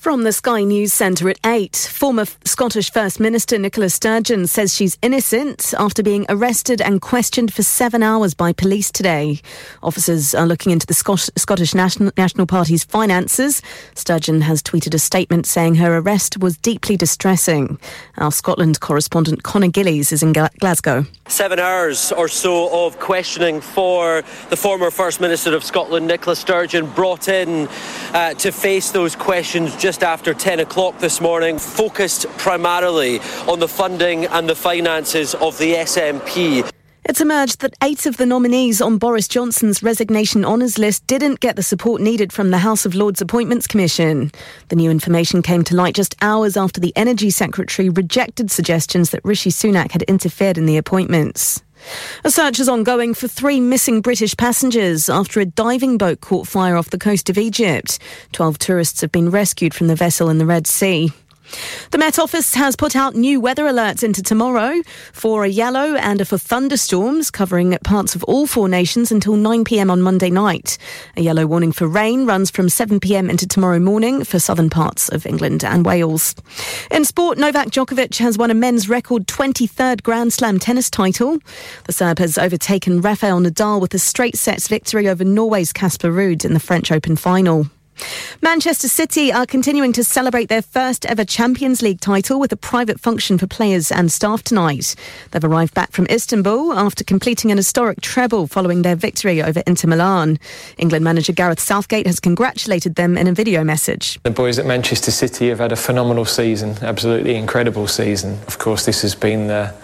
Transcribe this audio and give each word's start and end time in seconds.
From 0.00 0.22
the 0.22 0.32
Sky 0.32 0.64
News 0.64 0.94
Centre 0.94 1.28
at 1.28 1.38
8, 1.44 1.76
former 1.92 2.24
Scottish 2.46 2.90
First 2.90 3.20
Minister 3.20 3.58
Nicola 3.58 3.90
Sturgeon 3.90 4.46
says 4.46 4.74
she's 4.74 4.96
innocent 5.02 5.74
after 5.78 6.02
being 6.02 6.24
arrested 6.30 6.80
and 6.80 7.02
questioned 7.02 7.52
for 7.52 7.62
seven 7.62 8.02
hours 8.02 8.32
by 8.32 8.54
police 8.54 8.90
today. 8.90 9.40
Officers 9.82 10.34
are 10.34 10.46
looking 10.46 10.72
into 10.72 10.86
the 10.86 10.94
Scot- 10.94 11.28
Scottish 11.36 11.74
National, 11.74 12.12
National 12.16 12.46
Party's 12.46 12.82
finances. 12.82 13.60
Sturgeon 13.94 14.40
has 14.40 14.62
tweeted 14.62 14.94
a 14.94 14.98
statement 14.98 15.44
saying 15.44 15.74
her 15.74 15.98
arrest 15.98 16.38
was 16.38 16.56
deeply 16.56 16.96
distressing. 16.96 17.78
Our 18.16 18.32
Scotland 18.32 18.80
correspondent 18.80 19.42
Conor 19.42 19.68
Gillies 19.68 20.12
is 20.12 20.22
in 20.22 20.32
Glasgow. 20.32 21.04
Seven 21.28 21.58
hours 21.58 22.10
or 22.10 22.26
so 22.26 22.86
of 22.86 22.98
questioning 23.00 23.60
for 23.60 24.22
the 24.48 24.56
former 24.56 24.90
First 24.90 25.20
Minister 25.20 25.54
of 25.54 25.62
Scotland, 25.62 26.06
Nicola 26.06 26.36
Sturgeon, 26.36 26.86
brought 26.86 27.28
in 27.28 27.68
uh, 28.14 28.32
to 28.32 28.50
face 28.50 28.92
those 28.92 29.14
questions 29.14 29.76
just 29.90 30.04
after 30.04 30.32
10 30.32 30.60
o'clock 30.60 30.96
this 31.00 31.20
morning, 31.20 31.58
focused 31.58 32.24
primarily 32.38 33.18
on 33.48 33.58
the 33.58 33.66
funding 33.66 34.24
and 34.26 34.48
the 34.48 34.54
finances 34.54 35.34
of 35.34 35.58
the 35.58 35.72
SNP. 35.72 36.70
It's 37.04 37.20
emerged 37.20 37.60
that 37.62 37.74
eight 37.82 38.06
of 38.06 38.16
the 38.16 38.24
nominees 38.24 38.80
on 38.80 38.98
Boris 38.98 39.26
Johnson's 39.26 39.82
resignation 39.82 40.44
honours 40.44 40.78
list 40.78 41.04
didn't 41.08 41.40
get 41.40 41.56
the 41.56 41.64
support 41.64 42.00
needed 42.00 42.32
from 42.32 42.52
the 42.52 42.58
House 42.58 42.86
of 42.86 42.94
Lords 42.94 43.20
Appointments 43.20 43.66
Commission. 43.66 44.30
The 44.68 44.76
new 44.76 44.92
information 44.92 45.42
came 45.42 45.64
to 45.64 45.74
light 45.74 45.96
just 45.96 46.14
hours 46.22 46.56
after 46.56 46.80
the 46.80 46.92
Energy 46.94 47.30
Secretary 47.30 47.88
rejected 47.88 48.48
suggestions 48.52 49.10
that 49.10 49.24
Rishi 49.24 49.50
Sunak 49.50 49.90
had 49.90 50.02
interfered 50.02 50.56
in 50.56 50.66
the 50.66 50.76
appointments. 50.76 51.64
A 52.24 52.30
search 52.30 52.60
is 52.60 52.68
ongoing 52.68 53.14
for 53.14 53.28
three 53.28 53.60
missing 53.60 54.00
British 54.00 54.36
passengers 54.36 55.08
after 55.08 55.40
a 55.40 55.46
diving 55.46 55.98
boat 55.98 56.20
caught 56.20 56.46
fire 56.46 56.76
off 56.76 56.90
the 56.90 56.98
coast 56.98 57.30
of 57.30 57.38
Egypt. 57.38 57.98
Twelve 58.32 58.58
tourists 58.58 59.00
have 59.00 59.12
been 59.12 59.30
rescued 59.30 59.74
from 59.74 59.86
the 59.86 59.96
vessel 59.96 60.28
in 60.28 60.38
the 60.38 60.46
Red 60.46 60.66
Sea. 60.66 61.10
The 61.90 61.98
Met 61.98 62.18
Office 62.18 62.54
has 62.54 62.76
put 62.76 62.94
out 62.94 63.14
new 63.14 63.40
weather 63.40 63.64
alerts 63.64 64.02
into 64.02 64.22
tomorrow 64.22 64.80
for 65.12 65.44
a 65.44 65.48
yellow 65.48 65.96
and 65.96 66.20
a 66.20 66.24
for 66.24 66.38
thunderstorms 66.38 67.30
covering 67.30 67.76
parts 67.84 68.14
of 68.14 68.22
all 68.24 68.46
four 68.46 68.68
nations 68.68 69.10
until 69.10 69.34
9pm 69.34 69.90
on 69.90 70.00
Monday 70.00 70.30
night. 70.30 70.78
A 71.16 71.22
yellow 71.22 71.46
warning 71.46 71.72
for 71.72 71.88
rain 71.88 72.26
runs 72.26 72.50
from 72.50 72.66
7pm 72.66 73.28
into 73.28 73.46
tomorrow 73.46 73.78
morning 73.78 74.24
for 74.24 74.38
southern 74.38 74.70
parts 74.70 75.08
of 75.08 75.26
England 75.26 75.64
and 75.64 75.84
Wales. 75.84 76.34
In 76.90 77.04
sport, 77.04 77.38
Novak 77.38 77.68
Djokovic 77.68 78.18
has 78.18 78.38
won 78.38 78.50
a 78.50 78.54
men's 78.54 78.88
record 78.88 79.26
23rd 79.26 80.02
Grand 80.02 80.32
Slam 80.32 80.58
tennis 80.58 80.90
title. 80.90 81.38
The 81.84 81.92
Serb 81.92 82.18
has 82.18 82.38
overtaken 82.38 83.00
Rafael 83.00 83.40
Nadal 83.40 83.80
with 83.80 83.94
a 83.94 83.98
straight 83.98 84.36
sets 84.36 84.68
victory 84.68 85.08
over 85.08 85.24
Norway's 85.24 85.72
Casper 85.72 86.10
Ruud 86.10 86.44
in 86.44 86.54
the 86.54 86.60
French 86.60 86.92
Open 86.92 87.16
final. 87.16 87.66
Manchester 88.42 88.88
City 88.88 89.32
are 89.32 89.46
continuing 89.46 89.92
to 89.92 90.02
celebrate 90.02 90.48
their 90.48 90.62
first 90.62 91.04
ever 91.06 91.24
Champions 91.24 91.82
League 91.82 92.00
title 92.00 92.40
with 92.40 92.52
a 92.52 92.56
private 92.56 92.98
function 92.98 93.38
for 93.38 93.46
players 93.46 93.92
and 93.92 94.10
staff 94.10 94.42
tonight. 94.42 94.94
They've 95.30 95.44
arrived 95.44 95.74
back 95.74 95.92
from 95.92 96.06
Istanbul 96.06 96.72
after 96.72 97.04
completing 97.04 97.50
an 97.50 97.56
historic 97.56 98.00
treble 98.00 98.46
following 98.46 98.82
their 98.82 98.96
victory 98.96 99.42
over 99.42 99.62
Inter 99.66 99.88
Milan. 99.88 100.38
England 100.78 101.04
manager 101.04 101.32
Gareth 101.32 101.60
Southgate 101.60 102.06
has 102.06 102.20
congratulated 102.20 102.94
them 102.94 103.18
in 103.18 103.26
a 103.26 103.32
video 103.32 103.62
message. 103.62 104.18
The 104.22 104.30
boys 104.30 104.58
at 104.58 104.66
Manchester 104.66 105.10
City 105.10 105.48
have 105.48 105.58
had 105.58 105.72
a 105.72 105.76
phenomenal 105.76 106.24
season, 106.24 106.76
absolutely 106.82 107.34
incredible 107.36 107.86
season. 107.86 108.38
Of 108.46 108.58
course, 108.58 108.86
this 108.86 109.02
has 109.02 109.14
been 109.14 109.48
the 109.48 109.74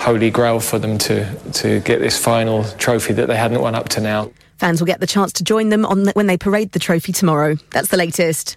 holy 0.00 0.30
grail 0.30 0.60
for 0.60 0.78
them 0.78 0.98
to, 0.98 1.34
to 1.52 1.80
get 1.80 2.00
this 2.00 2.18
final 2.18 2.64
trophy 2.78 3.12
that 3.14 3.26
they 3.26 3.36
hadn't 3.36 3.60
won 3.60 3.74
up 3.74 3.88
to 3.90 4.00
now. 4.00 4.30
Fans 4.64 4.80
will 4.80 4.86
get 4.86 4.98
the 4.98 5.06
chance 5.06 5.30
to 5.34 5.44
join 5.44 5.68
them 5.68 5.84
on 5.84 6.04
the, 6.04 6.12
when 6.12 6.26
they 6.26 6.38
parade 6.38 6.72
the 6.72 6.78
trophy 6.78 7.12
tomorrow. 7.12 7.56
That's 7.72 7.88
the 7.88 7.98
latest. 7.98 8.56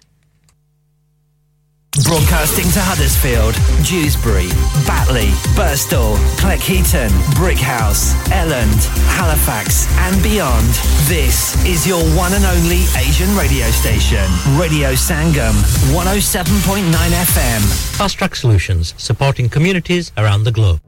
Broadcasting 2.02 2.64
to 2.72 2.80
Huddersfield, 2.80 3.52
Dewsbury, 3.84 4.48
Batley, 4.86 5.28
Burstall, 5.52 6.16
Cleckheaton, 6.40 7.10
Brickhouse, 7.36 8.14
Elland, 8.32 8.88
Halifax, 9.20 9.86
and 10.08 10.22
beyond. 10.22 10.68
This 11.12 11.62
is 11.66 11.86
your 11.86 12.00
one 12.16 12.32
and 12.32 12.46
only 12.46 12.84
Asian 12.96 13.28
radio 13.36 13.66
station, 13.68 14.24
Radio 14.56 14.92
Sangam, 14.94 15.52
107.9 15.92 16.88
FM. 16.88 17.60
Fast 17.98 18.16
Track 18.16 18.34
Solutions, 18.34 18.94
supporting 18.96 19.50
communities 19.50 20.10
around 20.16 20.44
the 20.44 20.52
globe. 20.52 20.80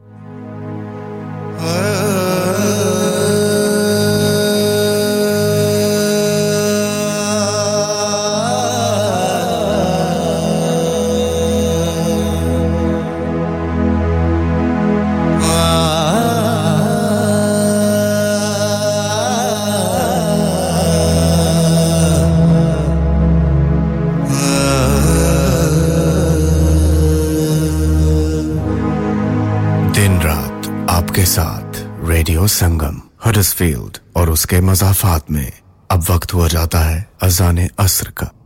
Oh, 1.63 2.30
radio 31.21 32.47
Sangam 32.47 33.03
Huddersfield 33.25 33.99
और 34.17 34.31
उसके 34.31 34.61
मजाफात 34.61 35.31
में 35.31 35.53
अब 35.91 36.05
वक्त 36.11 36.35
हुआ 36.35 36.49
जाता 36.49 36.79
है 36.79 37.11
अजान 37.23 37.69
असर 37.79 38.11
का। 38.11 38.27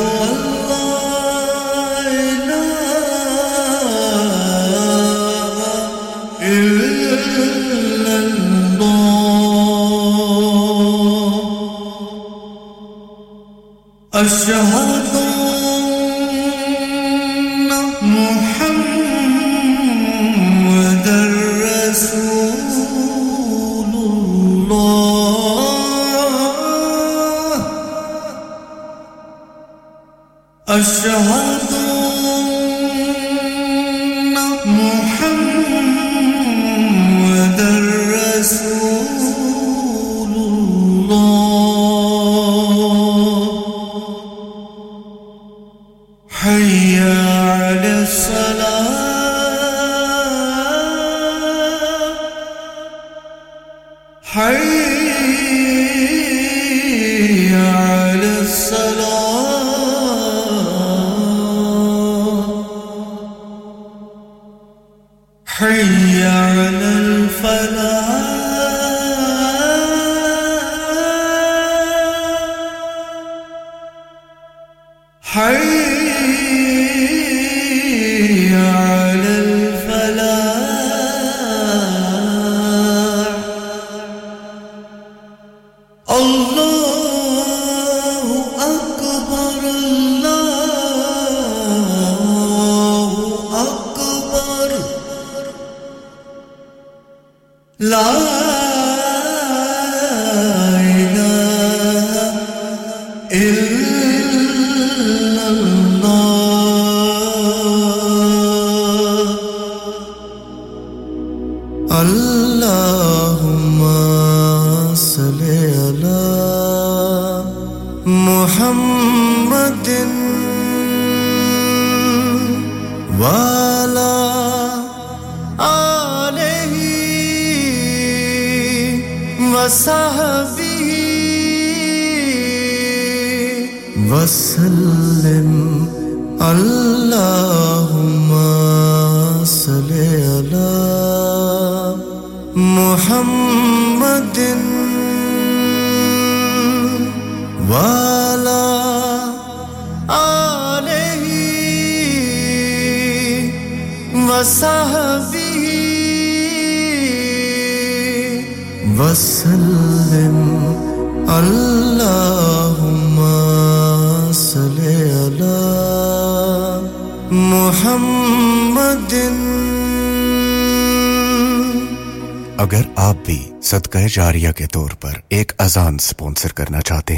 go 0.00 0.06
alone. 0.06 0.49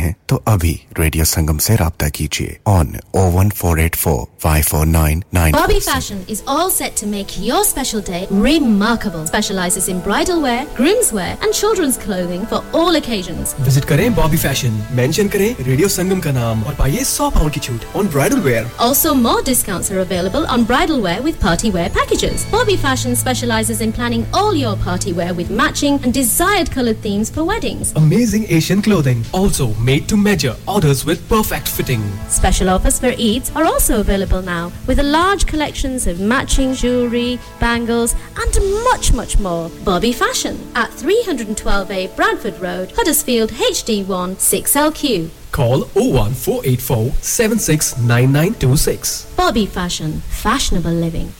हैं 0.03 0.15
तो 0.29 0.37
अभी। 0.37 0.81
रेडियो 1.12 1.24
संगम 1.26 1.58
से 1.64 1.76
रब्ता 1.76 2.08
कीजिए 2.18 2.58
on 2.68 2.96
O 3.16 3.22
one 3.32 3.50
four 3.62 3.80
eight 3.80 3.96
four 3.96 4.26
five 4.44 4.64
four 4.70 4.86
nine 4.86 5.24
nine 5.34 5.56
Bobby 5.58 5.80
Fashion 5.88 6.20
is 6.36 6.42
all 6.54 6.70
set 6.76 6.96
to 7.02 7.08
make 7.12 7.34
your 7.48 7.60
special 7.72 8.02
day 8.10 8.22
remarkable. 8.46 9.26
Specializes 9.32 9.88
in 9.94 10.00
bridal 10.08 10.42
wear, 10.46 10.64
groom's 10.80 11.12
wear, 11.18 11.34
and 11.46 11.58
children's 11.60 11.98
clothing 12.06 12.46
for 12.54 12.60
all 12.80 13.00
occasions. 13.02 13.54
Visit 13.68 13.86
करें 13.92 14.16
Bobby 14.16 14.38
fashion 14.46 14.80
mention 15.00 15.28
करें 15.36 15.64
radio 15.68 15.88
Sangam 15.98 16.20
का 16.28 16.32
नाम 16.40 16.64
और 16.72 16.76
पाइए 16.80 17.04
100 17.04 17.30
pound 17.36 17.52
की 17.54 17.60
छूट 17.68 17.86
on 18.02 18.08
bridal 18.16 18.40
wear 18.50 18.70
Also, 18.88 19.14
more 19.26 19.42
discounts 19.52 19.92
are 19.96 20.00
available 20.06 20.48
on 20.56 20.66
bridal 20.72 21.02
wear 21.08 21.22
with 21.28 21.40
party 21.46 21.72
wear 21.78 21.90
packages. 22.00 22.46
Bobby 22.56 22.78
Fashion 22.88 23.16
specializes 23.24 23.82
in 23.88 23.96
planning 24.00 24.26
all 24.42 24.60
your 24.64 24.76
party 24.88 25.16
wear 25.22 25.34
with 25.42 25.54
matching 25.64 26.00
and 26.04 26.18
desired 26.22 26.74
colored 26.78 27.02
themes 27.08 27.34
for 27.38 27.48
weddings. 27.54 27.94
Amazing 28.06 28.50
Asian 28.60 28.82
clothing, 28.90 29.24
also 29.44 29.70
made 29.92 30.08
to 30.14 30.22
measure, 30.28 30.56
orders 30.78 31.01
with 31.02 31.28
perfect 31.28 31.68
fitting. 31.68 32.04
Special 32.30 32.70
offers 32.70 33.00
for 33.00 33.12
Eids 33.14 33.50
are 33.56 33.66
also 33.66 34.00
available 34.00 34.44
now 34.44 34.72
with 34.86 35.00
a 35.00 35.04
large 35.04 35.48
collections 35.48 36.06
of 36.06 36.20
matching 36.20 36.76
jewelry, 36.76 37.40
bangles, 37.60 38.14
and 38.38 38.54
much, 38.84 39.12
much 39.12 39.40
more. 39.40 39.72
Bobby 39.84 40.14
Fashion 40.14 40.56
at 40.76 40.92
312A 40.92 42.16
Bradford 42.16 42.60
Road, 42.60 42.92
Huddersfield 42.96 43.50
HD1 43.54 44.36
6LQ. 44.36 45.30
Call 45.52 45.86
01484 45.96 47.12
769926. 47.22 49.26
Bobby 49.36 49.66
Fashion, 49.66 50.22
fashionable 50.30 50.92
living. 50.92 51.32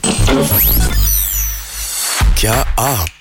क्या 2.40 2.54
आप 2.80 3.21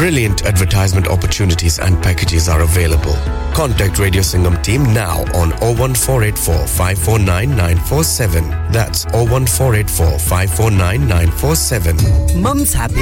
Brilliant 0.00 0.46
advertisement 0.46 1.08
opportunities 1.08 1.78
and 1.78 2.02
packages 2.02 2.48
are 2.48 2.62
available. 2.62 3.12
Contact 3.52 3.98
Radio 3.98 4.22
Singham 4.22 4.56
team 4.62 4.82
now 4.94 5.18
on 5.34 5.50
01484 5.60 6.66
549 6.66 7.50
947. 7.50 8.48
That's 8.72 9.04
01484 9.12 10.18
549 10.18 11.06
947. 11.06 12.40
Mum's 12.40 12.72
happy. 12.72 12.94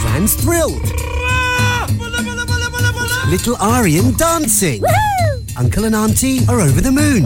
Grand's 0.00 0.32
thrilled. 0.36 0.80
Little 3.28 3.56
Aryan 3.60 4.16
dancing. 4.16 4.82
Uncle 5.58 5.84
and 5.84 5.94
Auntie 5.94 6.46
are 6.48 6.62
over 6.62 6.80
the 6.80 6.92
moon. 6.92 7.24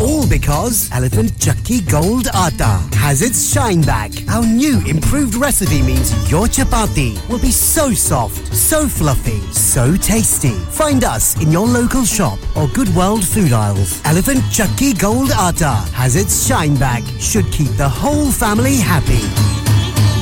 All 0.00 0.26
because 0.28 0.90
Elephant 0.92 1.32
Chakki 1.32 1.88
Gold 1.90 2.28
Atta 2.34 2.80
has 2.96 3.22
its 3.22 3.52
shine 3.52 3.82
back. 3.82 4.10
Our 4.28 4.44
new 4.44 4.84
improved 4.86 5.34
recipe 5.34 5.82
means 5.82 6.12
your 6.30 6.46
chapati 6.46 7.12
will 7.28 7.40
be 7.40 7.50
so 7.50 7.92
soft, 7.92 8.54
so 8.54 8.86
fluffy, 8.88 9.40
so 9.52 9.96
tasty. 9.96 10.54
Find 10.70 11.04
us 11.04 11.40
in 11.42 11.50
your 11.50 11.66
local 11.66 12.04
shop 12.04 12.38
or 12.56 12.68
Good 12.68 12.94
World 12.94 13.24
food 13.24 13.52
aisles. 13.52 14.00
Elephant 14.04 14.40
Chakki 14.52 14.98
Gold 14.98 15.30
Atta 15.32 15.74
has 15.94 16.16
its 16.16 16.46
shine 16.46 16.76
back. 16.76 17.02
Should 17.18 17.50
keep 17.52 17.70
the 17.76 17.88
whole 17.88 18.30
family 18.30 18.76
happy. 18.76 19.22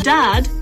Dad 0.04 0.61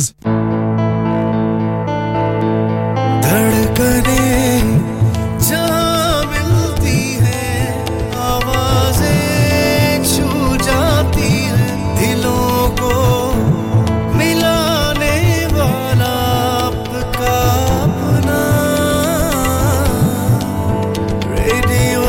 Radio 21.39 22.03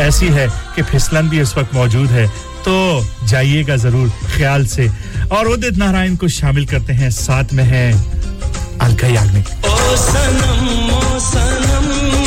ऐसी 0.00 0.26
है 0.26 0.48
कि 0.74 0.82
फिसलन 0.82 1.28
भी 1.28 1.40
इस 1.40 1.56
वक्त 1.58 1.74
मौजूद 1.74 2.08
है। 2.08 2.49
तो 2.64 3.26
जाइएगा 3.26 3.76
ज़रूर 3.76 4.08
ख्याल 4.36 4.66
से। 4.66 4.88
और 5.32 5.48
उदित 5.48 5.76
नारायण 5.78 6.16
को 6.16 6.28
शामिल 6.28 6.66
करते 6.66 6.92
हैं, 6.92 7.10
साथ 7.10 7.52
में 7.52 7.64
है 7.64 7.92
अलका 8.80 9.08
याग्निक। 9.08 9.46
ओ 9.66 9.96
सनम 9.96 10.90
ओ 10.90 11.18
सनम। 11.20 12.19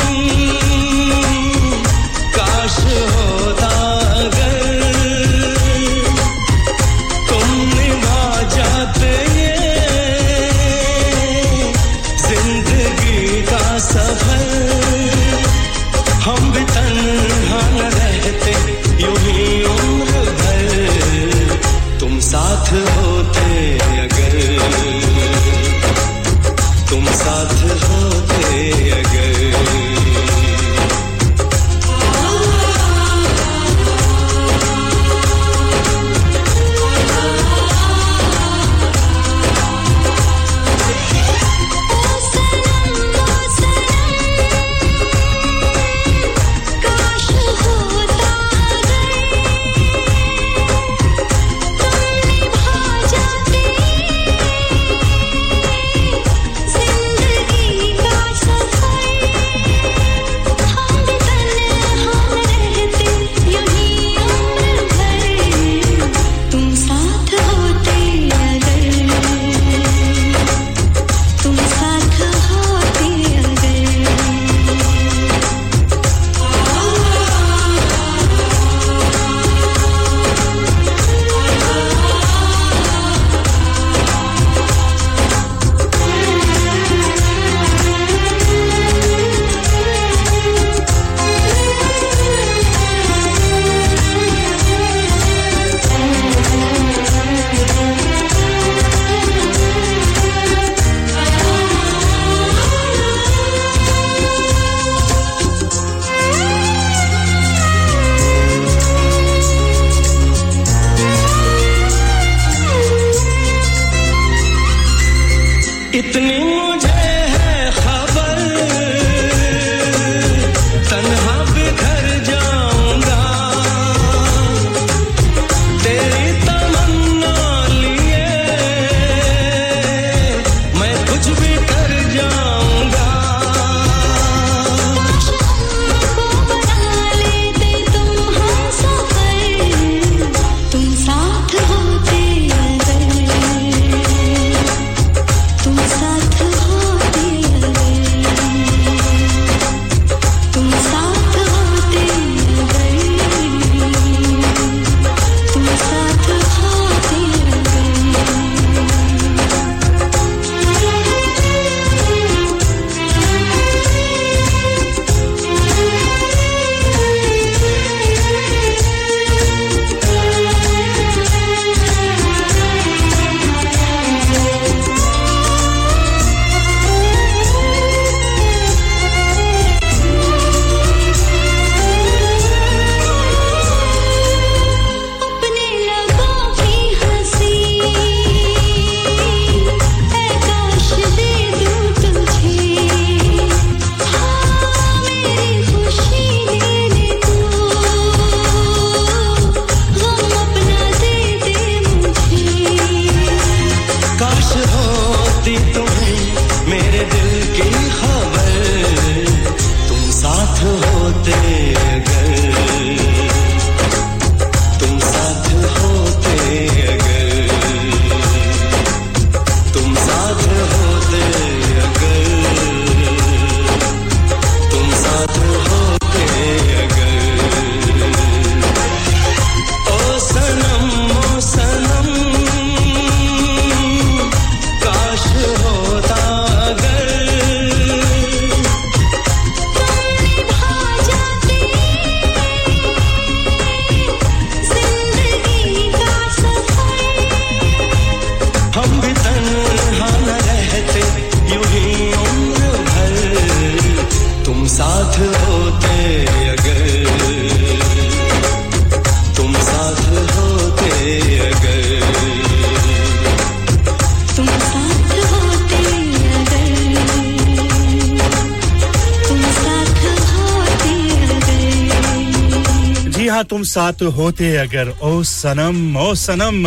साथ 273.74 274.02
होते 274.16 274.56
अगर, 274.56 274.92
ओ 275.02 275.22
सनम 275.22 275.96
ओ 275.96 276.14
सनम। 276.14 276.66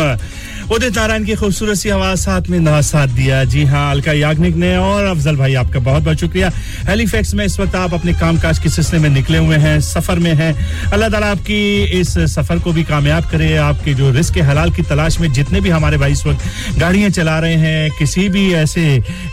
उदित 0.68 0.96
नारायण 0.96 1.24
की 1.24 1.34
खूबसूरत 1.34 1.76
सी 1.76 1.88
आवाज़ 1.88 2.18
साथ 2.20 2.48
में 2.50 2.58
ना 2.60 2.80
साथ 2.84 3.08
दिया। 3.08 3.44
जी 3.44 3.64
हाँ 3.64 3.90
अलका 3.90 4.12
याग्निक 4.12 4.56
ने 4.56 4.76
और 4.76 5.04
अफजल 5.06 5.36
भाई, 5.36 5.54
आपका 5.54 5.80
बहुत 5.80 6.02
बहुत 6.02 6.16
शुक्रिया। 6.16 6.50
हेलीफैक्स 6.88 7.32
में 7.34 7.44
इस 7.44 7.58
वक्त 7.60 7.74
आप 7.76 7.94
अपने 7.94 8.12
कामकाज 8.14 8.58
के 8.58 8.68
सिलसिले 8.68 9.00
में 9.00 9.08
निकले 9.10 9.38
हुए 9.38 9.56
हैं, 9.56 9.80
सफ़र 9.80 10.18
में 10.18 10.32
हैं। 10.34 10.52
अल्लाह 10.92 11.08
ताला 11.08 11.26
आपकी 11.30 11.84
इस 12.00 12.12
सफ़र 12.34 12.58
को 12.58 12.72
भी 12.72 12.84
कामयाब 12.84 13.24
करे, 13.30 13.56
आपके 13.58 13.94
जो 13.94 14.10
रिस्क 14.10 14.38
हलाल 14.48 14.70
की 14.72 14.82
तलाश 14.82 15.18
में 15.20 15.32
जितने 15.32 15.60
भी 15.60 15.70
हमारे 15.70 15.96
भाई 15.98 16.12
इस 16.12 16.24
वक्त 16.26 16.78
गाड़ियाँ 16.78 17.10
चला 17.10 17.38
रहे 17.38 17.54
हैं, 17.56 17.90
किसी 17.98 18.28
भी 18.28 18.52
ऐसे 18.54 18.84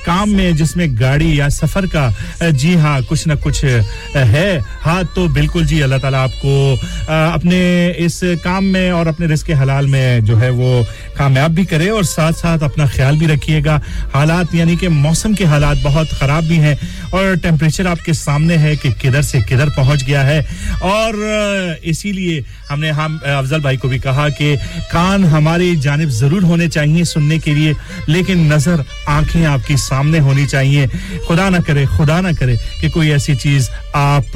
काम 0.06 0.30
में 0.30 0.56
जिसमें 0.56 1.00
गाड़ी 1.00 1.40
या 1.40 1.48
सफ़र 1.50 1.88
का 1.96 2.52
जी 2.52 2.74
हाँ 2.76 3.02
कुछ 3.04 3.26
ना 3.28 3.36
कुछ 3.36 3.64
है। 3.64 4.60
हाँ 4.82 5.04
तो 5.16 5.28
बिल्कुल 5.30 5.66
जी, 5.66 5.80
अल्लाह 5.82 6.00
ताला 6.00 6.24
आपको 6.24 6.76
अपने 7.08 7.62
इस 8.06 8.20
काम 8.44 8.64
में 8.66 8.92
और 8.92 9.08
अपने 9.08 9.28
रिस्क 9.28 9.52
हलाल 9.62 9.88
में 9.88 10.26
जो 10.26 10.36
है 10.38 10.50
वो 10.52 10.84
कामयाब 11.18 11.52
भी 11.56 11.66
करे 11.66 11.90
और 11.90 12.04
साथ 12.06 12.34
साथ 12.36 12.64
अपना 12.64 12.88
ख्याल 12.88 13.18
भी 13.18 13.26
रखिएगा। 13.28 13.82
हालात 14.14 14.56
यानी 14.56 14.76
कि 14.78 14.88
मौसम 14.90 15.34
के 15.34 15.46
हालात 15.46 15.78
बहुत 15.84 16.14
ख़राब 16.20 16.44
भी 16.44 16.58
हैं। 16.58 16.78
और 17.16 17.36
टेम्परेचर 17.38 17.88
आपके 17.88 18.14
सामने 18.14 18.56
है 18.58 18.76
कि 18.76 18.92
किधर 19.02 19.22
से 19.22 19.42
किधर 19.42 19.70
पहुँच 19.70 20.04
गया 20.04 20.22
है। 20.24 20.40
और 20.84 21.80
इसीलिए 21.84 22.44
हमने 22.70 22.90
हम 22.92 23.18
अफजल 23.18 23.62
भाई 23.62 23.78
को 23.78 23.88
भी 23.88 24.00
कहा 24.00 24.28
कि 24.32 24.56
कान 24.92 25.24
हमारी 25.26 25.76
जानब 25.78 26.10
ज़रूर 26.12 26.44
होने 26.44 26.68
चाहिए 26.68 27.04
सुनने 27.06 27.40
के 27.40 27.54
लिए, 27.54 27.76
लेकिन 28.10 28.52
नज़र 28.54 28.84
आँखें 29.10 29.46
आपकी 29.46 29.78
सामने 29.78 30.20
होनी 30.20 30.46
चाहिए। 30.46 30.88
खुदा 31.28 31.50
ना 31.50 31.60
करे, 31.60 31.86
खुदा 31.98 32.20
ना 32.22 32.32
करे 32.34 32.58
कि 32.82 32.90
कोई 32.90 33.10
ऐसी 33.12 33.36
चीज़ 33.36 33.70
आप 33.96 34.32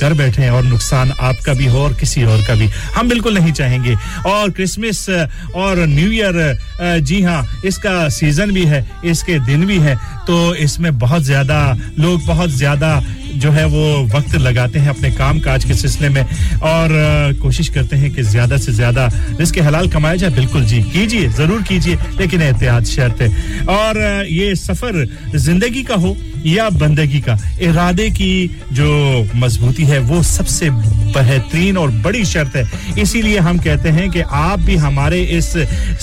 कर 0.00 0.14
बैठे 0.14 0.48
और 0.48 0.62
नुकसान 0.64 1.10
आपका 1.12 1.54
भी 1.54 1.66
हो 1.66 1.82
और 1.84 1.94
किसी 1.94 2.24
और 2.24 2.42
का 2.46 2.54
भी। 2.54 2.66
हम 2.96 3.08
बिल्कुल 3.08 3.38
नहीं 3.38 3.52
चाहेंगे। 3.52 3.96
और 4.26 4.50
क्रिसमस 4.50 5.08
और 5.56 5.86
न्यू 5.86 6.10
ईयर 6.12 7.00
जी 7.02 7.22
हाँ 7.22 7.42
इसका 7.64 8.08
सीज़न 8.10 8.52
भी 8.52 8.64
है, 8.64 8.84
इसके 9.04 9.38
दिन 9.46 9.66
भी 9.66 9.78
है 9.78 9.96
तो 10.26 10.54
इसमें 10.56 10.98
बहुत 10.98 11.22
ज़्यादा, 11.22 11.58
लोग 11.98 12.24
बहुत 12.26 12.50
ज़्यादा 12.50 13.00
जो 13.36 13.50
है 13.50 13.64
वो 13.66 13.84
वक्त 14.08 14.34
लगाते 14.36 14.78
हैं 14.78 14.88
अपने 14.88 15.10
काम 15.12 15.40
काज 15.40 15.64
के 15.64 15.74
सिलसिले 15.74 16.08
में 16.08 16.22
और 16.64 16.88
कोशिश 17.42 17.68
करते 17.68 17.96
हैं 17.96 18.14
कि 18.14 18.22
ज़्यादा 18.24 18.56
से 18.58 18.72
ज़्यादा 18.72 19.08
इसके 19.40 19.60
हलाल 19.60 19.88
कमाया 19.88 20.16
जाए। 20.16 20.30
बिल्कुल 20.30 20.64
जी, 20.64 20.82
कीजिए, 20.84 21.28
ज़रूर 21.30 21.62
कीजिए, 21.62 21.98
लेकिन 22.18 22.42
एहतियात 22.42 22.84
शर्त 22.86 23.22
और 23.70 23.98
ये 24.28 24.54
सफ़र 24.56 25.06
ज़िंदगी 25.36 25.82
का 25.82 25.94
हो 25.96 26.16
या 26.46 26.68
बंदगी 26.70 27.20
का 27.20 27.38
इरादे 27.60 28.08
की 28.10 28.34
जो 28.72 28.88
मजबूती 29.36 29.84
है, 29.84 29.98
वो 30.00 30.22
सबसे 30.22 30.70
बेहतरीन 30.70 31.76
और 31.78 31.90
बड़ी 32.02 32.24
शर्त 32.24 32.56
है। 32.56 32.64
इसीलिए 32.98 33.38
हम 33.38 33.58
कहते 33.58 33.88
हैं 33.88 34.10
कि 34.10 34.20
आप 34.20 34.60
भी 34.60 34.76
हमारे 34.76 35.22
इस 35.36 35.52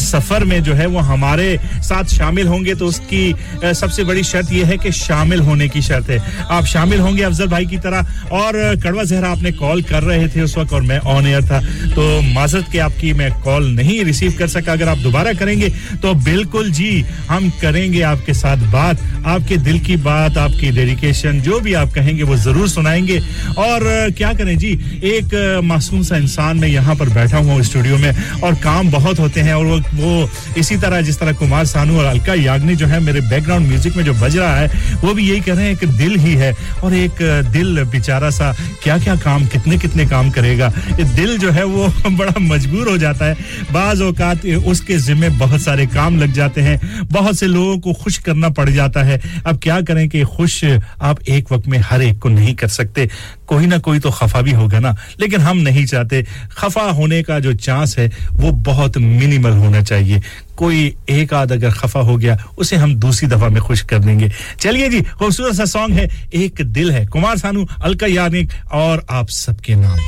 सफ़र 0.01 0.43
में 0.43 0.61
जो 0.63 0.73
है, 0.73 0.85
वो 0.85 0.99
हमारे 1.01 1.57
साथ 1.83 2.13
शामिल 2.13 2.47
होंगे। 2.47 2.75
तो 2.75 2.85
उसकी 2.85 3.23
सबसे 3.65 4.03
बड़ी 4.03 4.23
शर्त 4.23 4.51
यह 4.51 4.67
है 4.67 4.77
कि 4.77 4.91
शामिल 4.93 5.39
होने 5.41 5.67
की 5.67 5.81
शर्त 5.81 6.09
है। 6.09 6.21
आप 6.51 6.65
शामिल 6.65 6.99
होंगे 6.99 7.23
अफजल 7.23 7.47
भाई 7.47 7.65
की 7.65 7.77
तरह। 7.79 8.05
और 8.33 8.53
कड़वा 8.83 9.03
जहरा 9.03 9.29
आपने 9.29 9.51
कॉल 9.53 9.81
कर 9.83 10.03
रहे 10.03 10.27
थे 10.27 10.41
उस 10.41 10.57
वक्त 10.57 10.73
और 10.73 10.81
मैं 10.81 10.99
ऑन 10.99 11.27
एयर 11.27 11.43
था। 11.43 11.59
तो 11.95 12.21
माजरत 12.33 12.65
के 12.71 12.79
आपकी 12.79 13.13
मैं 13.13 13.31
कॉल 13.41 13.67
नहीं 13.71 14.03
रिसीव 14.05 14.33
कर 14.39 14.47
सका। 14.49 14.71
अगर 14.71 14.89
आप 14.89 14.97
दोबारा 14.99 15.33
करेंगे 15.33 15.69
तो 16.01 16.13
बिल्कुल 16.15 16.71
जी, 16.71 17.05
हम 17.29 17.49
करेंगे 17.61 18.01
आपके 18.03 18.33
साथ 18.33 18.71
बात। 18.71 19.01
आपके 19.25 19.57
दिल 19.59 19.79
की 19.79 19.95
बात 19.97 20.32
आपकी 20.37 20.71
डेडिकेशन 20.71 21.41
जो 21.41 21.59
भी 21.59 21.73
आप 21.73 21.91
कहेंगे, 21.93 22.23
वो 22.23 22.35
ज़रूर 22.35 22.69
सुनाएँगे। 22.69 23.19
और 23.57 24.11
क्या 24.17 24.33
करें 24.33 24.57
जी, 24.57 24.71
एक 25.03 25.61
मासूम 25.63 26.03
सा 26.03 26.17
इंसान 26.17 26.57
मैं 26.57 26.67
यहाँ 26.67 26.95
पर 26.95 27.09
बैठा 27.09 27.37
हुआ 27.37 27.61
स्टूडियो 27.61 27.97
में, 27.97 28.13
और 28.43 28.55
काम 28.55 28.91
बहुत 28.91 29.19
होते 29.19 29.41
हैं, 29.41 29.53
और 29.53 29.65
वो 29.65 29.79
वो 29.93 30.29
इसी 30.57 30.77
तरह, 30.77 31.01
जिस 31.01 31.19
तरह 31.19 31.33
कुमार 31.33 31.65
सानू 31.65 31.97
और 31.97 32.05
अलका 32.05 32.33
याग्नि 32.33 32.75
जो 32.75 32.87
है, 32.87 32.99
मेरे 32.99 33.21
बैकग्राउंड 33.21 33.67
म्यूज़िक 33.67 33.95
में 33.95 34.03
जो 34.05 34.13
बज 34.13 34.37
रहा 34.37 34.55
है, 34.55 34.71
वो 35.03 35.13
भी 35.13 35.29
यही 35.29 35.39
कह 35.39 35.53
रहे 35.53 35.67
हैं 35.67 35.77
कि 35.77 35.85
दिल 35.87 36.15
ही 36.15 36.33
है, 36.33 36.53
और 36.83 36.93
एक 36.93 37.21
दिल 37.51 37.83
बेचारा 37.83 38.29
सा 38.29 38.51
क्या 38.83 38.97
क्या 38.97 39.15
काम 39.15 39.45
कितने 39.45 39.77
कितने 39.77 40.05
काम 40.05 40.29
करेगा। 40.29 40.71
दिल 41.15 41.37
जो 41.37 41.51
है, 41.51 41.63
वो 41.63 41.87
बड़ा 42.09 42.39
मजबूर 42.39 42.89
हो 42.89 42.97
जाता 42.97 43.25
है। 43.25 43.33
बाज 43.71 44.01
औकात 44.01 44.45
उसके 44.45 44.97
जिम्मे 44.97 45.29
बहुत 45.29 45.61
सारे 45.61 45.85
काम 45.85 46.19
लग 46.19 46.33
जाते 46.33 46.61
हैं, 46.61 46.79
बहुत 47.05 47.39
से 47.39 47.47
लोगों 47.47 47.77
को 47.77 47.93
खुश 47.93 48.17
करना 48.17 48.49
पड़ 48.49 48.69
जाता 48.69 49.03
है। 49.03 49.21
अब 49.45 49.59
क्या 49.63 49.81
करें 49.81 50.07
कि 50.09 50.22
खुश 50.23 50.65
आप 51.01 51.17
एक 51.29 51.51
वक्त 51.51 51.67
में 51.67 51.79
हर 51.79 52.01
एक 52.01 52.19
को 52.19 52.29
नहीं 52.29 52.55
कर 52.55 52.67
सकते। 52.67 53.09
कोई 53.47 53.65
ना 53.65 53.77
कोई 53.77 53.99
तो 53.99 54.11
खफा 54.11 54.41
भी 54.41 54.51
होगा 54.51 54.79
ना। 54.79 54.95
लेकिन 55.19 55.41
हम 55.41 55.57
नहीं 55.57 55.85
चाहते। 55.85 56.25
खफा 56.51 56.81
होने 56.81 57.23
का 57.23 57.39
जो 57.39 57.53
चांस 57.53 57.97
है, 57.97 58.11
वो 58.33 58.51
बहुत 58.51 58.97
मिनिमल 58.97 59.51
होना 59.51 59.81
चाहिए। 59.81 60.21
कोई 60.57 60.95
एक 61.09 61.33
आध 61.33 61.51
अगर 61.51 61.71
खफा 61.71 61.99
हो 61.99 62.17
गया, 62.17 62.43
उसे 62.57 62.75
हम 62.75 62.95
दूसरी 62.95 63.27
दफ़ा 63.27 63.49
में 63.49 63.61
खुश 63.61 63.81
कर 63.81 63.99
देंगे। 63.99 64.31
चलिए 64.59 64.89
जी, 64.89 65.01
खूबसूरत 65.01 65.55
सा 65.55 65.65
सॉन्ग 65.65 65.93
है, 65.93 66.09
एक 66.33 66.55
दिल 66.61 66.91
है। 66.91 67.05
कुमार 67.05 67.37
सानू, 67.37 67.67
अलका 67.83 68.07
यानिक 68.07 68.53
और 68.71 69.05
आप 69.09 69.29
सबके 69.29 69.75
नाम। 69.75 69.99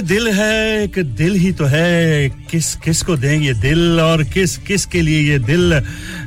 दिल 0.00 0.28
है, 0.28 0.82
एक 0.84 0.98
दिल 1.16 1.34
ही 1.34 1.52
तो 1.52 1.64
है 1.64 2.28
किस 2.50 2.74
किस 2.76 3.02
को 3.02 3.16
देंगे 3.16 3.52
दिल 3.54 4.00
और 4.00 4.22
किस 4.24 4.56
किस 4.58 4.86
के 4.86 5.00
लिए 5.02 5.20
ये 5.30 5.38
दिल 5.38 5.80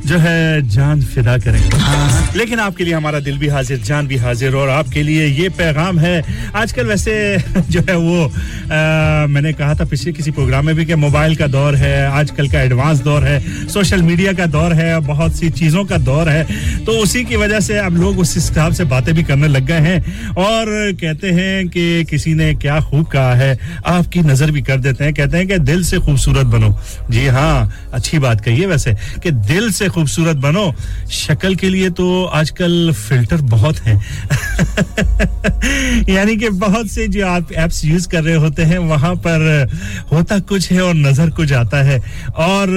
जो 0.06 0.18
है, 0.18 0.70
जान 0.70 1.02
फिदा 1.02 1.38
करेंगे। 1.38 2.38
लेकिन 2.38 2.60
आपके 2.60 2.84
लिए 2.84 2.94
हमारा 2.94 3.20
दिल 3.20 3.38
भी 3.38 3.48
हाजिर, 3.48 3.80
जान 3.80 4.08
भी 4.08 4.18
हाजिर 4.18 4.56
और 4.56 4.70
आपके 4.70 5.04
लिए 5.04 5.26
ये 5.26 5.50
पैगाम 5.50 6.00
है 6.00 6.22
आजकल 6.56 6.86
वैसे 6.86 7.14
जो 7.70 7.80
है 7.80 7.98
वो 7.98 8.32
मैंने 8.72 9.54
कहा 9.54 9.76
था 9.76 9.86
पिछले 9.86 10.14
किसी 10.14 10.32
प्रोग्राम 10.32 10.66
में 10.66 10.76
भी 10.76 10.86
कि 10.86 10.96
मोबाइल 10.96 11.36
का 11.36 11.48
दौर 11.48 11.76
है, 11.76 12.08
आजकल 12.08 12.50
का 12.50 12.62
एडवांस 12.62 13.00
दौर 13.00 13.24
है, 13.24 13.68
सोशल 13.68 14.02
मीडिया 14.02 14.34
का 14.34 14.46
दौर 14.46 14.74
है, 14.74 15.00
बहुत 15.00 15.36
सी 15.36 15.50
चीज़ों 15.50 15.86
का 15.86 15.98
दौर 15.98 16.30
है। 16.30 16.48
तो 16.86 16.92
उसी 16.92 17.24
की 17.24 17.36
वजह 17.36 17.60
से 17.60 17.78
अब 17.78 17.98
लोग 17.98 18.20
उस 18.20 18.36
हिसाब 18.36 18.74
से 18.74 18.84
बातें 18.84 19.16
भी 19.16 19.24
करने 19.24 19.48
लग 19.48 19.66
गए 19.66 19.80
हैं 19.80 20.36
और 20.36 20.92
कहते 21.02 21.32
हैं 21.32 21.68
कि 21.68 22.04
किसी 22.04 22.34
ने 22.34 22.56
क्या 22.56 22.82
खूब 22.82 23.08
कहा 23.08 23.36
है, 23.36 23.60
आपकी 23.86 24.20
नज़र 24.20 24.52
भी 24.52 24.62
कर 24.62 24.78
देते 24.78 25.04
हैं। 25.04 25.14
कहते 25.14 25.38
हैं 25.38 25.48
कि 25.48 25.60
दिल 25.60 25.84
से 25.84 25.98
खूबसूरत 25.98 26.46
बनो। 26.46 26.80
जी 27.12 27.28
हाँ 27.28 27.90
अच्छी 27.94 28.20
बात 28.20 28.42
कही 28.42 28.62
है 28.62 28.68
वैसे 28.68 28.96
कि 29.24 29.32
दिल 29.32 29.72
से 29.72 29.90
खूबसूरत 29.90 30.38
बनो। 30.38 30.76
शक्ल 31.12 31.56
के 31.56 31.70
लिए 31.70 31.90
तो 31.90 32.26
आजकल 32.26 32.94
फ़िल्टर 33.10 33.42
बहुत 33.52 33.80
हैं। 33.80 34.02
यानी 36.10 36.38
कि 36.38 36.50
बहुत 36.50 36.88
से 36.88 37.08
जो 37.08 37.28
आप 37.28 37.52
एप्स 37.52 37.86
यूज़ 37.86 38.10
कर 38.10 38.24
रहे 38.24 38.36
होते 38.36 38.61
हैं 38.64 38.80
वहाँ 38.80 39.16
पर 39.16 39.68
होता 40.12 40.40
कुछ 40.40 40.72
है 40.72 40.82
और 40.82 40.94
नज़र 40.96 41.30
कुछ 41.30 41.54
आता 41.54 41.82
है। 41.84 42.00
और 42.36 42.70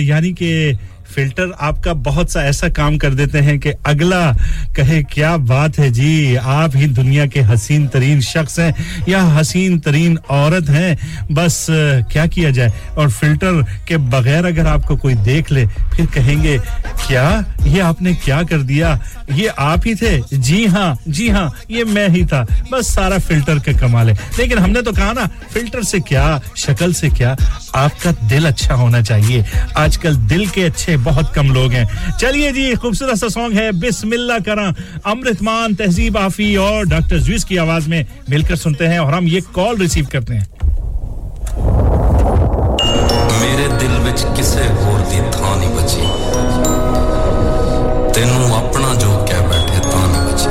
यानी 0.00 0.32
कि 0.32 0.78
फ़िल्टर 1.14 1.52
आपका 1.60 1.92
बहुत 1.94 2.30
सा 2.30 2.42
ऐसा 2.42 2.68
काम 2.68 2.96
कर 2.98 3.14
देते 3.14 3.38
हैं 3.38 3.58
कि 3.58 3.70
अगला 3.86 4.32
कहे, 4.76 5.02
क्या 5.02 5.36
बात 5.36 5.78
है 5.78 5.90
जी? 5.90 6.34
आप 6.36 6.76
ही 6.76 6.86
दुनिया 6.86 7.26
के 7.26 7.40
हसीन 7.40 7.86
तरीन 7.88 8.20
शख्स 8.20 8.58
हैं 8.58 8.74
या 9.08 9.22
हसीन 9.22 9.78
तरीन 9.78 10.18
औरत 10.30 10.68
हैं? 10.68 10.96
बस, 11.32 11.66
क्या 12.12 12.26
किया 12.26 12.50
जाए? 12.50 12.72
और 12.98 13.10
फ़िल्टर 13.10 13.62
के 13.88 13.96
बगैर 13.96 14.44
अगर 14.44 14.66
आपको 14.66 14.96
कोई 14.96 15.14
देख 15.14 15.50
ले, 15.52 15.66
फिर 15.66 16.06
कहेंगे, 16.06 16.58
क्या? 17.06 17.54
ये 17.66 17.80
आपने 17.80 18.14
क्या 18.14 18.42
कर 18.42 18.62
दिया? 18.62 18.98
ये 19.32 19.46
आप 19.48 19.86
ही 19.86 19.94
थे? 19.94 20.18
जी 20.32 20.64
हाँ 20.66 20.96
जी 21.08 21.28
हाँ 21.28 21.52
ये 21.70 21.84
मैं 21.84 22.08
ही 22.08 22.24
था। 22.24 22.46
बस 22.72 22.94
सारा 22.94 23.18
फ़िल्टर 23.18 23.58
के 23.58 23.72
कमाल 23.74 24.10
है। 24.10 24.18
लेकिन 24.38 24.58
हमने 24.58 24.82
तो 24.82 24.92
कहा 24.92 25.12
ना, 25.12 25.26
फ़िल्टर 25.52 25.82
से 25.82 26.00
क्या, 26.00 26.40
शक्ल 26.56 26.92
से 26.92 27.08
क्या, 27.08 27.36
आपका 27.74 28.12
दिल 28.28 28.46
अच्छा 28.46 28.74
होना 28.74 29.02
चाहिए। 29.02 29.44
आजकल 29.76 30.16
दिल 30.16 30.48
के 30.48 30.62
अच्छे 30.62 30.96
बहुत 31.01 31.33
कम 31.35 31.53
लोग 31.53 31.71
हैं 31.71 31.85
चलिए 32.17 32.51
जी 32.53 32.73
खूबसूरत 32.77 33.17
सा 33.17 33.27
सॉन्ग 33.29 33.57
है 33.57 33.71
बिस्मिल्लाह 33.79 34.39
करा 34.41 34.67
अमृतमान 35.05 35.75
तहजीब 35.75 36.17
आफी 36.19 36.55
और 36.59 36.85
डॉक्टर 36.87 37.19
जुइस 37.21 37.43
की 37.43 37.57
आवाज 37.59 37.87
में 37.87 38.05
मिलकर 38.29 38.55
सुनते 38.57 38.85
हैं 38.87 38.99
और 38.99 39.13
हम 39.13 39.27
ये 39.27 39.41
कॉल 39.55 39.77
रिसीव 39.77 40.05
करते 40.11 40.33
हैं 40.33 40.47
मेरे 43.41 43.67
दिल 43.79 43.91
ਵਿੱਚ 44.05 44.21
ਕਿਸੇ 44.35 44.63
ਹੋਰ 44.75 44.99
ਦੀ 45.01 45.21
ਥਾਂ 45.33 45.55
ਨਹੀਂ 45.57 45.69
ਬਚੀ 45.69 46.01
ਤੈਨੂੰ 48.13 48.55
ਆਪਣਾ 48.55 48.93
ਜੋ 48.95 49.11
ਕਹਿ 49.27 49.41
ਬੈਠੇ 49.47 49.79
ਤਾਂ 49.81 50.07
ਨਹੀਂ 50.07 50.21
ਬਚੀ 50.23 50.49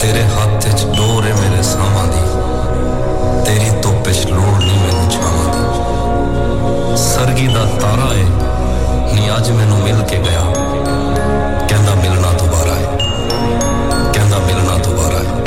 ਤੇਰੇ 0.00 0.22
ਹੱਥ 0.30 0.68
'ਚ 0.68 0.84
ਡੋਰ 0.96 1.24
ਹੈ 1.24 1.34
ਮੇਰੇ 1.34 1.62
ਸਾਹਾਂ 1.62 2.06
ਦੀ 2.06 2.22
ਤੇਰੀ 3.44 3.70
ਧੁੱਪ 3.82 4.08
'ਚ 4.10 4.26
ਲੋੜ 4.28 4.62
ਨਹੀਂ 4.62 4.78
ਮੈਨੂੰ 4.78 5.10
ਛਾਵਾਂ 5.10 5.46
ਦੀ 5.54 6.96
ਸਰਗੀ 6.98 7.46
ਦਾ 7.48 7.64
ਤਾਰਾ 7.80 8.12
ਏ 8.14 8.22
ਨੀ 8.22 8.25
ਅੱਜ 9.46 9.50
ਮੈਨੂੰ 9.50 9.78
ਮਿਲ 9.78 10.02
ਕੇ 10.02 10.16
ਗਿਆ 10.18 10.40
ਕਹਿੰਦਾ 11.68 11.94
ਮਿਲਣਾ 11.94 12.32
ਦੁਬਾਰਾ 12.32 12.74
ਹੈ 12.74 12.96
ਕਹਿੰਦਾ 14.14 14.38
ਮਿਲਣਾ 14.38 14.76
ਦੁਬਾਰਾ 14.78 15.18
ਹੈ 15.18 15.40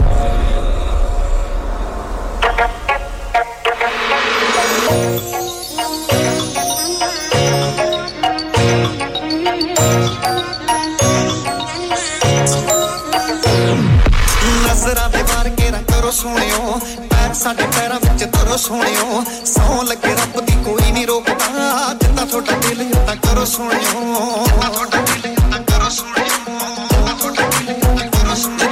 ਨਜ਼ਰਾਂ 14.64 15.10
ਦੇ 15.10 15.22
ਵਾਰ 15.24 15.50
ਕੇ 15.50 15.72
ਰਾਂ 15.72 15.82
ਕਰੋ 15.92 16.12
ਸੋਹਣਿਓ 16.12 16.80
ਪੈਰ 17.10 17.34
ਸਾਡੇ 17.34 17.64
ਪੈਰਾਂ 17.76 18.00
ਵਿੱਚ 18.00 18.24
ਤਰੋ 18.26 18.58
ਸੋਹਣਿਓ 18.58 19.24
ਸੌ 19.46 19.82
ਲੱਗੇ 19.84 20.14
ਰੱਬ 20.14 20.40
ਦੀ 20.46 20.54
ਕੋਈ 20.66 20.92
ਨਹੀਂ 20.92 21.06
ਰੋਕਦਾ 21.08 21.94
ਜਿੰਨਾ 22.02 22.26
ਤੁਹਾਡਾ 22.26 22.58
ਦਿਲ 22.60 22.82
ਉਦਾਂ 22.82 22.99
ਕਰੋ 23.41 23.47
ਸੋਹਣਿਓ 23.47 24.45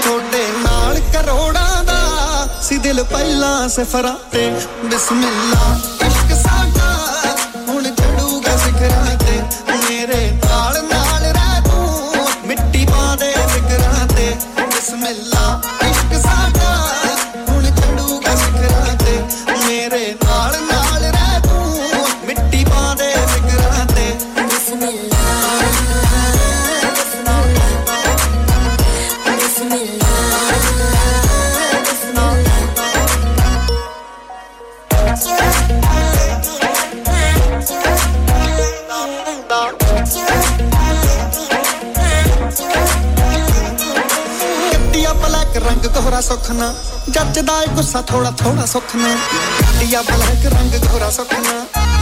ਤੁਹਾਡੇ 0.03 0.47
ਨਾਲ 0.65 1.01
ਕਰੋੜਾਂ 1.13 1.85
ਦਾ 1.85 2.49
ਸੀ 2.63 2.77
ਦਿਲ 2.79 3.03
ਪਹਿਲਾਂ 3.05 3.69
ਸਫਰਾਂ 3.69 4.15
ਤੇ 4.33 4.51
ਬਿਸਮਿਲ੍ਲਾ। 4.85 5.79
ਗੁੱਸਾ 47.98 48.02
ਥੋੜਾ 48.02 48.32
ਥੋੜਾ 48.32 48.66
ਸੁਖਨਾ 48.66 49.10
ਗੱਡੀਆ 49.62 50.02
ਬਲੈਕ 50.02 50.46
ਰੰਗ 50.54 50.74
ਗੋਰਾ 50.84 51.10
ਸੁਖਨਾ 51.10 51.54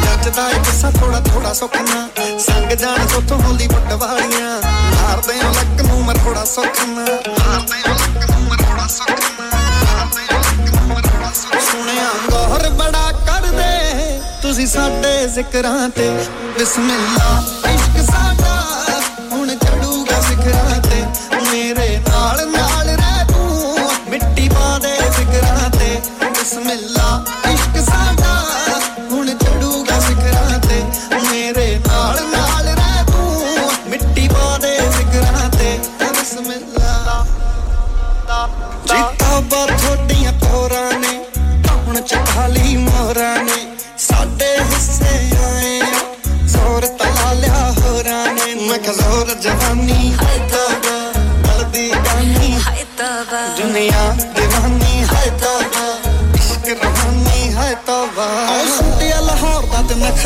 ਜੱਜਦਾ 0.02 0.48
ਏ 0.50 0.54
ਗੁੱਸਾ 0.56 0.90
ਥੋੜਾ 0.92 1.20
ਥੋੜਾ 1.22 1.54
ਸੁਖਨਾ 1.54 2.08
ਸੰਗ 2.40 2.72
ਜਾਣ 2.72 3.08
ਸੋਥੋਂ 3.08 3.38
ਹੁੰਦੀ 3.40 3.68
ਪਟਵਾਲੀਆਂ 3.68 4.50
ਮਾਰਦੇ 4.64 5.38
ਹੋ 5.42 5.52
ਲੱਕ 5.52 5.82
ਨੂੰ 5.82 6.04
ਮਰੋੜਾ 6.06 6.44
ਸੁਖਨਾ 6.46 7.06
ਮਾਰਦੇ 7.30 7.80
ਹੋ 7.88 7.94
ਲੱਕ 7.94 8.30
ਨੂੰ 8.32 8.42
ਮਰੋੜਾ 8.44 8.88
ਸੁਖਨਾ 8.88 9.62
ਸੁਣਿਆ 11.62 12.10
ਗੌਰ 12.32 12.70
ਬੜਾ 12.72 13.12
ਕਰਦੇ 13.26 14.20
ਤੁਸੀਂ 14.42 14.68
ਸਾਡੇ 14.68 15.28
ਜ਼ਿਕਰਾਂ 15.28 15.90
ਤੇ 15.90 16.10
ਬਿਸਮਿਲ੍ਲਾ 16.58 17.42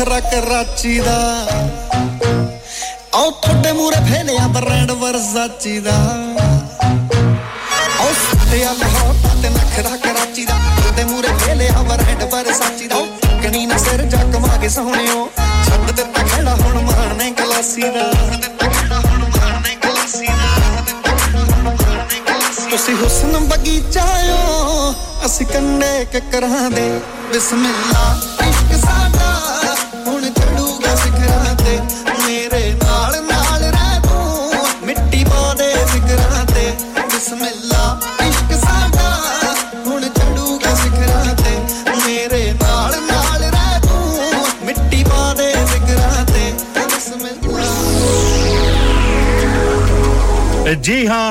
ਨਖਰਾ 0.00 0.18
ਕਰਾਚੀ 0.20 0.98
ਦਾ 1.00 1.16
ਆਓ 3.14 3.30
ਤੁਹਾਡੇ 3.32 3.72
ਮੂਰੇ 3.72 3.96
ਫੇਲਿਆ 4.04 4.46
ਬ੍ਰਾਂਡ 4.48 4.90
ਵਰਜ਼ਾਚੀ 4.92 5.78
ਦਾ 5.80 5.96
ਆਓ 7.98 8.12
ਸੁੱਟਿਆ 8.12 8.72
ਲਾਹੌਰ 8.72 9.14
ਦਾ 9.22 9.34
ਤੇ 9.42 9.48
ਨਖਰਾ 9.48 9.96
ਕਰਾਚੀ 9.96 10.44
ਦਾ 10.44 10.54
ਤੁਹਾਡੇ 10.76 11.04
ਮੂਰੇ 11.04 11.28
ਫੇਲਿਆ 11.38 11.82
ਬ੍ਰਾਂਡ 11.82 12.22
ਵਰਜ਼ਾਚੀ 12.24 12.86
ਦਾ 12.88 13.00
ਕਣੀ 13.42 13.64
ਨਾ 13.66 13.78
ਸਿਰ 13.78 14.02
ਜੱਕ 14.04 14.36
ਮਾਗੇ 14.36 14.68
ਸੋਹਣਿਓ 14.68 15.28
ਛੱਡ 15.36 15.90
ਦਿੱਤਾ 15.90 16.22
ਖੜਾ 16.26 16.54
ਹੁਣ 16.54 16.82
ਮਾਰਨੇ 16.82 17.30
ਗਲਾਸੀ 17.30 17.82
ਦਾ 17.90 18.10
ਤੁਸੀਂ 22.70 22.94
ਹੁਸਨ 22.94 23.46
ਬਗੀਚਾਇਓ 23.48 24.94
ਅਸੀਂ 25.26 25.46
ਕੰਡੇ 25.46 26.04
ਕਿਕਰਾਂ 26.12 26.70
ਦੇ 26.70 26.88
ਬਿਸਮਿਲ੍ਲਾ 27.32 28.39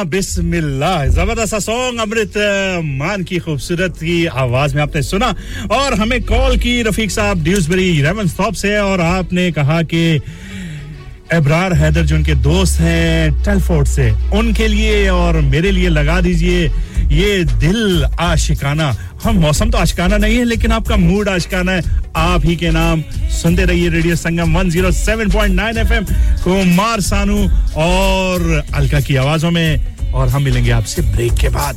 बिस्मिल्लाह। 0.04 1.06
ज़बरदस्त 1.06 1.54
सॉन्ग, 1.54 2.00
अमृत 2.00 2.32
मान 2.84 3.22
की 3.22 3.38
खूबसूरत 3.38 3.96
की 3.96 4.26
आवाज़ 4.26 4.74
में 4.76 4.82
आपने 4.82 5.02
सुना। 5.02 5.34
और 5.70 5.94
हमें 5.94 6.22
कॉल 6.22 6.56
की, 6.56 6.82
रफीक 6.82 7.10
साहब 7.10 7.42
ड्यूसबरी 7.44 8.02
रेवन 8.02 8.26
स्टॉप 8.26 8.54
से, 8.54 8.78
और 8.78 9.00
आपने 9.00 9.50
कहा 9.52 9.82
कि 9.82 10.20
एबरार 11.32 11.72
हैदर 11.72 12.02
जो 12.02 12.16
उनके 12.16 12.34
दोस्त 12.34 12.80
हैं, 12.80 13.44
टेलफोर्ड 13.44 13.86
से, 13.86 14.10
उनके 14.10 14.68
लिए 14.68 15.08
और 15.08 15.40
मेरे 15.40 15.70
लिए 15.70 15.88
लगा 15.88 16.20
दीजिए 16.20 16.70
ये 17.10 17.44
दिल 17.44 18.04
आशिकाना। 18.04 18.96
हम 19.24 19.36
मौसम 19.36 19.70
तो 19.70 19.78
आशिकाना 19.78 20.16
नहीं 20.16 20.36
है, 20.38 20.44
लेकिन 20.44 20.72
आपका 20.72 20.96
मूड 20.96 21.28
आशिकाना 21.28 21.72
है। 21.72 21.82
आप 22.16 22.46
ही 22.46 22.56
के 22.56 22.70
नाम 22.70 23.02
सुनते 23.42 23.64
रहिए 23.64 23.88
रेडियो 23.88 24.16
संगम 24.16 24.52
107.9 24.52 25.78
एफएम। 25.78 26.04
कुमार 26.44 27.00
सानू 27.00 27.38
और 27.76 28.64
अलका 28.74 29.00
की 29.00 29.16
आवाजों 29.16 29.50
में 29.50 29.89
और 30.14 30.28
हम 30.28 30.42
मिलेंगे 30.42 30.70
आपसे 30.70 31.02
ब्रेक 31.02 31.34
के 31.34 31.48
बाद। 31.48 31.76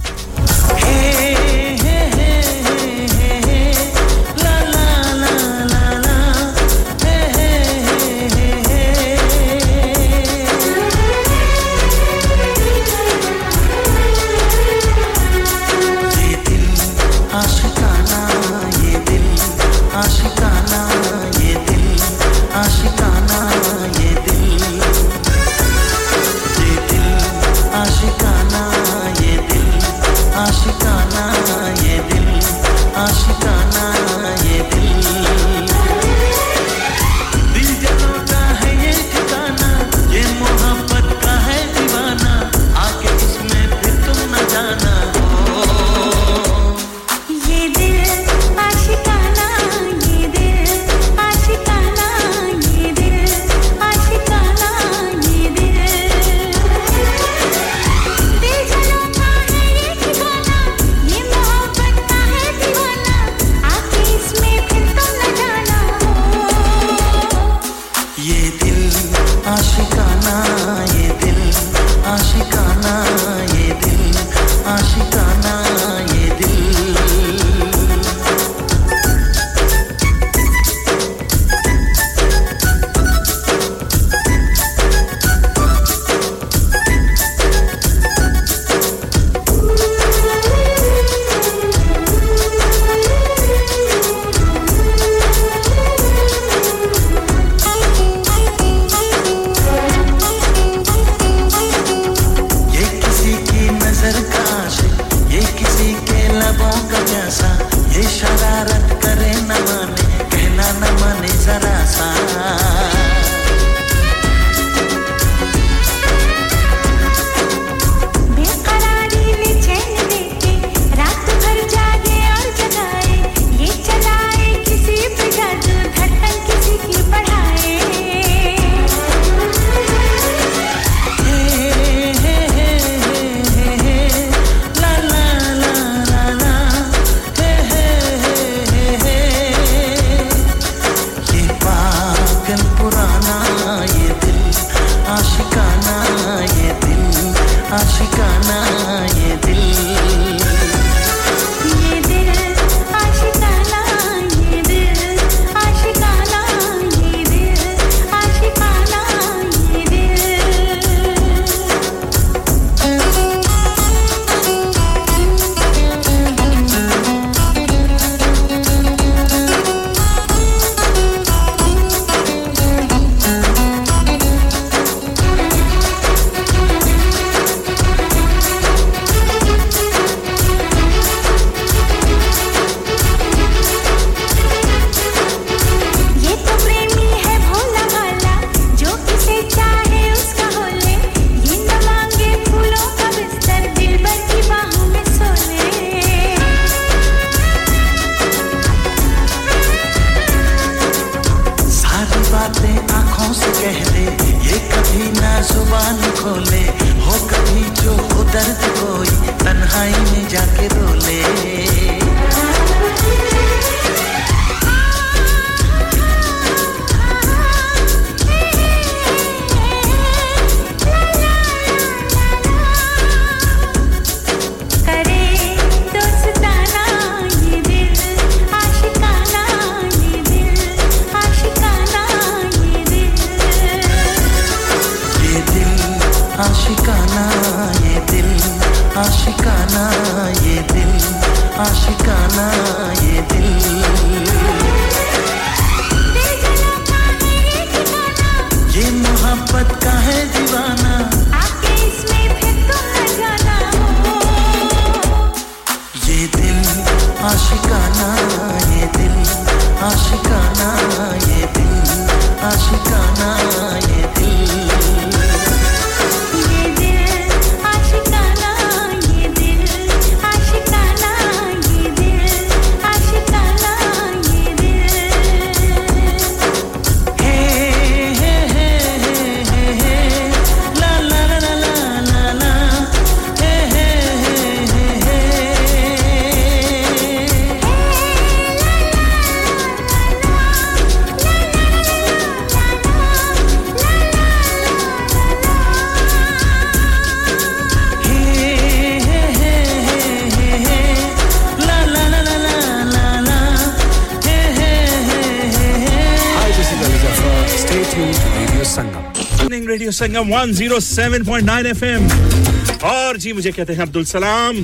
Sangam 310.03 310.27
107.9 310.27 311.73
FM. 311.73 312.72
और 312.83 313.17
जी 313.17 313.31
मुझे 313.33 313.51
कहते 313.51 313.73
हैं 313.73 313.81
अब्दुल 313.81 314.05
सलाम। 314.05 314.55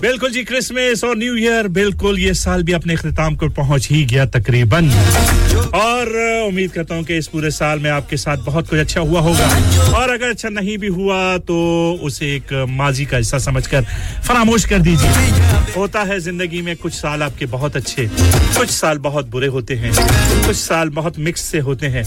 बिल्कुल 0.00 0.30
जी 0.30 0.42
क्रिसमस 0.44 1.04
और 1.04 1.16
न्यू 1.16 1.36
ईयर, 1.36 1.68
बिल्कुल 1.70 2.18
ये 2.18 2.32
साल 2.34 2.62
भी 2.62 2.72
अपने 2.72 2.94
अख्ताम 2.94 3.34
को 3.36 3.48
पहुँच 3.56 3.88
ही 3.90 4.04
गया 4.04 4.24
तकरीबन। 4.28 4.90
और 5.74 6.08
उम्मीद 6.46 6.72
करता 6.72 6.94
हूँ 6.94 7.04
कि 7.04 7.16
इस 7.16 7.26
पूरे 7.28 7.50
साल 7.50 7.78
में 7.80 7.90
आपके 7.90 8.16
साथ 8.16 8.38
बहुत 8.46 8.68
कुछ 8.70 8.78
अच्छा 8.78 9.00
हुआ 9.00 9.20
होगा। 9.20 9.46
और 9.98 10.10
अगर 10.10 10.28
अच्छा 10.28 10.48
नहीं 10.48 10.76
भी 10.78 10.88
हुआ 10.88 11.36
तो 11.40 11.56
उसे 12.02 12.34
एक 12.36 12.52
माजी 12.70 13.04
का 13.04 13.16
हिस्सा 13.16 13.38
समझकर 13.40 13.84
फरामोश 14.28 14.64
कर 14.64 14.78
दीजिए। 14.80 15.10
होता 15.76 16.02
है 16.02 16.18
ज़िंदगी 16.20 16.62
में 16.62 16.74
कुछ 16.76 16.92
साल 16.94 17.22
आपके 17.22 17.46
बहुत 17.46 17.76
अच्छे, 17.76 18.08
कुछ 18.56 18.70
साल 18.70 18.98
बहुत 18.98 19.28
बुरे 19.28 19.46
होते 19.48 19.74
हैं, 19.74 19.92
कुछ 20.46 20.56
साल 20.56 20.88
बहुत 20.90 21.18
मिक्स 21.18 21.42
से 21.42 21.58
होते 21.60 21.86
हैं। 21.86 22.04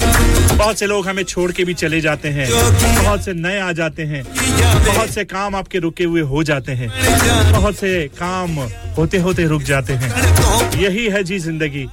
बहुत 0.58 0.80
से 0.80 0.88
लोग 0.88 1.08
हमें 1.08 1.24
छोड़ 1.24 1.52
के 1.52 1.64
भी 1.64 1.74
चले 1.76 2.02
जाते 2.02 2.30
हैं, 2.30 2.50
बहुत 2.50 3.26
से 3.26 3.34
नए 3.36 3.60
आ 3.60 3.72
जाते 3.74 4.04
हैं, 4.04 4.24
बहुत 4.86 5.10
से 5.10 5.26
काम 5.38 5.56
आपके 5.56 5.80
रुके 5.80 6.04
हुए 6.04 6.22
हो 6.30 6.44
जाते 6.44 6.72
हैं। 6.74 6.90
बहुत 7.52 7.76
से 7.76 7.90
काम 8.20 8.56
होते 8.98 9.18
होते 9.22 9.44
रुक 9.48 9.62
जाते 9.64 9.94
हैं। 9.94 10.10
यही 10.82 11.06
है 11.10 11.24
जी 11.24 11.38
ज़िंदगी। 11.40 11.86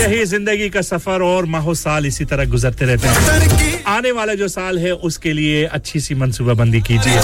यही 0.00 0.24
ज़िंदगी 0.24 0.68
का 0.70 0.80
सफ़र 0.82 1.22
और 1.22 1.46
माहो 1.46 1.74
साल 1.74 2.06
इसी 2.06 2.24
तरह 2.24 2.44
गुजरते 2.50 2.84
रहते 2.86 3.08
हैं। 3.08 3.82
आने 3.86 4.12
वाला 4.12 4.34
जो 4.34 4.48
साल 4.48 4.78
है, 4.78 4.92
उसके 5.08 5.32
लिए 5.32 5.64
अच्छी 5.66 6.00
सी 6.00 6.14
मंसूबाबंदी 6.14 6.80
कीजिए। 6.80 7.18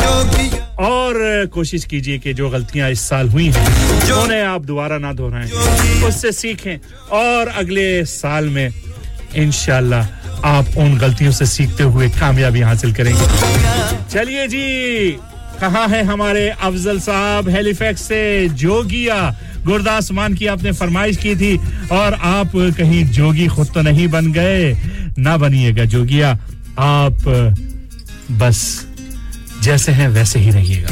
और 0.82 1.46
कोशिश 1.54 1.84
कीजिए 1.84 2.18
कि 2.18 2.34
जो 2.34 2.50
गलतियाँ 2.50 2.90
इस 2.90 3.08
साल 3.08 3.28
हुई 3.28 3.46
हैं, 3.48 3.66
उन्हें 4.14 4.42
आप 4.42 4.64
दोबारा 4.64 4.98
ना 4.98 5.12
दोहराएँ। 5.12 5.50
उससे 6.08 6.32
सीखें 6.32 6.76
और 7.14 7.48
अगले 7.62 8.04
साल 8.08 8.48
में 8.48 8.68
इंशाल्लाह 9.36 10.48
आप 10.48 10.76
उन 10.78 10.98
गलतियों 10.98 11.32
से 11.32 11.46
सीखते 11.48 11.82
हुए 11.86 12.08
कामयाबी 12.10 12.60
हासिल 12.60 12.94
करेंगे। 12.94 13.26
चलिए 14.08 14.46
जी 14.48 14.64
कहाँ 15.62 15.86
है 15.88 16.02
हमारे 16.04 16.48
अफजल 16.50 16.98
साहब? 17.00 17.48
हेलीफैक्स 17.48 18.02
से 18.02 18.48
जोगिया 18.58 19.18
गुरदास 19.64 20.10
मान 20.12 20.34
की 20.34 20.46
आपने 20.46 20.72
फरमाइश 20.72 21.16
की 21.16 21.34
थी 21.36 21.56
और 21.92 22.14
आप 22.14 22.52
कहीं 22.78 23.04
जोगी 23.08 23.46
खुद 23.46 23.68
तो 23.74 23.82
नहीं 23.82 24.08
बन 24.08 24.32
गए। 24.32 24.72
ना 25.18 25.36
बनिएगा 25.36 25.84
जोगिया, 25.84 26.30
आप 26.78 27.22
बस 28.32 28.86
जैसे 29.62 29.92
हैं 29.92 30.08
वैसे 30.08 30.38
ही 30.38 30.50
रहिएगा। 30.50 30.90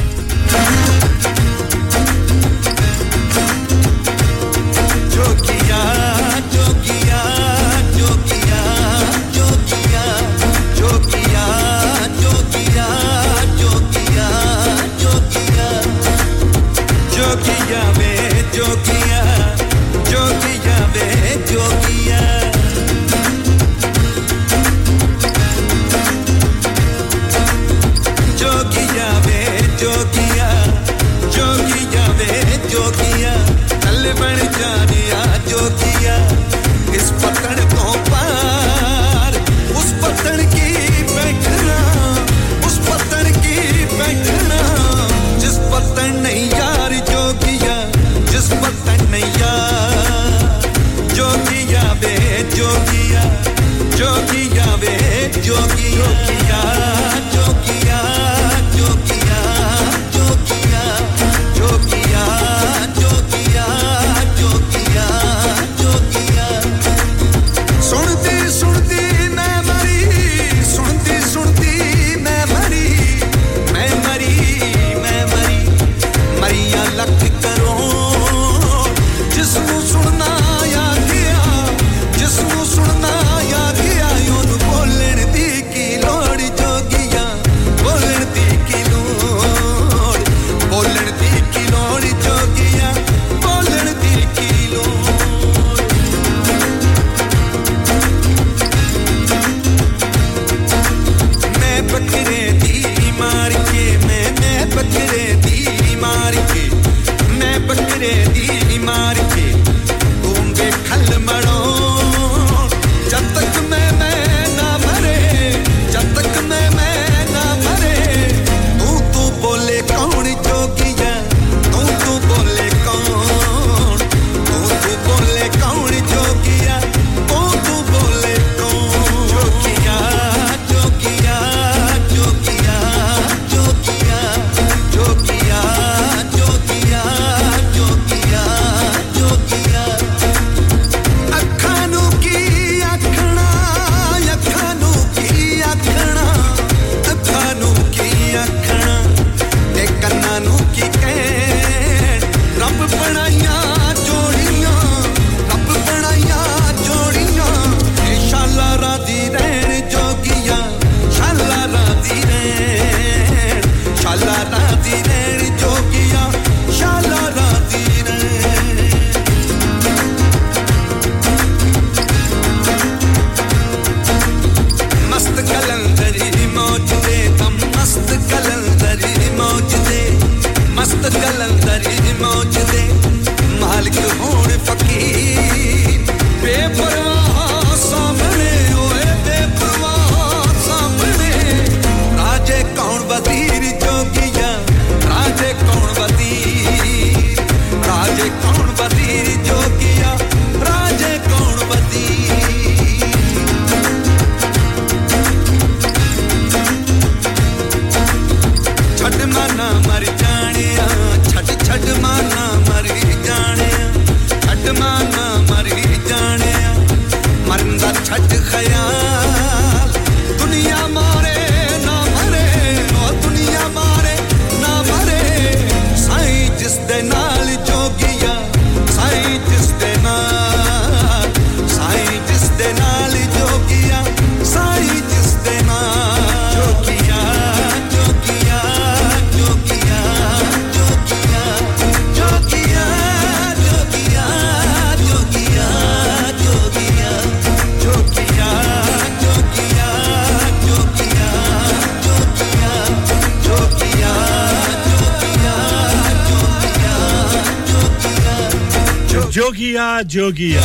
जोगिया। 260.11 260.63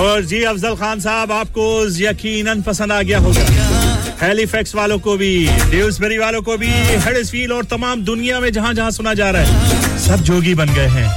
और 0.00 0.24
जी 0.24 0.42
अफजल 0.42 0.74
खान 0.74 1.00
साहब, 1.00 1.32
आपको 1.32 1.66
यकीनन 1.98 2.62
पसंद 2.62 2.92
आ 2.92 3.00
गया 3.02 3.18
होगा। 3.18 3.44
हेलीफैक्स 4.22 4.74
वालों 4.74 4.98
को 4.98 5.16
भी 5.16 5.32
ड्यूसबरी 5.70 6.18
वालों 6.18 6.42
को 6.42 6.56
भी 6.56 6.70
हेडसफील 7.04 7.52
और 7.52 7.64
तमाम 7.64 8.02
दुनिया 8.04 8.40
में 8.40 8.52
जहाँ 8.52 8.72
जहाँ 8.74 8.90
सुना 8.90 9.14
जा 9.14 9.30
रहा 9.30 9.42
है, 9.42 9.98
सब 9.98 10.22
जोगी 10.24 10.54
बन 10.54 10.74
गए 10.74 10.88
हैं। 10.88 11.08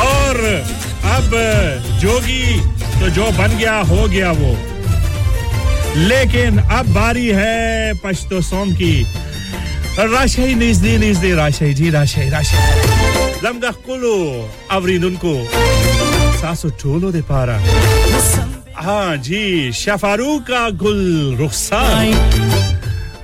और 0.00 0.36
अब 1.10 1.30
जोगी 2.00 2.60
तो 3.00 3.08
जो 3.08 3.30
बन 3.38 3.56
गया, 3.58 3.76
हो 3.82 4.08
गया 4.08 4.30
वो। 4.32 4.56
लेकिन 5.98 6.58
अब 6.58 6.92
बारी 6.94 7.26
है 7.28 7.94
पश्तो 7.94 8.40
सोम 8.40 8.72
की। 8.72 9.06
राशि 10.00 10.54
निजदी 10.54 10.96
निजदी 10.98 11.32
राशि 11.34 11.72
जी 11.74 11.90
राशि 11.90 12.28
राशि 12.30 12.56
लमगा 13.44 13.70
कुलो 13.86 14.14
अवरीदुनको 14.76 15.32
सासु 16.40 16.68
टोलो 16.80 17.08
दे 17.16 17.22
पारा 17.24 17.56
हाँ 18.84 19.16
जी 19.24 19.72
शफारू 19.72 20.30
का 20.48 20.62
गुल 20.82 21.00
रुखसार 21.40 22.04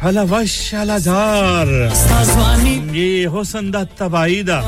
हला 0.03 0.23
वश 0.33 0.57
हलाजार 0.75 1.69
ये 2.97 3.09
हुसन 3.35 3.71
दा 3.71 3.83
तबाईदा 4.01 4.59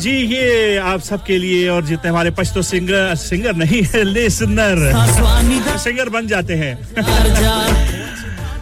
जी 0.00 0.10
ये 0.32 0.76
आप 0.80 1.00
सबके 1.04 1.36
लिए 1.38 1.68
और 1.68 1.84
जितने 1.86 2.10
हमारे 2.10 2.30
पश्तो 2.32 2.62
सिंगर 2.64 3.14
सिंगर 3.14 3.54
नहीं 3.56 3.82
है 3.92 4.02
लिसनर 4.04 4.78
सिंगर 5.84 6.08
बन 6.16 6.26
जाते 6.26 6.54
हैं 6.60 6.72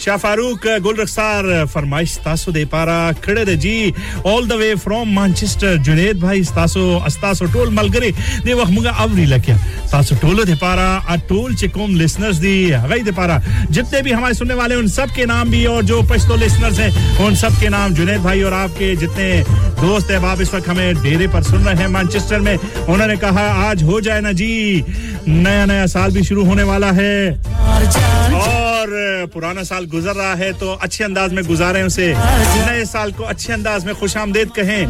शाह 0.00 0.16
फारूक 0.20 0.66
गुल 0.82 0.96
रखसार 0.96 1.44
फरमाइश 1.72 2.16
तासो 2.24 2.52
दे 2.52 2.64
पारा 2.72 2.96
खड़े 3.24 3.44
दे 3.44 3.56
जी 3.56 3.92
all 4.26 4.46
the 4.48 4.52
way 4.60 4.74
from 4.84 5.08
Manchester 5.18 5.76
Junaid 5.86 6.20
भाई 6.20 6.42
तासो 6.56 6.84
अस्तासो 7.06 7.46
टोल 7.52 7.70
मलगरे 7.74 8.10
दे 8.44 8.54
वख 8.54 8.70
मुगा 8.70 8.90
अवरी 9.04 9.24
लक्या 9.26 9.56
तासो 9.92 10.16
टोलो 10.22 10.44
दे 10.44 10.54
पारा 10.60 10.88
आ 11.08 11.16
टोल 11.28 11.54
चिकोम 11.56 11.94
लिसनर्स 11.96 12.36
दी 12.44 12.56
गई 12.92 13.02
दे 13.08 13.12
पारा 13.16 13.40
जितने 13.70 14.02
भी 14.02 14.12
हमारे 14.12 14.34
सुनने 14.34 14.54
वाले 14.54 14.74
उन 14.76 14.88
सब 14.98 15.14
के 15.16 15.24
नाम 15.32 15.50
भी 15.50 15.64
और 15.72 15.82
जो 15.90 16.02
पश्तो 16.12 16.36
लिसनर्स 16.36 16.78
हैं 16.80 17.24
उन 17.26 17.34
सब 17.42 17.60
के 17.60 17.68
नाम 17.76 17.94
जुनेद 17.94 18.20
भाई 18.22 18.42
और 18.42 18.52
आपके 18.54 18.94
जितने 18.96 19.28
दोस्त 19.80 20.10
है 20.10 20.24
आप 20.26 20.40
इस 20.40 20.54
वक्त 20.54 20.68
हमें 20.68 21.02
डेरे 21.02 21.28
पर 21.32 21.42
सुन 21.42 21.64
रहे 21.64 21.74
हैं 21.82 21.88
मैनचेस्टर 21.96 22.40
में 22.40 22.56
उन्होंने 22.56 23.16
कहा 23.24 23.48
आज 23.70 23.82
हो 23.90 24.00
जाए 24.00 24.20
ना 24.20 24.32
जी 24.40 24.52
नया 25.28 25.64
नया 25.66 25.86
साल 25.96 26.12
भी 26.12 26.22
शुरू 26.24 26.44
होने 26.44 26.62
वाला 26.70 26.90
है 27.00 27.16
और 27.32 28.65
पुराना 29.26 29.62
साल 29.62 29.86
गुजर 29.86 30.14
रहा 30.14 30.34
है 30.34 30.52
तो 30.52 30.72
अच्छे 30.72 31.04
अंदाज 31.04 31.32
में 31.32 31.44
गुजारे 31.44 31.82
उसे। 31.82 32.12
नए 32.16 32.84
साल 32.84 33.12
को 33.12 33.24
अच्छे 33.24 33.52
अंदाज 33.52 33.84
में 33.86 33.94
खुश 33.94 34.16
आमदेद 34.16 34.50
कहें। 34.58 34.86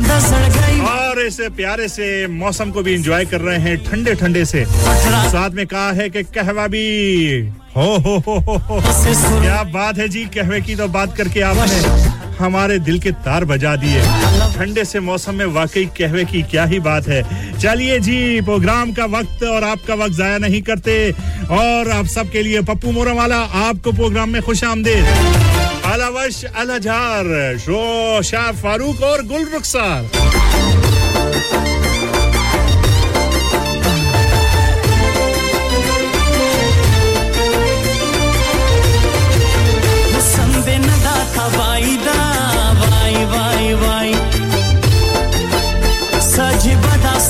और 0.87 1.21
इस 1.21 1.41
प्यारे 1.57 1.89
से 1.89 2.27
मौसम 2.27 2.71
को 2.71 2.83
भी 2.83 2.95
इंजॉय 2.95 3.25
कर 3.25 3.41
रहे 3.41 3.59
हैं 3.59 3.77
ठंडे 3.85 4.15
ठंडे 4.15 4.45
से। 4.45 4.65
साथ 4.67 5.51
में 5.51 5.67
कहा 5.67 5.91
है 5.93 6.09
कि 6.11 6.23
कहवा 6.35 6.67
भी। 6.67 6.87
हो 7.77 7.97
हो 7.97 8.17
हो 8.27 8.39
हो 8.39 8.57
हो 8.59 8.81
क्या 9.41 9.63
बात 9.73 9.99
है 9.99 10.09
जी, 10.09 10.25
कहवे 10.35 10.61
की 10.61 10.77
तो 10.77 10.87
बात 10.89 11.17
करके 11.17 11.41
आपने 11.43 12.16
हमारे 12.39 12.79
दिल 12.79 12.99
के 12.99 13.11
तार 13.25 13.45
बजा 13.45 13.75
दिए। 13.77 14.01
ठंडे 14.57 14.85
से 14.85 15.01
मौसम 15.01 15.35
में 15.35 15.47
वाकई 15.47 15.85
कहवे 15.99 16.25
की 16.25 16.43
क्या 16.43 16.65
ही 16.65 16.79
बात 16.81 17.09
है। 17.09 17.23
चलिए 17.59 17.99
जी, 18.01 18.41
प्रोग्राम 18.41 18.93
का 18.93 19.05
वक्त 19.05 19.43
और 19.43 19.65
आपका 19.65 19.95
वक्त 19.95 20.15
जाया 20.15 20.39
नहीं 20.39 20.63
करते। 20.63 21.13
और 21.51 21.91
आप 21.91 22.07
सबके 22.07 22.43
लिए 22.43 22.63
पप्पू 22.63 22.91
मोरम 22.91 23.17
वाला 23.17 23.39
आपको 23.67 23.93
प्रोग्राम 23.93 24.31
में 24.31 24.43
खुश 24.43 24.65
आमदेद। 24.65 25.05
अलावश 25.85 26.45
अलझार 26.45 27.59
शो 27.59 28.23
शाह 28.23 28.51
फारूक 28.53 29.03
और 29.03 29.23
गुल 29.23 29.45
रुखसार 29.55 30.09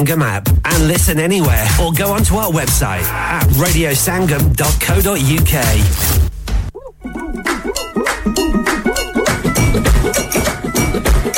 Sangam 0.00 0.22
app 0.22 0.48
and 0.64 0.88
listen 0.88 1.20
anywhere 1.20 1.66
or 1.80 1.92
go 1.92 2.12
onto 2.12 2.34
our 2.36 2.50
website 2.50 3.04
at 3.04 3.44
radiosangam.co.uk. 3.62 5.56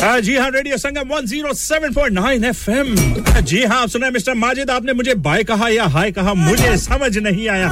हाँ 0.00 0.20
जी 0.20 0.36
हाँ 0.36 0.50
रेडियो 0.50 0.76
संगम 0.78 1.09
107.9 1.14 2.44
एफएम 2.48 2.94
जी 3.50 3.62
हाँ 3.64 3.80
आप 3.82 3.88
सुना 3.88 4.11
मिस्टर 4.11 4.34
माजिद 4.34 4.70
आपने 4.70 4.92
मुझे 4.92 5.14
बाय 5.26 5.44
कहा 5.44 5.68
या 5.68 5.84
हाय 5.96 6.11
कहा 6.18 6.34
मुझे 6.34 6.76
समझ 6.78 7.16
नहीं 7.18 7.48
आया 7.48 7.68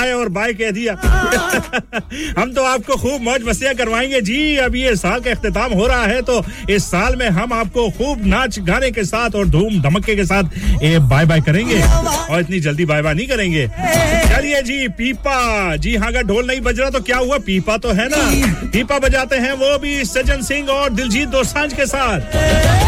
हाय 0.00 0.12
और 0.12 0.28
बाय 0.34 0.52
कह 0.54 0.70
दिया। 0.70 0.92
हम 2.38 2.52
तो 2.52 2.62
आपको 2.64 2.96
खूब 2.96 3.22
मौज 3.22 3.42
मस्तियाँ 3.46 3.74
करवाएँगे। 3.74 4.20
जी, 4.20 4.56
अब 4.56 4.76
ये 4.76 4.94
साल 4.96 5.20
का 5.20 5.30
इख्तिताम 5.30 5.72
हो 5.72 5.86
रहा 5.86 6.04
है 6.06 6.20
तो 6.22 6.42
इस 6.70 6.84
साल 6.84 7.16
में 7.16 7.28
हम 7.30 7.52
आपको 7.52 7.88
खूब 7.98 8.24
नाच 8.26 8.58
गाने 8.68 8.90
के 8.90 9.04
साथ 9.04 9.34
और 9.36 9.48
धूम 9.48 9.80
धमके 9.82 10.16
के 10.16 10.24
साथ 10.24 10.58
बाय 11.10 11.26
बाय 11.26 11.40
करेंगे 11.40 11.80
और 11.82 12.40
इतनी 12.40 12.60
जल्दी 12.60 12.84
बाय 12.84 13.02
बाय 13.02 13.14
नहीं 13.14 13.26
करेंगे। 13.28 13.66
चलिए 14.30 14.62
जी, 14.62 14.88
पीपा। 14.98 15.76
जी 15.76 15.94
हाँ 15.96 16.08
अगर 16.08 16.22
ढोल 16.26 16.46
नहीं 16.46 16.60
बज 16.60 16.80
रहा 16.80 16.90
तो 16.90 17.00
क्या 17.00 17.16
हुआ? 17.18 17.38
पीपा 17.46 17.76
तो 17.76 17.92
है 17.92 18.08
ना। 18.08 18.68
पीपा 18.72 18.98
बजाते 18.98 19.36
हैं 19.36 19.52
वो 19.60 19.78
भी 19.78 20.04
सज्जन 20.04 20.42
सिंह 20.42 20.68
और 20.70 20.90
दिलजीत 20.90 21.28
दोसांझ 21.28 21.72
के 21.72 21.86
साथ। 21.86 22.79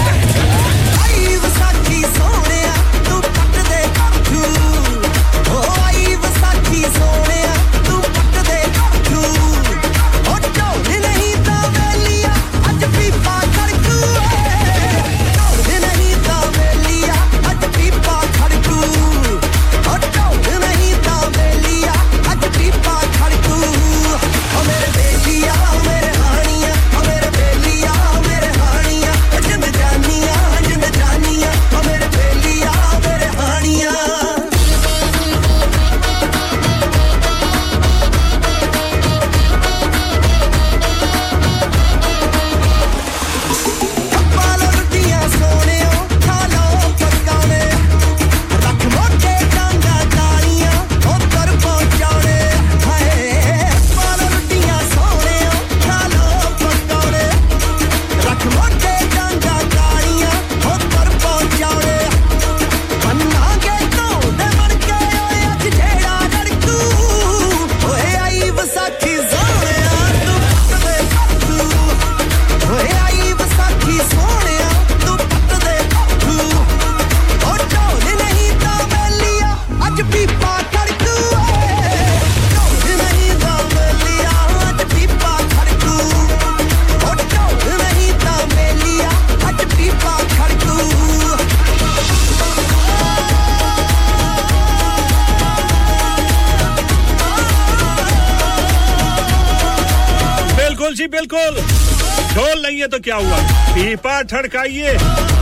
ठड़काइए 104.25 104.95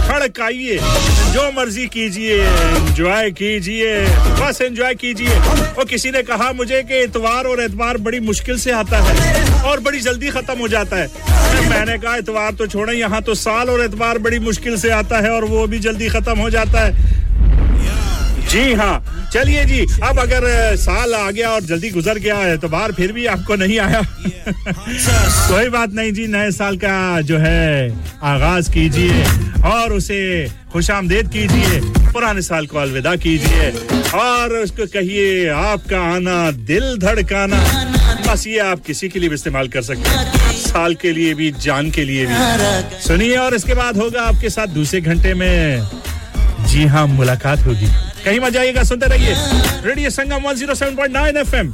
खड़काइए 0.09 0.79
जो 1.33 1.51
मर्ज़ी 1.53 1.87
कीजिए 1.87 2.37
एंजॉय 2.37 3.31
कीजिए, 3.31 3.95
बस 4.41 4.61
एंजॉय 4.63 4.95
कीजिए। 4.95 5.35
और 5.79 5.85
किसी 5.85 6.11
ने 6.11 6.23
कहा 6.23 6.53
मुझे 6.53 6.83
कि 6.83 7.03
इतवार 7.03 7.47
और 7.47 7.63
एतवार 7.63 7.99
बड़ी 7.99 8.21
मुश्किल 8.21 8.59
से 8.59 8.73
आता 8.73 8.99
है 8.99 9.63
और 9.63 9.81
बड़ी 9.81 10.01
जल्दी 10.01 10.31
खत्म 10.31 10.59
हो 10.59 10.69
जाता 10.69 10.97
है। 10.97 11.07
मैंने 11.69 11.99
कहा, 11.99 12.17
इतवार 12.17 12.53
तो 12.53 12.67
छोड़े, 12.67 12.93
यहाँ 12.95 13.23
तो 13.23 13.35
साल 13.37 13.71
और 13.71 13.85
एतवार 13.85 14.19
बड़ी 14.19 14.39
मुश्किल 14.39 14.77
से 14.77 14.91
आता 14.93 15.21
है 15.21 15.31
और 15.31 15.45
वो 15.45 15.67
भी 15.67 15.79
जल्दी 15.79 16.09
खत्म 16.09 16.39
हो 16.39 16.51
जाता 16.51 16.81
है। 16.81 17.30
जी 18.51 18.73
हाँ। 18.75 19.29
चलिए 19.33 19.65
जी, 19.65 19.81
अब 20.03 20.19
अगर 20.19 20.77
साल 20.77 21.15
आ 21.15 21.31
गया 21.31 21.51
और 21.51 21.61
जल्दी 21.63 21.91
गुजर 21.91 22.19
गया 22.19 22.37
है 22.37 22.57
तो 22.59 22.69
बाहर 22.69 22.93
फिर 22.93 23.13
भी 23.13 23.27
आपको 23.27 23.57
नहीं 23.57 23.79
आया। 23.79 24.01
कोई 25.51 25.69
बात 25.69 25.93
नहीं 25.95 26.13
जी, 26.13 26.27
नए 26.27 26.51
साल 26.51 26.77
का 26.77 27.21
जो 27.21 27.39
है, 27.39 27.91
आगाज़ 28.23 28.71
कीजिए 28.73 29.25
और 29.71 29.93
उसे 29.93 30.49
खुश 30.73 30.91
आमदेद 30.91 31.29
कीजिए, 31.29 31.81
पुराने 32.13 32.43
साल 32.43 32.67
को 32.67 32.79
अलविदा 32.79 33.17
कीजिए 33.17 33.71
और 34.15 34.53
उसको 34.53 34.87
कहिए, 34.87 35.49
आपका 35.49 36.01
आना 36.15 36.51
दिल 36.51 36.97
धड़काना। 36.99 37.63
बस 38.29 38.47
ये 38.47 38.59
आप 38.59 38.81
किसी 38.87 39.09
के 39.09 39.19
लिए 39.19 39.29
भी 39.29 39.35
इस्तेमाल 39.35 39.69
कर 39.69 39.83
सकते 39.83 40.11
हैं। 40.11 40.53
साल 40.53 40.95
के 40.95 41.13
लिए 41.13 41.35
भी, 41.35 41.51
जान 41.63 41.91
के 41.91 42.05
लिए 42.05 42.27
भी। 42.27 42.35
सुनिए 43.07 43.37
और 43.37 43.55
इसके 43.55 43.75
बाद 43.75 43.97
होगा 43.97 44.23
आपके 44.23 44.51
साथ 44.51 44.67
दूसरे 44.67 45.01
घंटे 45.01 45.35
में। 45.35 45.89
जी 46.67 46.87
हाँ 46.87 47.07
मुलाकात 47.07 47.59
होगी। 47.59 48.10
कहीं 48.25 48.41
मत 48.41 48.53
जाइएगा 48.53 48.83
सुनते 48.85 49.07
रहिए। 49.09 49.35
Radio 49.87 50.11
Sangam 50.11 50.53
107.9 50.53 51.37
FM 51.37 51.73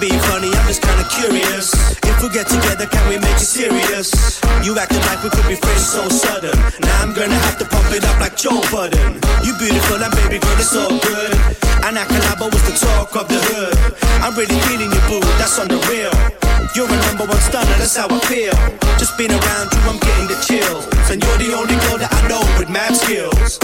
Being 0.00 0.18
funny, 0.32 0.48
I'm 0.48 0.66
just 0.66 0.80
kinda 0.80 1.04
curious. 1.12 1.74
If 2.08 2.22
we 2.22 2.30
get 2.30 2.48
together, 2.48 2.86
can 2.86 3.06
we 3.06 3.18
make 3.18 3.36
it 3.36 3.44
serious? 3.44 4.40
You 4.64 4.72
acting 4.78 5.04
like 5.04 5.22
we 5.22 5.28
could 5.28 5.46
be 5.46 5.56
friends 5.56 5.92
so 5.92 6.08
sudden. 6.08 6.56
Now 6.80 7.02
I'm 7.02 7.12
gonna 7.12 7.36
have 7.44 7.58
to 7.58 7.66
pump 7.66 7.92
it 7.92 8.02
up 8.04 8.18
like 8.18 8.34
Joe 8.34 8.64
Budden. 8.72 9.20
You 9.44 9.52
beautiful 9.60 10.02
and 10.02 10.14
baby 10.16 10.38
girl, 10.38 10.56
it's 10.56 10.74
all 10.74 10.96
good. 11.04 11.36
And 11.84 11.98
Akalaba 12.00 12.48
was 12.48 12.62
the 12.64 12.80
talk 12.80 13.14
of 13.14 13.28
the 13.28 13.40
hood. 13.52 13.76
I'm 14.24 14.34
really 14.34 14.58
feeling 14.72 14.90
you, 14.90 15.02
boo, 15.04 15.20
that's 15.36 15.58
on 15.58 15.68
the 15.68 15.76
real. 15.92 16.16
You're 16.74 16.88
a 16.88 16.96
number 17.04 17.26
one 17.26 17.40
stunner, 17.40 17.76
that's 17.76 17.96
how 17.96 18.08
I 18.08 18.20
feel. 18.20 18.56
Just 18.96 19.18
being 19.18 19.32
around 19.32 19.68
you, 19.68 19.80
I'm 19.84 19.98
getting 20.00 20.28
the 20.32 20.38
chills. 20.40 20.88
And 21.10 21.20
you're 21.22 21.38
the 21.44 21.52
only 21.52 21.76
girl 21.84 21.98
that 22.00 22.08
I 22.08 22.26
know 22.26 22.40
with 22.56 22.70
mad 22.70 22.96
skills. 22.96 23.58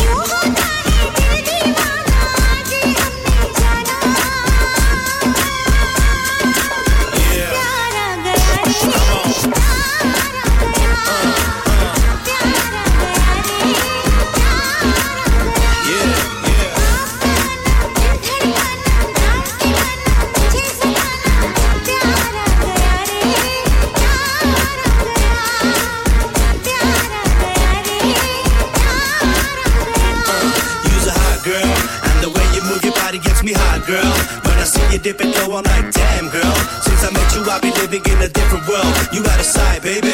When 35.05 35.05
I 35.05 35.05
see 35.05 35.05
you 35.05 35.05
dip 35.05 35.21
it 35.21 35.29
low, 35.37 35.57
I'm 35.57 35.63
like, 35.63 35.91
damn, 35.93 36.29
girl. 36.29 36.55
Since 36.81 37.03
I 37.05 37.11
met 37.13 37.29
you, 37.35 37.45
I've 37.45 37.61
been 37.61 37.73
living 37.77 38.01
in 38.05 38.17
a 38.21 38.29
different 38.29 38.67
world. 38.67 38.93
You 39.13 39.23
got 39.23 39.39
a 39.39 39.43
side, 39.43 39.81
baby. 39.81 40.09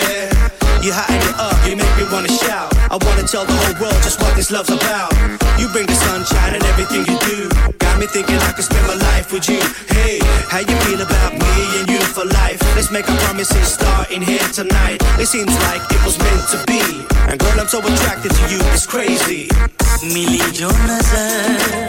You 0.83 0.93
hot 0.93 1.09
and 1.09 1.23
you 1.23 1.33
up, 1.39 1.57
you 1.67 1.75
make 1.75 1.95
me 1.97 2.05
wanna 2.11 2.29
shout. 2.29 2.75
I 2.91 2.97
wanna 2.99 3.23
tell 3.27 3.45
the 3.45 3.53
whole 3.53 3.77
world 3.81 3.97
just 4.03 4.21
what 4.21 4.35
this 4.35 4.51
love's 4.51 4.69
about. 4.69 5.11
You 5.57 5.67
bring 5.69 5.87
the 5.87 5.95
sunshine 5.95 6.53
and 6.55 6.63
everything 6.63 7.05
you 7.07 7.17
do. 7.25 7.49
Got 7.79 7.99
me 7.99 8.07
thinking 8.07 8.37
I 8.37 8.51
could 8.53 8.65
spend 8.65 8.85
my 8.87 8.93
life 8.93 9.31
with 9.33 9.49
you. 9.49 9.59
Hey, 9.89 10.19
how 10.51 10.59
you 10.59 10.75
feel 10.85 11.01
about 11.01 11.33
me 11.33 11.53
and 11.81 11.89
you 11.89 11.99
for 12.13 12.25
life? 12.25 12.61
Let's 12.75 12.91
make 12.91 13.09
our 13.09 13.17
promises 13.25 13.73
starting 13.73 14.21
here 14.21 14.47
tonight. 14.53 15.01
It 15.19 15.27
seems 15.27 15.53
like 15.65 15.81
it 15.91 16.01
was 16.05 16.17
meant 16.19 16.43
to 16.53 16.59
be. 16.69 17.07
And 17.25 17.39
girl, 17.39 17.59
I'm 17.59 17.67
so 17.67 17.79
attracted 17.79 18.31
to 18.31 18.43
you, 18.51 18.59
it's 18.71 18.85
crazy. 18.85 19.49
मिली 19.97 20.51
जो 20.53 20.69
नजर 20.69 21.87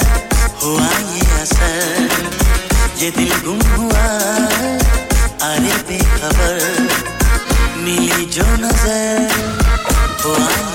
हुआ 0.63 0.89
ये 0.89 1.43
असर 1.43 2.42
ये 3.04 3.10
दिल 3.12 3.32
गुम 3.46 3.60
हुआ 3.70 4.04
अरे 5.48 5.72
बेखबर 5.88 6.60
मिली 7.84 8.26
जो 8.36 8.46
नज़र 8.62 9.34
हुआ 10.24 10.73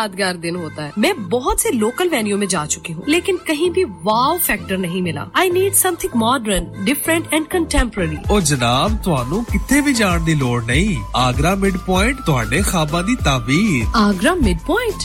यादगार 0.00 0.36
दिन 0.36 0.56
होता 0.56 0.82
है 0.84 0.92
मैं 0.98 1.12
बहुत 1.28 1.60
से 1.60 1.70
लोकल 1.72 2.08
वेन्यू 2.08 2.36
में 2.38 2.46
जा 2.48 2.64
चुकी 2.66 2.92
हूँ 2.92 3.04
लेकिन 3.08 3.36
कहीं 3.48 3.70
भी 3.70 3.84
वाव 4.04 4.38
फैक्टर 4.46 4.78
नहीं 4.78 5.02
मिला 5.02 5.26
I 5.36 5.50
need 5.50 5.74
something 5.74 6.16
modern 6.22 6.66
different 6.84 7.32
and 7.34 7.46
contemporary 7.48 8.16
ਉਹ 8.30 8.40
ਜਨਾਬ 8.42 8.96
ਤੁਹਾਨੂੰ 9.04 9.42
ਕਿੱਥੇ 9.44 9.80
ਵੀ 9.80 9.92
ਜਾਣ 9.94 10.24
ਦੀ 10.24 10.34
ਲੋੜ 10.34 10.62
ਨਹੀਂ 10.64 10.96
ਆਗਰਾ 11.16 11.54
ਮਿਡ 11.54 11.76
ਪੁਆਇੰਟ 11.86 12.20
ਤੁਹਾਡੇ 12.26 12.62
ਖਾਬਾਂ 12.70 13.02
ਦੀ 13.04 13.16
ਤਾਬੀਰ 13.24 13.84
आगरा 13.98 14.34
मिड 14.38 14.58
पॉइंट 14.66 15.04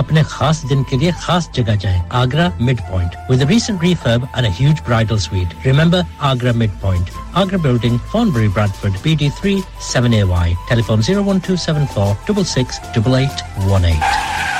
अपने 0.00 0.22
खास 0.30 0.58
दिन 0.70 0.82
के 0.90 0.96
लिए 1.02 1.12
खास 1.20 1.48
जगह 1.54 1.76
जाएं 1.84 2.00
Agra 2.22 2.46
mid 2.60 2.80
point 2.90 3.14
with 3.30 3.44
recent 3.50 3.78
refurb 3.86 4.26
and 4.40 4.48
a 4.48 4.50
huge 4.58 4.82
bridal 4.88 5.20
suite 5.26 5.54
remember 5.68 6.00
agra 6.32 6.52
mid 6.64 6.74
point 6.84 7.14
agra 7.44 7.62
building 7.68 7.96
Thornbury 8.12 8.50
bradford 8.58 9.00
bd3 9.06 9.54
7ay 9.94 10.50
telephone 10.74 11.06
01274 11.08 12.12
668818 12.28 14.59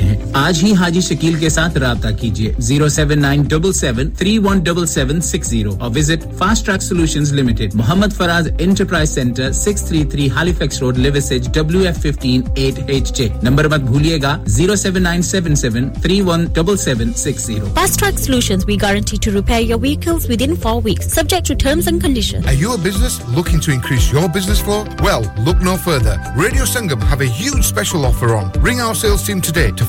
आज 0.35 0.61
ही 0.63 0.71
हाजी 0.73 1.01
शकील 1.01 1.39
के 1.39 1.49
साथ 1.49 1.77
रब्ता 1.83 2.11
कीजिए 2.19 2.53
zero 2.67 2.87
seven 2.89 3.19
nine 3.19 3.43
double 3.53 3.71
seven 3.79 4.09
three 4.19 4.37
one 4.45 4.61
double 4.63 4.85
seven 4.93 5.19
six 5.29 5.49
zero 5.49 5.71
और 5.81 5.89
visit 5.97 6.23
fast 6.39 6.65
track 6.65 6.81
solution 6.81 7.25
limited 7.35 7.73
Mohammed 7.75 8.13
Faraz 8.19 8.47
enterprise 8.61 9.09
centre 9.09 9.51
six 9.61 9.87
three 9.87 10.03
three 10.13 10.27
Halifax 10.37 10.81
road 10.81 10.97
Liversedge 10.97 11.47
W 11.57 11.83
F 11.91 11.99
fifteen 12.01 12.43
eight 12.57 12.89
H 12.89 13.11
J 13.17 13.31
number 13.43 13.67
मत 13.73 13.81
भूलिएगा 13.91 14.37
zero 14.57 14.75
seven 14.85 15.01
nine 15.01 15.21
seven 15.31 15.55
seven 15.63 15.89
three 16.03 16.21
one 16.31 16.45
double 16.57 16.77
seven 16.85 17.11
six 17.23 17.45
zero 17.47 17.73
Fast 17.81 17.99
Track 17.99 18.17
Solutions, 18.19 18.65
we 18.65 18.75
guarantee 18.77 19.17
to 19.25 19.31
repair 19.31 19.59
your 19.61 19.77
vehicles 19.79 20.27
within 20.31 20.55
four 20.65 20.75
weeks, 20.81 21.07
subject 21.13 21.45
to 21.47 21.55
terms 21.55 21.87
and 21.91 22.01
conditions. 22.01 22.45
Are 22.45 22.53
you 22.53 22.73
a 22.73 22.77
business 22.77 23.15
looking 23.37 23.59
to 23.67 23.71
increase 23.75 24.11
your 24.11 24.27
business 24.37 24.61
flow? 24.61 24.79
Well, 25.01 25.25
look 25.47 25.61
no 25.61 25.75
further. 25.77 26.15
Radio 26.37 26.67
Sangam 26.73 27.01
have 27.11 27.21
a 27.21 27.29
huge 27.39 27.63
special 27.65 28.05
offer 28.05 28.33
on. 28.35 28.51
Ring 28.67 28.81
our 28.81 28.95
sales 28.95 29.23
team 29.27 29.41
today 29.41 29.71
to 29.81 29.85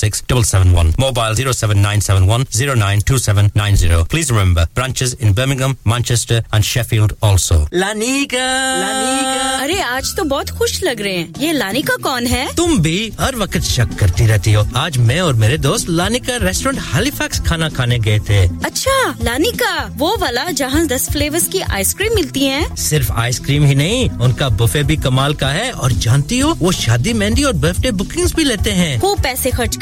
466 0.00 0.24
771, 0.26 0.94
mobile 0.98 1.34
07971 1.34 2.46
092790. 2.50 4.04
Please 4.08 4.30
remember, 4.30 4.66
branches 4.74 5.14
in 5.14 5.34
Birmingham, 5.34 5.76
Manchester 5.84 6.42
and 6.52 6.64
Sheffield 6.64 7.12
also. 7.22 7.68
लानिका 7.74 8.46
अरे 9.62 9.80
आज 9.80 10.14
तो 10.16 10.24
बहुत 10.24 10.50
खुश 10.50 10.82
लग 10.82 11.00
रहे 11.00 11.16
हैं। 11.16 11.34
ये 11.40 11.52
लानिका 11.52 11.96
कौन 12.02 12.26
है? 12.26 12.46
तुम 12.56 12.78
भी 12.78 13.12
हर 13.20 13.36
वक्त 13.36 13.60
शक 13.60 13.94
करती 14.00 14.26
रहती 14.26 14.52
हो। 14.52 14.66
आज 14.76 14.96
मैं 14.98 15.20
और 15.20 15.34
मेरे 15.34 15.58
दोस्त 15.58 15.88
लानिका 15.88 16.36
रेस्टोरेंट 16.36 16.82
हैलिफैक्स 16.94 17.40
खाना 17.40 17.68
खाने 17.68 17.98
गए 17.98 18.18
थे। 18.18 18.38
अच्छा 18.46 19.14
लानिका 19.22 19.74
वो 19.96 20.16
वाला 20.16 20.44
जहाँ 20.50 20.86
दस 20.86 21.08
फ्लेवर्स 21.10 21.48
की 21.48 21.60
आइसक्रीम 21.60 22.14
मिलती 22.14 22.44
है। 22.44 22.76
सिर्फ़ 22.76 23.12
आइसक्रीम 23.12 23.64
ही 23.64 23.74
नहीं 23.74 24.08
उनका 24.10 24.48
बुफे 24.48 24.82
भी 24.82 24.96
कमाल 24.96 25.34
का 25.34 25.48
है। 25.48 25.70
और 25.70 25.92
जानती 25.92 26.38
हो 26.38 26.52
वो 26.58 26.72
शादी 26.72 27.12
मेहंदी 27.12 27.44
और 27.44 27.52
बर्थडे 27.52 27.90
बुकिंग्स 27.90 28.34
भी 28.34 28.44
लेते 28.44 28.70
हैं। 28.70 29.00
खूब 29.00 29.22
पैसे 29.22 29.50
खर्च 29.50 29.76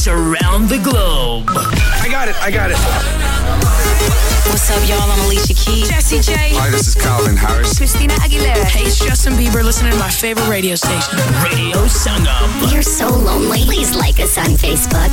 Listen 0.00 0.14
around 0.14 0.70
the 0.70 0.78
globe. 0.78 1.44
I 1.50 2.08
got 2.10 2.26
it, 2.26 2.34
I 2.40 2.50
got 2.50 2.70
it. 2.70 2.78
What's 4.48 4.70
up, 4.70 4.88
y'all? 4.88 5.10
I'm 5.10 5.26
Alicia 5.26 5.52
Keys. 5.52 5.90
Jesse 5.90 6.20
J. 6.20 6.54
Hi, 6.54 6.70
this 6.70 6.88
is 6.88 6.94
Calvin 6.94 7.36
Harris. 7.36 7.76
Christina 7.76 8.14
Aguilera. 8.14 8.64
Hey, 8.64 8.86
it's 8.86 8.98
Justin 8.98 9.34
Bieber 9.34 9.62
listening 9.62 9.92
to 9.92 9.98
my 9.98 10.08
favorite 10.08 10.48
radio 10.48 10.74
station. 10.74 11.18
Radio 11.44 11.84
Sangam. 11.84 12.72
You're 12.72 12.80
so 12.80 13.08
lonely. 13.10 13.58
Please 13.66 13.94
like 13.94 14.18
us 14.20 14.38
on 14.38 14.56
Facebook. 14.56 15.12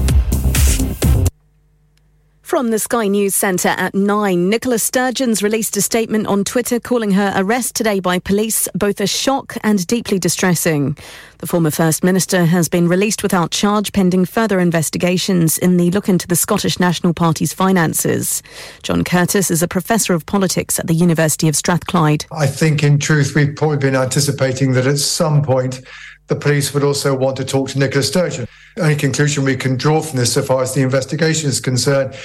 From 2.51 2.69
the 2.69 2.79
Sky 2.79 3.07
News 3.07 3.33
Centre 3.33 3.69
at 3.69 3.95
9, 3.95 4.49
Nicola 4.49 4.77
Sturgeon's 4.77 5.41
released 5.41 5.77
a 5.77 5.81
statement 5.81 6.27
on 6.27 6.43
Twitter 6.43 6.81
calling 6.81 7.11
her 7.11 7.31
arrest 7.33 7.77
today 7.77 8.01
by 8.01 8.19
police 8.19 8.67
both 8.75 8.99
a 8.99 9.07
shock 9.07 9.55
and 9.63 9.87
deeply 9.87 10.19
distressing. 10.19 10.97
The 11.37 11.47
former 11.47 11.71
First 11.71 12.03
Minister 12.03 12.43
has 12.43 12.67
been 12.67 12.89
released 12.89 13.23
without 13.23 13.51
charge 13.51 13.93
pending 13.93 14.25
further 14.25 14.59
investigations 14.59 15.57
in 15.57 15.77
the 15.77 15.91
look 15.91 16.09
into 16.09 16.27
the 16.27 16.35
Scottish 16.35 16.77
National 16.77 17.13
Party's 17.13 17.53
finances. 17.53 18.43
John 18.83 19.05
Curtis 19.05 19.49
is 19.49 19.63
a 19.63 19.67
professor 19.69 20.13
of 20.13 20.25
politics 20.25 20.77
at 20.77 20.87
the 20.87 20.93
University 20.93 21.47
of 21.47 21.55
Strathclyde. 21.55 22.25
I 22.33 22.47
think, 22.47 22.83
in 22.83 22.99
truth, 22.99 23.33
we've 23.33 23.55
probably 23.55 23.77
been 23.77 23.95
anticipating 23.95 24.73
that 24.73 24.87
at 24.87 24.99
some 24.99 25.41
point 25.41 25.81
the 26.27 26.35
police 26.35 26.73
would 26.73 26.83
also 26.83 27.15
want 27.15 27.37
to 27.37 27.45
talk 27.45 27.69
to 27.69 27.79
Nicola 27.79 28.03
Sturgeon. 28.03 28.47
The 28.75 28.83
only 28.83 28.95
conclusion 28.95 29.43
we 29.43 29.55
can 29.55 29.75
draw 29.75 30.01
from 30.01 30.17
this, 30.17 30.33
so 30.33 30.41
far 30.41 30.61
as 30.61 30.73
the 30.73 30.81
investigation 30.81 31.49
is 31.49 31.59
concerned, 31.59 32.15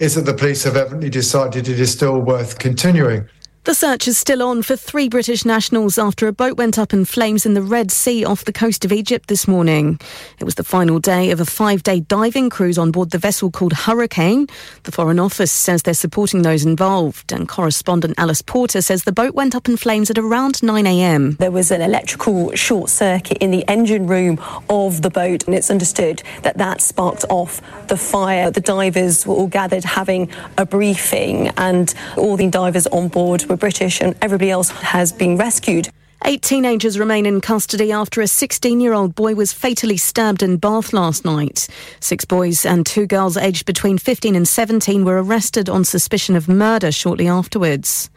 is 0.00 0.14
that 0.16 0.22
the 0.22 0.34
police 0.34 0.64
have 0.64 0.76
evidently 0.76 1.10
decided 1.10 1.68
it 1.68 1.78
is 1.78 1.92
still 1.92 2.18
worth 2.18 2.58
continuing. 2.58 3.28
The 3.64 3.72
search 3.72 4.06
is 4.06 4.18
still 4.18 4.42
on 4.42 4.62
for 4.62 4.76
three 4.76 5.08
British 5.08 5.46
nationals 5.46 5.96
after 5.96 6.28
a 6.28 6.34
boat 6.34 6.58
went 6.58 6.78
up 6.78 6.92
in 6.92 7.06
flames 7.06 7.46
in 7.46 7.54
the 7.54 7.62
Red 7.62 7.90
Sea 7.90 8.22
off 8.22 8.44
the 8.44 8.52
coast 8.52 8.84
of 8.84 8.92
Egypt 8.92 9.28
this 9.28 9.48
morning. 9.48 9.98
It 10.38 10.44
was 10.44 10.56
the 10.56 10.62
final 10.62 10.98
day 10.98 11.30
of 11.30 11.40
a 11.40 11.46
five 11.46 11.82
day 11.82 12.00
diving 12.00 12.50
cruise 12.50 12.76
on 12.76 12.90
board 12.90 13.10
the 13.10 13.16
vessel 13.16 13.50
called 13.50 13.72
Hurricane. 13.72 14.48
The 14.82 14.92
Foreign 14.92 15.18
Office 15.18 15.50
says 15.50 15.82
they're 15.82 15.94
supporting 15.94 16.42
those 16.42 16.66
involved, 16.66 17.32
and 17.32 17.48
correspondent 17.48 18.18
Alice 18.18 18.42
Porter 18.42 18.82
says 18.82 19.04
the 19.04 19.12
boat 19.12 19.34
went 19.34 19.54
up 19.54 19.66
in 19.66 19.78
flames 19.78 20.10
at 20.10 20.18
around 20.18 20.56
9am. 20.56 21.38
There 21.38 21.50
was 21.50 21.70
an 21.70 21.80
electrical 21.80 22.54
short 22.54 22.90
circuit 22.90 23.38
in 23.38 23.50
the 23.50 23.66
engine 23.66 24.06
room 24.06 24.38
of 24.68 25.00
the 25.00 25.08
boat, 25.08 25.46
and 25.46 25.54
it's 25.54 25.70
understood 25.70 26.22
that 26.42 26.58
that 26.58 26.82
sparked 26.82 27.24
off 27.30 27.62
the 27.88 27.96
fire. 27.96 28.50
The 28.50 28.60
divers 28.60 29.26
were 29.26 29.34
all 29.34 29.46
gathered 29.46 29.84
having 29.84 30.30
a 30.58 30.66
briefing, 30.66 31.48
and 31.56 31.94
all 32.18 32.36
the 32.36 32.50
divers 32.50 32.86
on 32.88 33.08
board 33.08 33.46
were 33.46 33.53
British, 33.56 34.00
and 34.00 34.14
everybody 34.22 34.50
else 34.50 34.70
has 34.70 35.12
been 35.12 35.36
rescued. 35.36 35.88
Eight 36.26 36.40
teenagers 36.40 36.98
remain 36.98 37.26
in 37.26 37.42
custody 37.42 37.92
after 37.92 38.22
a 38.22 38.26
16 38.26 38.80
year 38.80 38.94
old 38.94 39.14
boy 39.14 39.34
was 39.34 39.52
fatally 39.52 39.98
stabbed 39.98 40.42
in 40.42 40.56
Bath 40.56 40.94
last 40.94 41.22
night. 41.22 41.68
Six 42.00 42.24
boys 42.24 42.64
and 42.64 42.86
two 42.86 43.06
girls 43.06 43.36
aged 43.36 43.66
between 43.66 43.98
15 43.98 44.34
and 44.34 44.48
17 44.48 45.04
were 45.04 45.22
arrested 45.22 45.68
on 45.68 45.84
suspicion 45.84 46.34
of 46.34 46.48
murder 46.48 46.90
shortly 46.90 47.28
afterwards. 47.28 48.08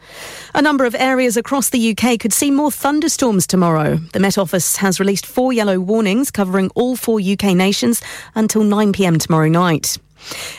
A 0.54 0.62
number 0.62 0.86
of 0.86 0.94
areas 0.94 1.36
across 1.36 1.68
the 1.68 1.94
UK 1.94 2.18
could 2.18 2.32
see 2.32 2.50
more 2.50 2.70
thunderstorms 2.70 3.46
tomorrow. 3.46 3.96
The 4.14 4.20
Met 4.20 4.38
Office 4.38 4.76
has 4.76 4.98
released 4.98 5.26
four 5.26 5.52
yellow 5.52 5.78
warnings 5.78 6.30
covering 6.30 6.70
all 6.74 6.96
four 6.96 7.20
UK 7.20 7.54
nations 7.54 8.00
until 8.34 8.62
9 8.62 8.94
pm 8.94 9.18
tomorrow 9.18 9.48
night. 9.48 9.98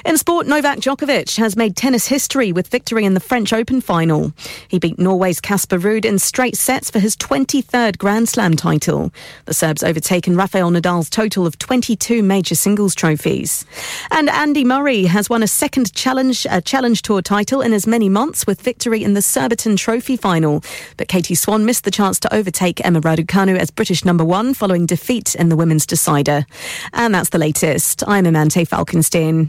In 0.05 0.17
sport, 0.17 0.47
Novak 0.47 0.79
Djokovic 0.79 1.37
has 1.37 1.55
made 1.55 1.75
tennis 1.75 2.07
history 2.07 2.51
with 2.51 2.67
victory 2.67 3.05
in 3.05 3.13
the 3.13 3.19
French 3.19 3.53
Open 3.53 3.81
final. 3.81 4.33
He 4.67 4.79
beat 4.79 4.97
Norway's 4.97 5.41
Casper 5.41 5.77
Ruud 5.77 6.05
in 6.05 6.19
straight 6.19 6.55
sets 6.55 6.89
for 6.89 6.99
his 6.99 7.15
23rd 7.15 7.97
Grand 7.97 8.29
Slam 8.29 8.55
title. 8.55 9.11
The 9.45 9.53
Serb's 9.53 9.83
overtaken 9.83 10.35
Rafael 10.35 10.71
Nadal's 10.71 11.09
total 11.09 11.45
of 11.45 11.57
22 11.57 12.23
major 12.23 12.55
singles 12.55 12.95
trophies. 12.95 13.65
And 14.11 14.29
Andy 14.29 14.63
Murray 14.63 15.05
has 15.05 15.29
won 15.29 15.43
a 15.43 15.47
second 15.47 15.93
challenge 15.93 16.47
a 16.49 16.61
challenge 16.61 17.01
tour 17.01 17.21
title 17.21 17.61
in 17.61 17.73
as 17.73 17.87
many 17.87 18.09
months 18.09 18.47
with 18.47 18.61
victory 18.61 19.03
in 19.03 19.13
the 19.13 19.21
Surbiton 19.21 19.75
Trophy 19.75 20.17
final. 20.17 20.63
But 20.97 21.07
Katie 21.07 21.35
Swan 21.35 21.65
missed 21.65 21.83
the 21.83 21.91
chance 21.91 22.19
to 22.21 22.33
overtake 22.33 22.83
Emma 22.85 23.01
Raducanu 23.01 23.57
as 23.57 23.71
British 23.71 24.05
number 24.05 24.25
one 24.25 24.53
following 24.53 24.85
defeat 24.85 25.35
in 25.35 25.49
the 25.49 25.55
women's 25.55 25.85
decider. 25.85 26.45
And 26.93 27.13
that's 27.13 27.29
the 27.29 27.37
latest. 27.37 28.03
I'm 28.07 28.25
Amante 28.25 28.65
Falkenstein. 28.65 29.48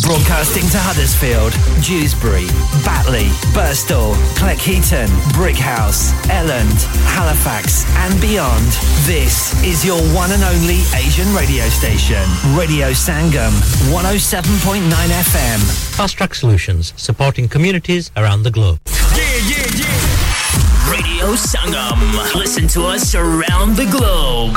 Broadcasting 0.00 0.66
to 0.70 0.78
Huddersfield, 0.80 1.52
Dewsbury, 1.84 2.46
Batley, 2.82 3.28
Burstall, 3.52 4.14
Cleckheaton, 4.40 5.06
Brickhouse, 5.36 6.12
Elland, 6.32 6.80
Halifax, 7.12 7.84
and 7.98 8.18
beyond. 8.18 8.64
This 9.04 9.52
is 9.62 9.84
your 9.84 10.00
one 10.14 10.32
and 10.32 10.42
only 10.44 10.80
Asian 10.96 11.28
radio 11.34 11.68
station, 11.68 12.24
Radio 12.56 12.92
Sangam, 12.92 13.52
107.9 13.92 14.80
FM. 14.80 15.60
Fast 15.94 16.16
Track 16.16 16.34
Solutions, 16.34 16.94
supporting 16.96 17.46
communities 17.46 18.10
around 18.16 18.44
the 18.44 18.50
globe. 18.50 18.80
Yeah, 19.14 19.22
yeah, 19.44 19.66
yeah. 19.76 20.90
Radio 20.90 21.34
Sangam. 21.36 22.34
Listen 22.34 22.66
to 22.68 22.84
us 22.84 23.14
around 23.14 23.76
the 23.76 23.84
globe. 23.92 24.56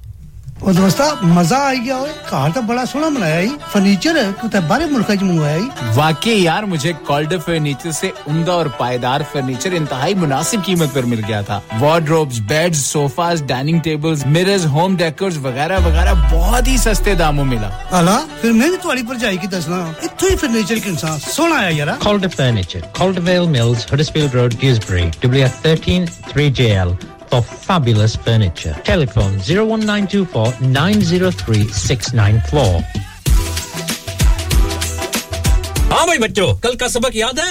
और 0.63 0.73
मज़ा 1.23 1.57
आ 1.57 1.73
गया 1.73 2.49
तो 2.49 2.61
बड़ा 2.61 2.83
सोना 2.85 3.09
बनाया 3.09 3.55
furniture 3.67 4.17
वाकई 5.95 6.35
यार 6.35 6.65
मुझे 6.65 6.93
कॉल्ड 7.07 7.37
फर्नीचर 7.39 7.91
से 7.91 8.11
उमदा 8.27 8.53
और 8.53 8.67
पायदार 8.79 9.23
फर्नीचर 9.33 9.73
इंतहाई 9.73 10.13
मुनासिब 10.15 10.61
कीमत 10.63 10.97
मिल 11.05 11.19
गया 11.19 11.41
था। 11.43 11.61
Wardrobes 11.73 12.39
bed 12.49 12.73
sofas 12.73 13.41
dining 13.43 13.81
tables 13.81 14.25
mirror 14.27 14.49
home 14.67 14.97
decors 14.97 15.37
वगैरह 15.37 15.77
वगैरह 15.87 16.13
बहुत 16.31 16.67
ही 16.67 16.77
सस्ते 16.77 17.15
दामों 17.15 17.45
मिला। 17.45 17.67
अला 17.91 18.17
फिर 18.41 18.51
मैं 18.51 18.69
भी 18.71 18.77
भरजाई 19.03 19.37
की 19.37 19.47
दसना 19.47 19.79
इतो 20.03 20.29
ही 20.29 20.35
फर्नीचर 20.35 20.79
की 20.79 20.89
इंसान 20.89 21.17
सोना 21.19 21.55
आया 21.55 21.69
यार। 21.69 21.89
13 22.03 22.29
3JL 26.31 26.97
for 27.30 27.42
fabulous 27.42 28.16
furniture. 28.16 28.74
Telephone 28.84 29.38
01924 29.38 30.60
903 30.60 31.64
694. 31.72 32.82
हाँ 35.92 36.06
भाई 36.06 36.18
बच्चों 36.18 36.52
कल 36.62 36.74
का 36.76 36.88
सबक 36.88 37.16
याद 37.16 37.38
है 37.40 37.50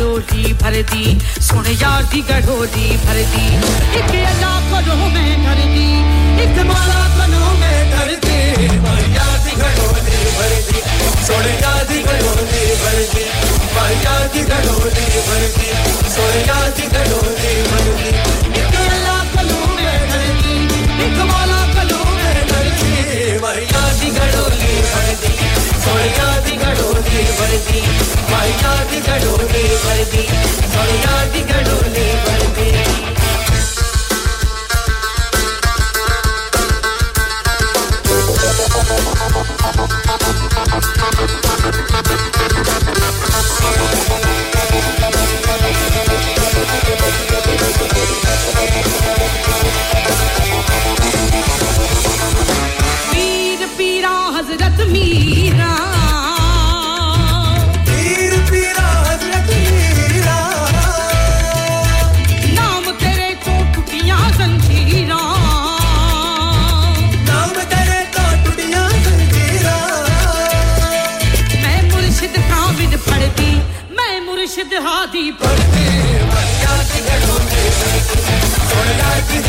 गडोली 0.00 0.52
भर 0.60 0.74
दी 0.90 1.04
यार 1.80 2.02
दी 2.12 2.20
गडोली 2.28 2.86
भर 3.04 3.18
दी 3.32 3.44
एक 4.00 4.12
अदा 4.30 4.52
करो 4.70 4.96
मैं 5.12 5.32
कर 5.44 5.60
दी 5.74 6.64
माला 6.68 7.00
बनो 7.16 7.50
मैं 7.60 7.80
कर 7.92 8.08
दी 8.24 8.68
माया 8.84 9.26
दी 9.44 9.52
गडोली 9.60 10.16
भर 10.38 10.56
दी 10.70 10.80
यार 11.28 11.74
दी 11.90 12.00
गडोली 12.08 12.64
भर 12.80 12.98
दी 13.12 13.24
माया 13.76 14.16
दी 14.32 14.42
गडोली 14.52 15.06
यार 16.48 16.64
दी 16.80 18.69
சொர்ணாதிகளோலே 28.62 29.62
வருதி 29.84 30.24
சொர்ணாதிகளோலே 30.72 32.06
வருதி 32.26 32.68
वीर 53.12 53.66
पीरा 53.78 54.14
हज़रत 54.36 54.80
मीर 54.92 55.49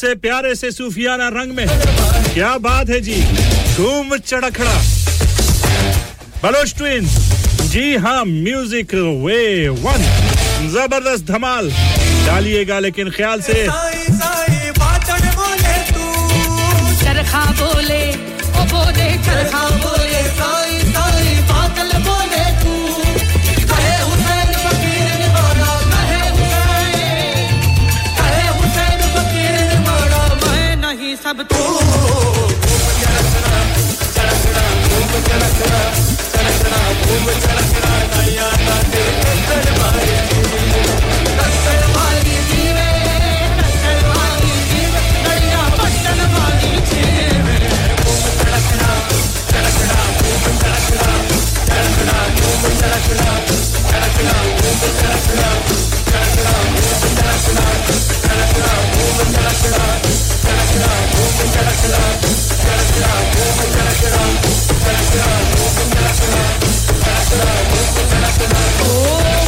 ऐसे 0.00 0.14
प्यारे 0.16 0.54
से 0.54 0.70
सूफियाना 0.72 1.28
रंग 1.28 1.52
में। 1.56 1.66
क्या 2.34 2.56
बात 2.58 2.90
है 2.90 3.00
जी, 3.00 3.16
धूम 3.76 4.16
चड़खड़ा 4.16 4.76
बलोच 6.42 6.74
ट्विन, 6.76 7.06
जी 7.68 7.96
हाँ 8.00 8.24
म्यूज़िक 8.24 8.94
वे 9.24 9.68
वन। 9.84 10.00
ज़बरदस्त 10.72 11.24
धमाल, 11.26 11.70
डालिएगा 12.26 12.78
लेकिन 12.80 13.10
ख्याल 13.12 13.40
से। 13.42 13.66
चरखा 17.04 17.44
बोले, 17.60 18.02
ओ 18.08 18.64
बोले 18.72 19.08
चरखा 19.26 19.68
बोले। 19.76 19.99
चरकरा 35.10 35.82
चरकरा 36.34 36.80
भूम 37.02 37.26
चरकरा 37.44 37.94
नैया 38.12 38.48
नाचे 38.66 39.04
कसल 39.22 39.66
मारी 39.78 40.12
कसल 41.38 41.82
मारी 41.96 42.36
जीवे 42.50 42.88
कसल 43.60 43.98
मारी 44.16 44.54
जीवे 44.70 45.02
नैया 45.26 45.62
बटन 45.80 46.20
मारी 46.36 46.72
जीवे 46.90 47.56
भूम 48.02 48.22
चरकरा 48.42 48.92
चरकरा 49.50 50.00
भूम 50.20 50.44
चरकरा 50.62 51.08
चरकरा 54.00 54.38
Oh 68.82 69.39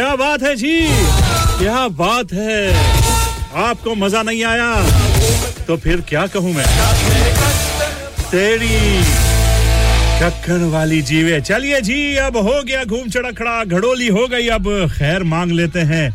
क्या 0.00 0.14
बात 0.16 0.42
है 0.42 0.54
जी? 0.56 0.78
क्या 1.58 1.88
बात 1.88 2.32
है? 2.32 2.74
आपको 3.64 3.94
मज़ा 3.94 4.22
नहीं 4.22 4.44
आया? 4.44 4.68
तो 5.66 5.76
फिर 5.76 6.00
क्या 6.00 6.26
कहूँ 6.26 6.52
मैं? 6.52 6.64
तेरी 8.30 8.78
ढक्कन 10.20 10.64
वाली 10.72 11.02
जीवे। 11.02 11.40
चलिए 11.40 11.80
जी, 11.80 12.16
अब 12.16 12.36
हो 12.36 12.62
गया 12.62 12.84
घूम 12.84 13.08
चढ़खड़ा, 13.08 13.64
घड़ोली 13.64 14.08
हो 14.08 14.26
गई, 14.26 14.48
अब 14.48 14.70
खैर 14.96 15.22
मांग 15.24 15.52
लेते 15.52 15.80
हैं। 15.92 16.08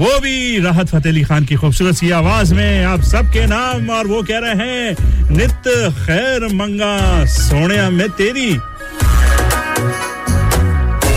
वो 0.00 0.18
भी 0.20 0.58
राहत 0.64 0.88
फतेह 0.88 1.12
अली 1.12 1.22
खान 1.22 1.44
की 1.44 1.54
खूबसूरत 1.54 1.94
सी 1.94 2.10
आवाज़ 2.10 2.54
में, 2.54 2.84
आप 2.84 3.02
सबके 3.04 3.46
नाम 3.46 3.90
और 3.90 4.06
वो 4.06 4.22
कह 4.22 4.38
रहे 4.38 4.70
हैं, 4.72 5.30
नित 5.30 5.72
खैर 6.02 6.52
मंगा 6.54 7.24
सोने 7.38 7.90
में 7.90 8.08
तेरी। 8.10 8.52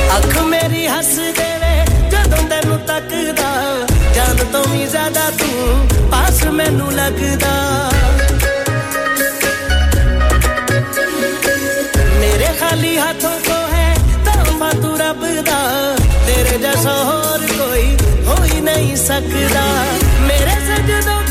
अख 0.09 0.41
मेरी 0.45 0.85
हंस 0.85 1.15
दे। 1.39 1.56
ਜਦੋਂ 2.27 2.47
ਤੈਨੂੰ 2.49 2.77
ਤੱਕਦਾ, 2.87 3.49
ਜਾਨ 4.15 4.37
ਤੋਂ 4.53 4.63
ਵੀ 4.63 4.85
ਜ਼ਿਆਦਾ 4.85 5.29
ਤੂੰ 5.39 6.09
ਪਾਸ 6.11 6.43
ਮੈਨੂੰ 6.53 6.91
ਲੱਗਦਾ। 6.93 7.51
ਮੇਰੇ 12.19 12.49
ਖਾਲੀ 12.59 12.97
ਹੱਥੋਂ 12.97 13.31
ਕੋ 13.47 13.61
ਹੈ 13.73 13.93
ਤੋਹਫਾ 14.25 14.71
ਤੂੰ 14.81 14.97
ਰੱਬ 14.99 15.25
ਦਾ, 15.45 15.61
ਤੇਰੇ 16.27 16.57
ਜੈਸਾ 16.57 16.97
ਹੋਰ 17.03 17.47
ਕੋਈ 17.53 17.97
ਹੋ 18.27 18.43
ਹੀ 18.43 18.61
ਨਹੀਂ 18.61 18.95
ਸਕਦਾ। 18.97 19.65
ਮੇਰੇ 20.27 20.59
ਸਜਦੋਂ 20.67 21.21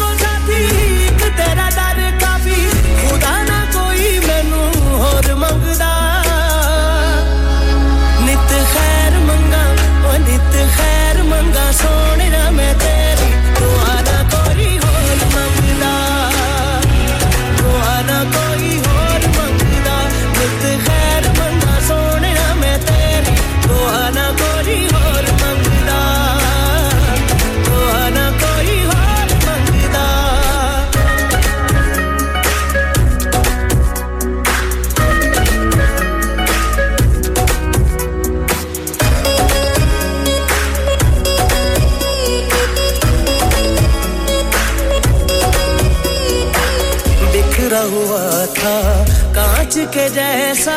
के 49.94 50.08
जैसा 50.10 50.76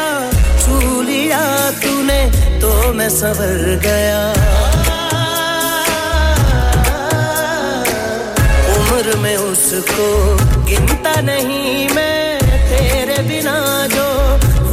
छू 0.61 1.01
लिया 1.01 1.39
तूने 1.81 2.19
तो 2.61 2.71
मैं 2.93 3.07
संवर 3.09 3.61
गया। 3.83 4.21
उम्र 8.75 9.15
में 9.17 9.35
उसको 9.37 10.07
गिनता 10.65 11.13
नहीं 11.21 11.89
मैं, 11.89 12.39
तेरे 12.69 13.17
बिना 13.27 13.57
जो 13.93 14.07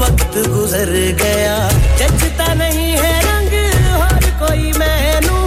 वक्त 0.00 0.38
गुजर 0.48 0.92
गया। 1.22 1.56
जचता 1.98 2.52
नहीं 2.54 2.92
है 2.94 3.14
रंग 3.26 3.54
और 4.00 4.30
कोई 4.40 4.72
मैनू, 4.78 5.38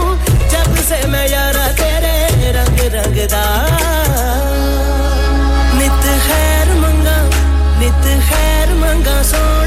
जब 0.52 0.76
से 0.90 1.06
मैं 1.07 1.28
यारा 1.30 1.68
तेरे 1.82 2.52
रंग 2.57 2.80
रंगदा। 2.95 3.45
so 9.30 9.59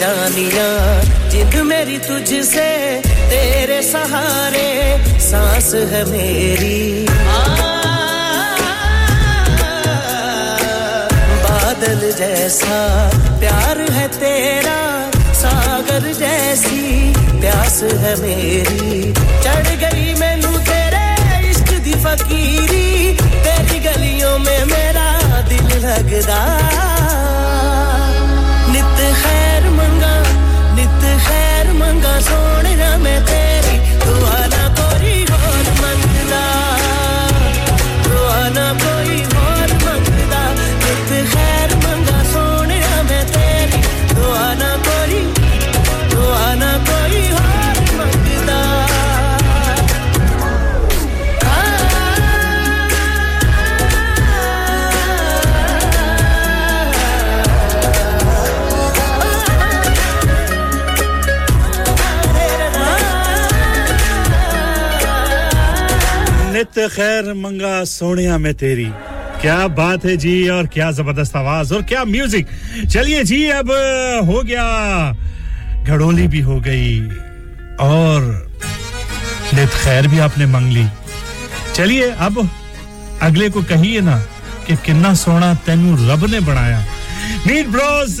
जानिया 0.00 0.68
जिंद 1.28 1.54
मेरी 1.54 1.98
तुझसे, 1.98 2.68
तेरे 3.30 3.82
सहारे, 3.82 4.68
सांस 5.20 5.74
है 5.74 6.04
मेरी। 6.04 7.06
बादल 11.44 12.00
जैसा, 12.12 12.78
प्यार 13.40 13.80
है 13.90 14.08
तेरा, 14.08 14.78
सागर 15.34 16.12
जैसी, 16.12 17.12
प्यास 17.40 17.82
है 17.82 18.14
मेरी। 18.22 19.12
चढ़ 19.44 19.68
गई 19.84 20.14
मैनू 20.14 20.58
तेरे 20.70 21.50
इश्क 21.50 21.72
दी 21.84 21.94
फकीरी, 22.04 23.12
तेरी 23.44 23.78
गलियों 23.78 24.38
में 24.38 24.64
मेरा 24.64 25.08
दिल 25.42 25.86
लगदा। 25.86 26.40
सोने 32.20 32.74
मैं 33.04 33.18
तेरी 33.26 33.49
खैर 66.88 67.32
मंगा 67.34 67.82
सोनिया 67.84 68.38
में 68.38 68.52
तेरी। 68.54 68.90
क्या 69.40 69.66
बात 69.68 70.04
है 70.04 70.16
जी, 70.16 70.48
और 70.48 70.66
क्या 70.66 70.90
ज़बरदस्त 70.92 71.36
आवाज़, 71.36 71.74
और 71.74 71.82
क्या 71.82 72.04
म्यूज़िक 72.04 72.46
चलिए 72.90 73.24
जी, 73.24 73.48
अब 73.50 73.70
हो 74.26 74.42
गया। 74.42 74.64
घड़ोली 75.84 76.26
भी 76.28 76.40
हो 76.40 76.60
गई, 76.60 77.00
और 77.80 78.48
नित 79.54 79.68
खैर 79.84 80.08
भी 80.08 80.18
आपने 80.18 80.46
मांग 80.46 80.72
ली। 80.72 80.86
चलिए, 81.74 82.10
अब 82.10 82.48
अगले 83.22 83.48
को 83.50 83.62
कहिए 83.62 84.00
ना 84.00 84.18
कि 84.66 84.76
किन्ना 84.76 85.14
सोना 85.14 85.54
तेनू 85.66 85.94
रब 86.08 86.30
ने 86.30 86.40
बनाया। 86.40 86.84
मीट 87.46 87.66
ब्रोस 87.66 88.16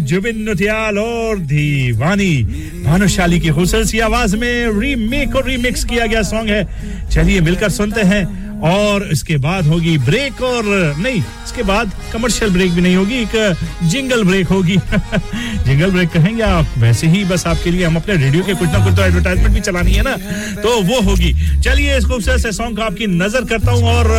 जुबिन 0.00 0.42
नुतियाल 0.42 0.98
और 0.98 1.38
दीवानी 1.38 2.42
भानुशाली 2.84 3.40
की 3.40 3.48
खूबसूरत 3.48 4.00
आवाज़ 4.00 4.36
में 4.36 4.80
रीमेक 4.80 5.36
और 5.36 5.46
रीमिक्स 5.46 5.84
किया 5.84 6.06
गया 6.06 6.22
सॉन्ग 6.22 6.50
है। 6.50 7.08
चलिए 7.10 7.40
मिलकर 7.40 7.68
सुनते 7.70 8.00
हैं। 8.00 8.43
और 8.64 9.02
इसके 9.12 9.36
बाद 9.36 9.66
होगी 9.66 9.96
ब्रेक 10.00 10.40
और 10.42 10.64
नहीं, 10.98 11.20
इसके 11.44 11.62
बाद 11.62 11.90
कमर्शियल 12.12 12.50
ब्रेक 12.52 12.72
भी 12.72 12.80
नहीं 12.80 12.96
होगी, 12.96 13.14
एक 13.14 13.88
जिंगल 13.90 14.24
ब्रेक 14.24 14.46
होगी। 14.48 14.76
जिंगल 15.66 15.90
ब्रेक 15.90 16.10
कहेंगे 16.10 16.42
आप, 16.42 16.66
वैसे 16.78 17.06
ही 17.06 17.24
बस 17.24 17.46
आपके 17.46 17.70
लिए 17.70 17.84
हम 17.84 17.96
अपने 17.96 18.16
रेडियो 18.16 18.44
के 18.44 18.54
कुछ 18.54 18.68
ना 18.68 18.84
कुछ 18.84 18.94
तो 18.96 19.02
एडवर्टाइजमेंट 19.02 19.54
भी 19.54 19.60
चलानी 19.60 19.92
है 19.92 20.02
ना 20.02 20.16
तो 20.62 20.80
वो 20.82 21.00
होगी। 21.00 21.32
चलिए 21.60 21.96
इस 21.98 22.04
खूबसूरत 22.04 22.40
से 22.40 22.52
सॉन्ग 22.52 22.76
का 22.76 22.84
आपकी 22.84 23.06
नज़र 23.06 23.44
करता 23.44 23.72
हूँ 23.72 23.84
और 23.88 24.10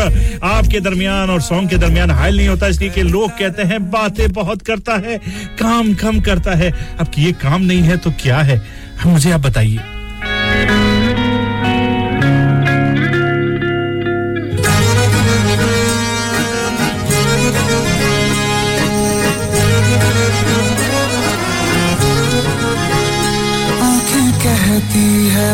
आपके 0.44 0.80
दरमियान 0.80 1.30
और 1.30 1.42
सॉन्ग 1.42 1.70
के 1.70 1.78
दरमियान 1.78 2.12
हाइल 2.12 2.38
नहीं 2.38 2.48
होता, 2.48 2.68
इसलिए 2.68 2.90
कि 2.90 3.04
लोग 3.04 3.32
कहते 3.40 3.64
हैं, 3.64 3.80
बातें 3.92 4.32
बहुत 4.34 4.62
करता 4.62 4.98
है, 4.98 5.18
काम 5.60 5.94
कम 5.96 6.20
करता 6.22 6.56
है। 6.56 6.72
अब 7.00 7.12
ये 7.18 7.32
काम 7.42 7.62
नहीं 7.62 7.82
है 7.82 7.98
तो 7.98 8.12
क्या 8.22 8.38
है? 8.40 8.62
मुझे 9.06 9.32
आप 9.32 9.42
बताइए। 9.42 11.05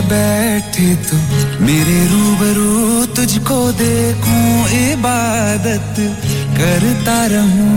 बैठे 0.10 0.88
तो 1.08 1.18
मेरे 1.66 2.00
रूबरू 2.08 3.06
तुझको 3.16 3.60
देखूँ, 3.80 4.46
इबादत 4.80 5.96
करता 6.58 7.18
रहूँ। 7.32 7.70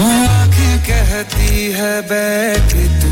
आँखें 0.00 0.76
कहती 0.88 1.70
है, 1.72 1.94
बैठे 2.02 2.84
तू 3.00 3.10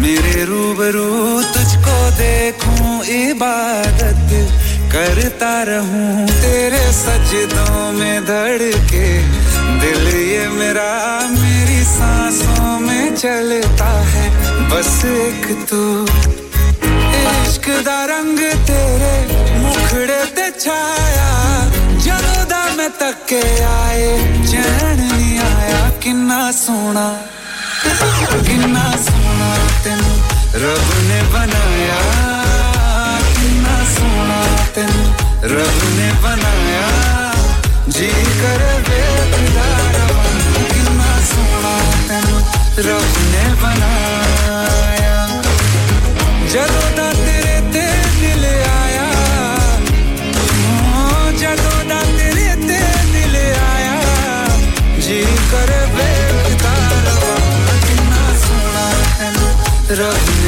मेरे 0.00 0.44
रूबरू 0.44 1.08
तुझको 1.54 1.98
देखूँ, 2.18 3.04
इबादत 3.20 4.28
करता 4.92 5.50
रहूँ 5.62 6.26
तेरे 6.28 6.82
सजदों 6.92 7.92
में 7.92 8.24
धड़ 8.24 8.62
के 8.90 9.06
दिल 9.80 10.06
ये 10.08 10.48
मेरा, 10.50 10.90
मेरी 11.30 11.82
सांसों 11.84 12.78
में 12.80 13.14
चलता 13.16 13.90
है। 14.10 14.24
बस 14.70 14.90
एक 15.06 15.46
तू, 15.70 15.82
इश्क 17.20 17.68
दा 17.86 17.98
रंग 18.10 18.38
तेरे 18.66 19.14
मुखड़े 19.62 20.20
ते 20.36 20.50
छाया। 20.58 21.30
जदों 22.04 22.42
दा 22.50 22.62
मैं 22.76 22.90
तके 23.00 23.42
आए, 23.64 24.10
चैन 24.50 25.00
नहीं 25.02 25.38
आया। 25.40 25.88
किन्ना 26.02 26.40
सोना 26.52 27.08
किन्ना 28.46 28.86
सोना 29.06 29.50
तेन 29.84 30.00
रब 30.62 30.88
ने 31.08 31.20
बनाया। 31.32 32.00
किन्ना 33.30 33.76
सोना 33.94 34.39
तेन 34.74 34.90
रब 35.50 35.78
ने 35.96 36.08
बनाया, 36.22 36.88
जी 37.88 38.08
कर 38.40 38.60
बेपिदा 38.86 39.64
रवन 39.94 40.36
कितना 40.70 41.10
सोना 41.30 41.72
तेन 42.08 42.28
रब 42.86 43.16
ने 43.32 43.44
बनाया। 43.62 45.16
जदों 46.52 46.88
दा 46.98 47.08
तेरे 47.18 47.56
दिल 47.72 48.44
आया 48.68 49.08
हाँ, 50.92 51.26
जदों 51.42 51.80
दा 51.88 52.00
तेरे 52.18 52.48
आया, 53.66 53.98
जी 55.06 55.20
कर 55.52 55.70
सोना 58.44 58.86
तेन 59.18 59.36
रब 60.00 60.39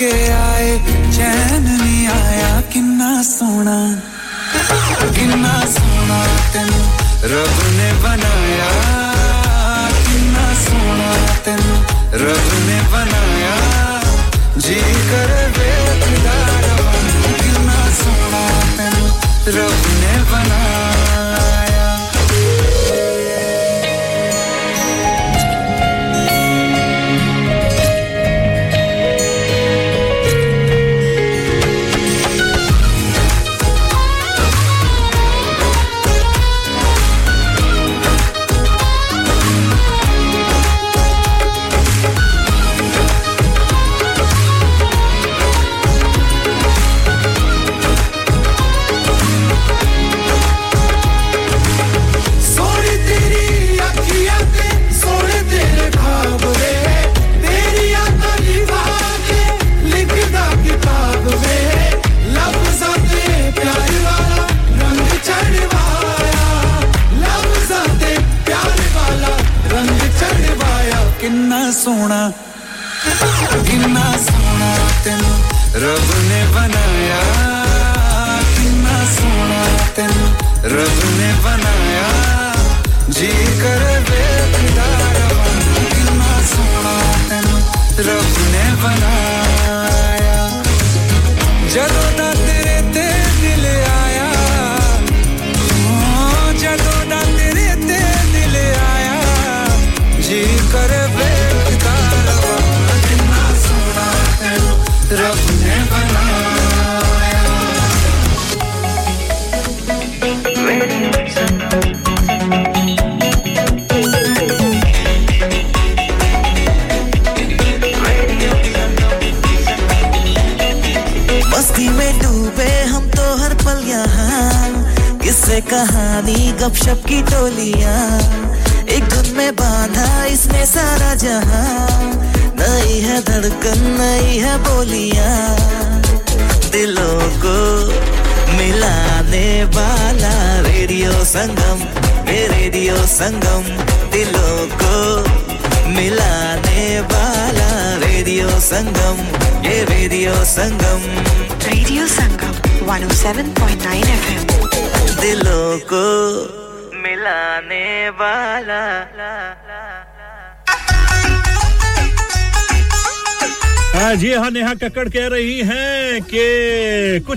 ਤੱਕੇ 0.00 0.10
ਆਏ 0.32 0.78
ਚੈਨ 1.16 1.62
ਨਹੀਂ 1.62 2.06
ਆਇਆ 2.08 2.60
ਕਿੰਨਾ 2.72 3.22
ਸੋਹਣਾ 3.22 3.76
ਕਿੰਨਾ 5.14 5.60
ਸੋਹਣਾ 5.70 6.22
ਤੈਨੂੰ 6.52 6.84
ਰੱਬ 7.30 7.60
ਨੇ 7.76 7.92
ਬਣਾਇਆ 8.02 8.49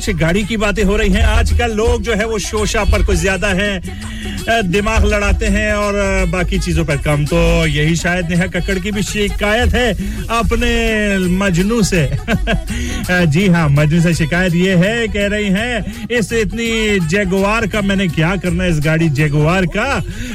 कुछ 0.05 0.17
गाड़ी 0.17 0.43
की 0.45 0.57
बातें 0.57 0.83
हो 0.85 0.97
रही 0.97 1.11
हैं। 1.13 1.23
आजकल 1.25 1.73
लोग 1.75 2.03
जो 2.03 2.15
है 2.15 2.27
वो 2.29 2.39
शोशा 2.39 2.83
पर 2.85 3.05
कुछ 3.05 3.17
ज़्यादा 3.17 3.49
है। 3.51 3.81
दिमाग 4.63 5.05
लड़ाते 5.05 5.47
हैं 5.47 5.73
और 5.73 5.95
बाकी 6.31 6.59
चीज़ों 6.59 6.85
पर 6.85 6.97
कम। 6.97 7.25
तो 7.25 7.37
यही 7.67 7.95
शायद 7.97 8.29
नेहा 8.31 8.47
कक्कड़ 8.47 8.79
की 8.79 8.91
भी 8.93 9.03
शिकायत 9.03 9.75
है 9.75 9.93
अपने 10.31 11.19
मजनू 11.39 11.83
से। 11.83 12.05
जी 13.27 13.47
हाँ 13.49 13.69
मजनू 13.69 14.01
से 14.03 14.15
शिकायत 14.15 14.55
ये 14.55 14.75
है, 14.77 15.09
कह 15.09 15.27
रही 15.27 15.49
हैं, 15.49 16.09
इस 16.11 16.33
इतनी 16.33 16.99
जेगुआर 17.09 17.67
का 17.67 17.81
मैंने 17.83 18.09
क्या 18.09 18.35
करना 18.37 18.67
इस 18.67 18.81
गाड़ी 18.85 19.09
जेगुआर 19.11 19.67
का? 19.67 19.91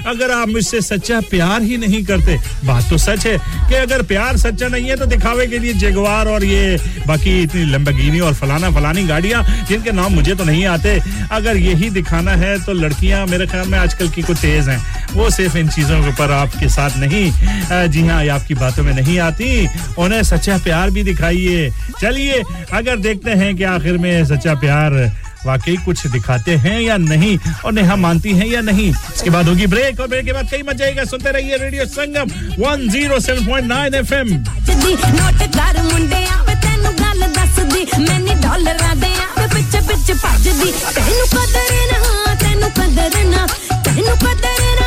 अगर 0.08 0.32
आप 0.32 0.48
मुझसे 0.48 0.82
सच्चा 0.82 1.20
प्यार 1.30 1.62
ही 1.62 1.78
नहीं 1.78 2.04
करते। 2.06 2.38
बात 2.66 2.90
तो 2.90 2.98
सच 2.98 3.26
है। 3.28 3.38
कि 3.70 3.76
अगर 3.76 4.02
प्यार 4.04 4.38
सच्चा 4.38 4.68
नहीं 4.68 4.90
है 4.90 4.96
तो 4.98 5.06
दिखावे 5.06 5.46
के 5.48 5.58
लिए 5.60 5.74
जेगुआर 5.76 6.28
और 6.28 6.44
ये 6.44 6.78
बाकी 7.08 7.42
इतनी 7.42 7.64
लंबगीनी 7.66 8.20
और 8.20 8.34
फलाना 8.34 8.70
फलानी 8.72 9.04
गाड़ियाँ, 9.08 9.44
जिनके 9.68 9.92
नाम 9.92 10.14
मुझे 10.14 10.36
तो 10.36 10.44
नहीं 10.44 10.66
आते, 10.68 11.00
अगर 11.32 11.58
यही 11.58 11.90
दिखाना 11.90 12.32
है 12.34 12.58
तो 12.66 12.74
लड़कियाँ 12.74 13.26
मेरे 13.28 13.48
ख्याल 13.48 13.68
में 13.68 13.78
आजकल 13.80 14.10
की 14.10 14.22
कुछ 14.22 14.38
तेज 14.40 14.70
हैं। 14.70 14.80
वो 15.14 15.30
सिर्फ़ 15.30 15.58
इन 15.58 15.70
चीज़ों 15.70 16.02
के 16.02 16.10
ऊपर 16.10 16.32
आपके 16.34 16.70
साथ 16.70 16.98
नहीं 16.98 17.88
जी 17.90 18.08
हाँ 18.08 18.26
आपकी 18.30 18.54
बातों 18.56 18.84
में 18.84 18.94
नहीं 18.94 19.20
आती। 19.20 19.68
उन्हें 20.00 20.22
सच्चा 20.24 20.58
प्यार 20.64 20.90
भी 20.90 21.04
दिखाइए। 21.04 21.70
चलिए, 22.02 22.44
अगर 22.74 22.98
देखते 23.00 23.32
हैं 23.32 23.56
कि 23.56 23.64
आखिर 23.66 23.98
में 23.98 24.26
सच्चा 24.26 24.54
प्यार 24.56 24.92
वाकई 25.47 25.77
कुछ 25.85 26.07
दिखाते 26.09 26.53
हैं 26.65 26.81
या 26.81 26.97
नहीं 26.99 27.37
और 27.65 27.73
नेहा 27.73 27.97
मानती 27.99 28.33
हैं 28.37 28.47
या 28.47 28.61
नहीं 28.63 28.89
इसके 28.91 29.31
बाद 29.31 29.49
होगी 29.49 29.67
ब्रेक 29.69 30.01
और 30.01 30.09
ब्रेक 30.09 30.25
के 30.27 30.33
बाद 30.33 30.51
कई 30.51 30.63
मजा 30.69 30.85
आएगा 30.85 31.05
सुनते 31.07 31.33
रहिए 31.33 31.57
रेडियो 31.59 31.85
संगम 31.89 32.29
107.9 32.65 33.95
एफएम 33.95 34.29
ਨੋਟ 35.17 35.43
ਕਰ 35.57 35.81
ਮੁੰਡਿਆ 35.83 36.37
ਵੇ 36.47 36.55
ਤੈਨੂੰ 36.63 36.93
ਗੱਲ 36.95 37.21
ਦੱਸਦੀ 37.33 37.85
ਮੈਨੀ 38.01 38.35
ਡਾਲਰਾਂ 38.43 38.95
ਦੇ 38.97 39.11
ਆ 39.17 39.47
ਪਿੱਛੇ 39.55 39.81
ਪਿੱਛੇ 39.89 40.15
ਭੱਜਦੀ 40.15 40.73
ਤੈਨੂੰ 40.95 41.27
ਕਦਰ 41.29 41.73
ਨਾ 41.93 42.35
ਤੈਨੂੰ 42.43 42.71
ਕਦਰ 42.73 43.25
ਨਾ 43.27 43.47
ਤੈਨੂੰ 43.85 44.17
ਕਦਰ 44.19 44.78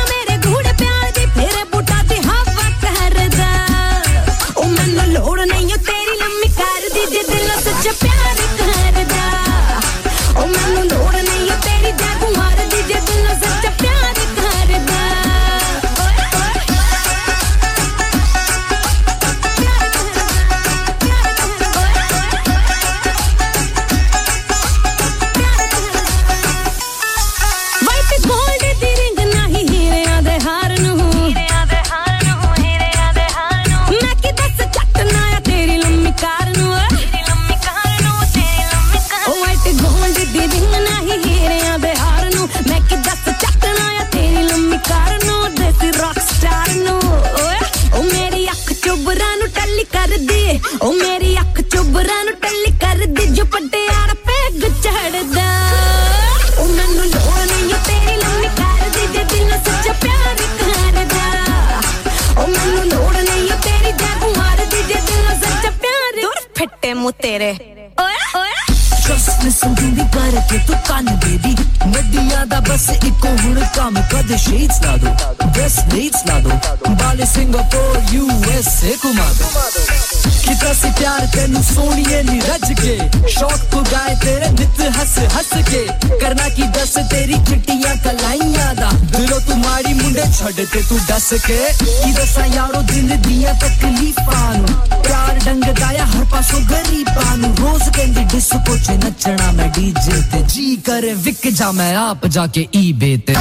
सके। 91.33 91.61
की 91.81 92.13
दसा 92.13 92.45
यारो 92.45 92.81
दिन 92.93 93.09
दिया 93.25 93.53
तकलीफां 93.59 94.57
प्यार 95.01 95.37
डंग 95.45 95.63
दाया 95.79 96.05
हर 96.05 96.25
पासों 96.31 96.61
गरीबां 96.69 97.37
रोज 97.59 97.87
कहंदी 97.95 98.23
डिस्को 98.33 98.77
च 98.77 98.97
नचना 99.03 99.51
मैं 99.57 99.69
डीजे 99.73 100.21
ते। 100.31 100.41
जी 100.53 100.75
करे 100.85 101.13
विक 101.25 101.47
जा 101.57 101.71
मैं 101.73 101.93
आप 101.97 102.27
जाके 102.37 102.67
ई 102.75 102.93
बेते 103.01 103.33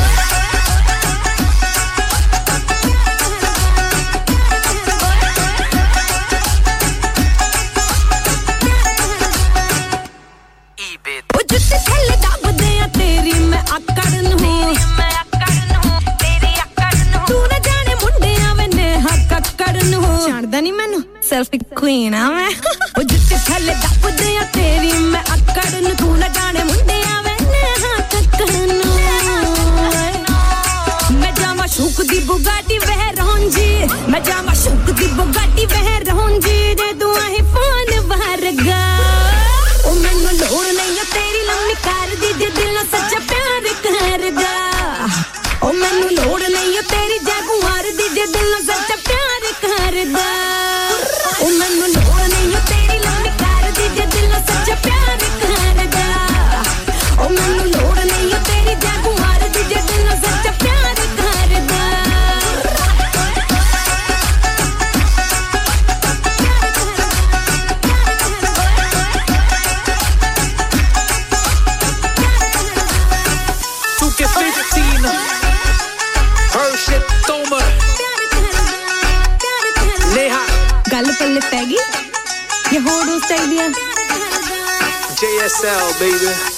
baby 85.98 86.51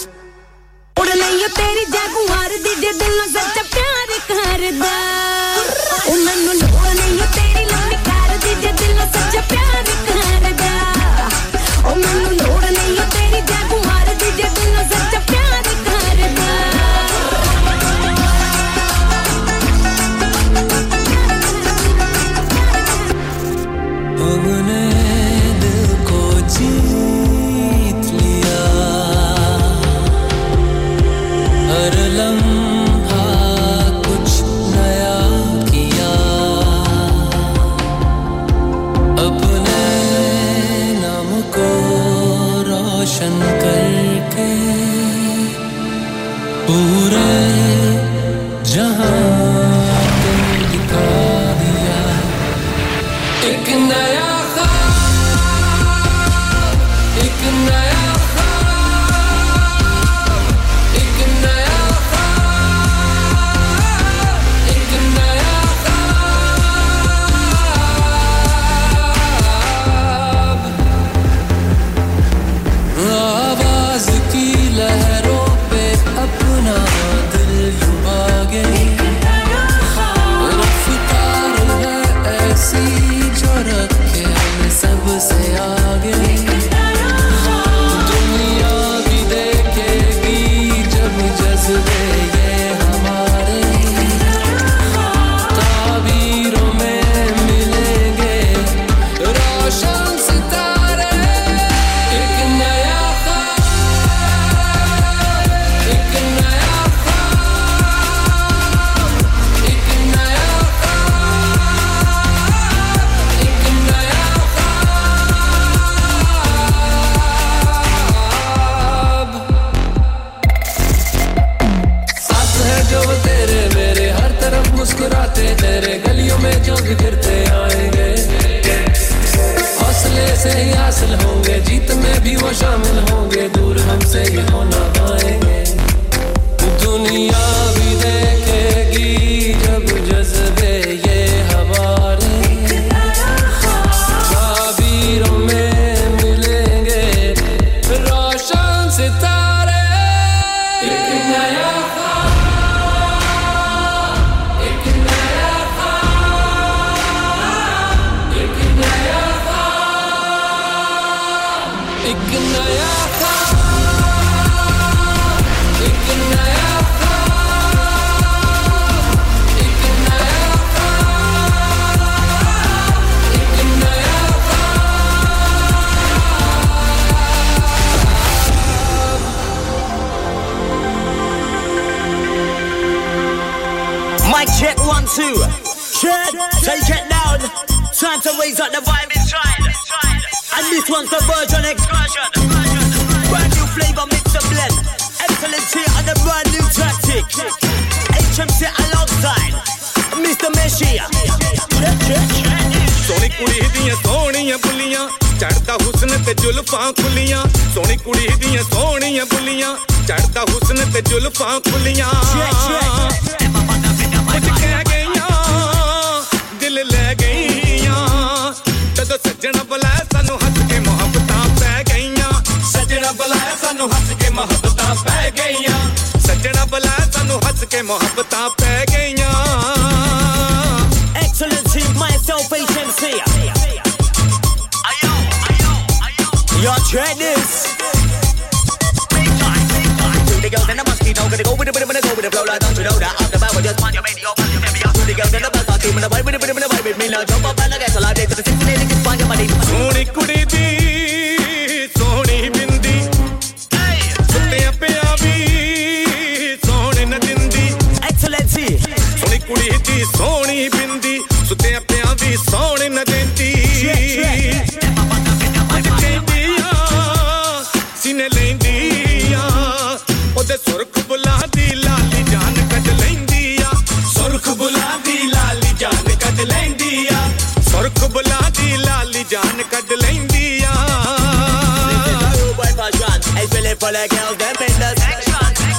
for 283.83 283.91
the 283.91 284.07
girls, 284.07 284.37
them 284.39 284.55
in 284.63 284.73
the 284.79 284.89
section. 284.95 285.35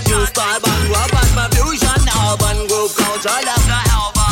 New 0.08 0.26
style, 0.26 0.60
bang, 0.60 0.84
rub, 0.92 1.12
and 1.16 1.32
my 1.34 1.48
fusion. 1.54 2.00
Urban 2.12 2.66
group 2.68 2.92
culture, 2.92 3.40
love 3.48 3.64
the 3.64 3.78
album. 3.96 4.30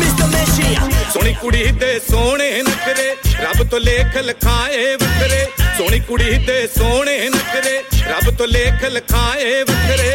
Mr. 0.00 0.26
Messiah. 0.32 0.84
ਸੋਹਣੀ 1.12 1.32
ਕੁੜੀ 1.40 1.62
ਦੇ 1.80 1.98
ਸੋਹਣੇ 2.10 2.62
ਨਖਰੇ 2.62 3.08
ਰੱਬ 3.42 3.62
ਤੋਂ 3.70 3.80
ਲੇਖ 3.80 4.16
ਲਿਖਾਏ 4.16 4.94
ਵੱਖਰੇ 4.96 5.46
ਸੋਹਣੀ 5.78 5.98
ਕੁੜੀ 6.08 6.38
ਦੇ 6.46 6.66
ਸੋਹਣੇ 6.76 7.18
ਨਖਰੇ 7.28 7.74
ਰੱਬ 8.10 8.30
ਤੋਂ 8.38 8.46
ਲੇਖ 8.46 8.84
ਲਿਖਾਏ 8.84 9.62
ਵੱਖਰੇ 9.70 10.12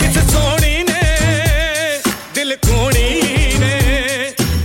ਕਿਸ 0.00 0.18
ਸੋਹਣੀ 0.32 0.82
ਨੇ 0.88 1.02
ਦਿਲ 2.34 2.56
ਕੋਣੀ 2.66 3.08
ਨੇ 3.60 3.74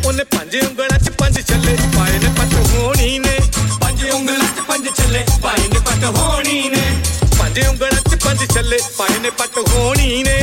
ਉਹਨੇ 0.05 0.23
ਪੰਜ 0.23 0.55
ਉਂਗਲਾਂ 0.63 0.99
'ਚ 0.99 1.09
ਪੰਜ 1.19 1.39
ਛੱਲੇ 1.47 1.77
ਪਾਏ 1.97 2.17
ਨੇ 2.19 2.29
ਪੱਟ 2.37 2.53
ਹੋਣੀ 2.73 3.17
ਨੇ 3.19 3.27
ਪੰਜ 3.27 3.28
ਉਂਗਲਾਂ 3.28 3.28
'ਚ 3.28 3.28
ਪੰਜ 4.79 4.87
ਛੱਲੇ 4.97 5.23
ਪਾਏ 5.41 5.67
ਨੇ 5.73 5.79
ਪੱਟ 5.79 6.03
ਹੋਣੀ 6.17 6.69
ਨੇ 6.69 6.83
ਪੰਜ 7.39 7.59
ਉਂਗਲਾਂ 7.67 8.01
'ਚ 8.09 8.15
ਪੰਜ 8.23 8.45
ਛੱਲੇ 8.53 8.79
ਪਾਏ 8.97 9.19
ਨੇ 9.19 9.29
ਪੱਟ 9.41 9.57
ਹੋਣੀ 9.69 10.23
ਨੇ 10.23 10.39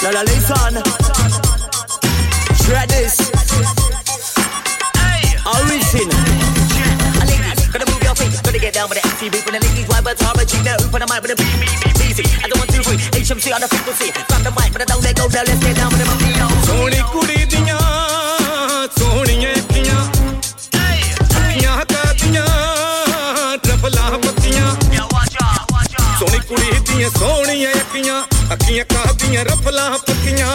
La 0.00 0.10
la 0.14 0.20
listen. 0.26 0.76
Shred 2.60 2.88
this. 2.92 3.16
Origin. 5.54 6.08
Ladies, 7.18 7.66
gotta 7.72 7.86
move 7.90 8.02
your 8.06 8.14
feet, 8.14 8.38
gotta 8.46 8.58
get 8.58 8.72
down 8.74 8.88
with 8.88 8.98
the 9.00 9.04
MC 9.08 9.28
beat 9.28 9.44
when 9.44 9.54
the 9.56 9.62
ladies 9.66 9.86
wipe 9.88 10.04
but 10.04 10.22
hard, 10.22 10.36
but 10.36 10.46
cheek 10.48 10.62
now, 10.64 10.76
open 10.84 11.00
the 11.02 11.08
mic 11.12 11.20
with 11.24 11.32
the 11.32 11.38
beat, 11.40 11.56
beat, 11.60 11.76
beat, 11.82 12.00
easy. 12.08 12.24
I 12.42 12.48
don't 12.48 12.58
want 12.62 12.70
to 12.72 12.82
free, 12.82 12.98
HMC 13.20 13.52
on 13.52 13.60
the 13.60 13.68
frequency. 13.68 14.08
Grab 14.28 14.42
the 14.48 14.52
mic, 14.60 14.72
but 14.72 14.82
I 14.82 14.88
don't 14.92 15.02
let 15.02 15.16
go, 15.16 15.26
now 15.28 15.44
let's 15.50 15.60
get 15.66 15.76
down 15.76 15.90
with 15.92 16.00
the 16.00 16.08
monkey. 16.10 16.32
ਸੋਹਣੀ 16.66 17.02
ਕੁੜੀ 17.12 17.44
ਦੀਆਂ 17.44 17.78
ਸੋਹਣੀਆਂ 17.78 18.11
ਕੁੜੀ 26.92 26.92
ਦੀਆਂ 26.92 27.10
ਸੋਹਣੀਆਂ 27.10 27.70
ਅੱਖੀਆਂ 27.74 28.22
ਅੱਖੀਆਂ 28.52 28.84
ਕਾਦੀਆਂ 28.84 29.44
ਰਫਲਾਂ 29.44 29.90
ਪੱਕੀਆਂ 30.06 30.46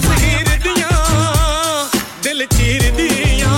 ਜ਼ਹੀਰ 0.00 0.48
ਦੀਆਂ 0.64 0.90
ਦਿਲ 2.22 2.44
ਚੀਰਦੀਆਂ 2.56 3.50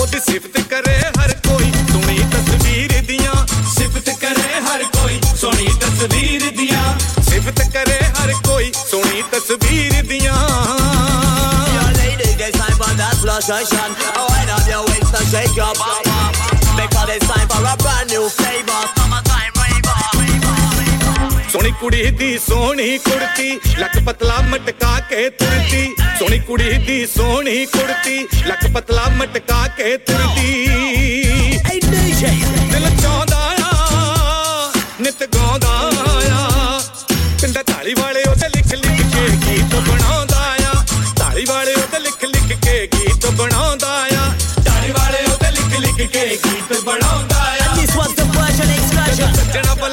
ਉਹਦੀ 0.00 0.20
ਸਿਫਤ 0.20 0.60
ਕਰੇ 0.70 0.96
ਹਰ 1.18 1.34
ਕੋਈ 1.48 1.72
ਸੋਹਣੀ 1.92 2.18
ਤਸਵੀਰ 2.32 3.00
ਦੀਆਂ 3.08 3.34
ਸਿਫਤ 3.74 4.10
ਕਰੇ 4.20 4.60
ਹਰ 4.68 4.84
ਕੋਈ 4.96 5.20
ਸੋਹਣੀ 5.40 5.68
ਤਸਵੀਰ 5.80 6.50
ਦੀਆਂ 6.56 6.98
ਸਿਫਤ 7.30 7.62
ਕਰੇ 7.74 8.00
ਹਰ 8.20 8.32
ਕੋਈ 8.46 8.72
ਸੋਹਣੀ 8.90 9.22
ਤਸਵੀਰ 9.32 10.02
ਦੀਆਂ 10.08 10.36
Your 11.74 11.90
ladies, 11.96 12.40
it's 12.40 12.58
time 12.58 12.76
for 12.78 12.92
that 13.00 13.14
flushation. 13.22 13.90
Oh, 14.14 14.26
wind 14.30 14.50
up 14.50 14.66
your 14.68 14.82
waist 14.86 15.14
and 15.14 15.28
shake 15.32 15.54
your 15.56 15.72
bum 15.80 16.02
bum. 16.08 16.32
Because 16.78 17.10
it's 17.16 17.26
time 17.26 17.48
for 17.48 17.62
a 17.64 17.76
brand 17.78 18.10
new 18.10 18.28
flavor. 18.30 18.71
ਕੁੜੀ 21.72 22.10
ਦੀ 22.10 22.38
ਸੋਹਣੀ 22.38 22.96
ਕੁੜਤੀ 22.98 23.58
ਲੱਕ 23.78 23.98
ਪਤਲਾ 24.06 24.36
ਮਟਕਾ 24.48 24.98
ਕੇ 25.10 25.28
ਤੁਰਦੀ 25.30 25.94
ਸੋਹਣੀ 26.18 26.38
ਕੁੜੀ 26.38 26.72
ਦੀ 26.86 27.06
ਸੋਹਣੀ 27.06 27.64
ਕੁੜਤੀ 27.66 28.26
ਲੱਕ 28.46 28.66
ਪਤਲਾ 28.74 29.04
ਮਟਕਾ 29.10 29.66
ਕੇ 29.76 29.96
ਤੁਰਦੀ 29.98 30.66
ਦਿਲ 32.72 32.88
ਚਾਹੁੰਦਾ 33.02 33.38
ਆ 33.60 34.72
ਨਿਤ 35.00 35.22
ਗਾਉਂਦਾ 35.34 35.68
ਆ 36.30 36.80
ਪਿੰਡਾ 37.40 37.62
ਢਾਲੀ 37.62 37.94
ਵਾਲੇ 37.94 38.22
ਉਹਦੇ 38.30 38.48
ਲਿਖ 38.48 38.74
ਲਿਖ 38.74 39.02
ਕੇ 39.14 39.28
ਗੀਤ 39.46 39.74
ਬਣਾਉਂਦਾ 39.80 40.44
ਆ 40.64 40.84
ਢਾਲੀ 41.20 41.44
ਵਾਲੇ 41.44 41.74
ਉਹਦੇ 41.74 41.98
ਲਿਖ 41.98 42.24
ਲਿਖ 42.24 42.58
ਕੇ 42.60 42.88
ਗੀਤ 42.94 43.26
ਬਣਾਉਂਦਾ 43.32 43.94
ਆ 44.14 44.32
ਢਾਲੀ 44.66 44.92
ਵਾਲੇ 44.92 45.24
ਉਹਦੇ 45.24 45.50
ਲਿਖ 45.50 45.78
ਲਿਖ 45.80 46.10
ਕੇ 46.12 46.26
ਗੀਤ 46.44 46.80
ਬਣਾਉਂਦਾ 46.80 47.36
ਆ 47.36 47.76
This 47.76 47.94
was 47.96 48.14
the 48.14 48.24
version 48.32 48.70
excursion. 48.72 49.91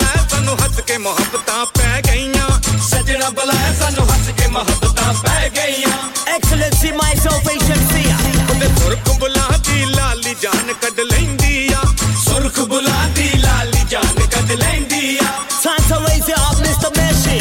ਕੇ 0.89 0.97
ਮੁਹੱਬਤਾਂ 0.97 1.65
ਪੈ 1.77 2.01
ਗਈਆਂ 2.07 2.49
ਸੱਜਣਾ 2.89 3.29
ਬੁਲਾਇਆ 3.29 3.73
ਸਾਨੂੰ 3.79 4.05
ਹੱਸ 4.09 4.29
ਕੇ 4.37 4.47
ਮੁਹੱਬਤਾਂ 4.47 5.13
ਪੈ 5.15 5.49
ਗਈਆਂ 5.55 5.91
Excellency, 6.35 6.89
myself, 6.95 7.49
HMC. 7.51 8.01
ਉਹਦੇ 8.49 8.67
ਸੁਰਖ 8.79 9.09
ਬੁਲਾ 9.19 9.47
ਦੀ 9.67 9.85
ਲਾਲੀ 9.85 10.35
ਜਾਨ 10.41 10.73
ਕੱਢ 10.81 10.99
ਲੈਂਦੀ 11.01 11.67
ਆ 11.73 11.81
ਸੁਰਖ 12.25 12.59
ਬੁਲਾ 12.69 13.05
ਦੀ 13.15 13.29
ਲਾਲੀ 13.37 13.85
ਜਾਨ 13.89 14.25
ਕੱਢ 14.31 14.51
ਲੈਂਦੀ 14.53 15.17
ਆ 15.17 15.29
Time 15.65 15.85
to 15.89 15.99
raise 16.01 16.27
it 16.27 16.39
up, 16.39 16.57
Mr. 16.59 16.91
Messi. 16.97 17.37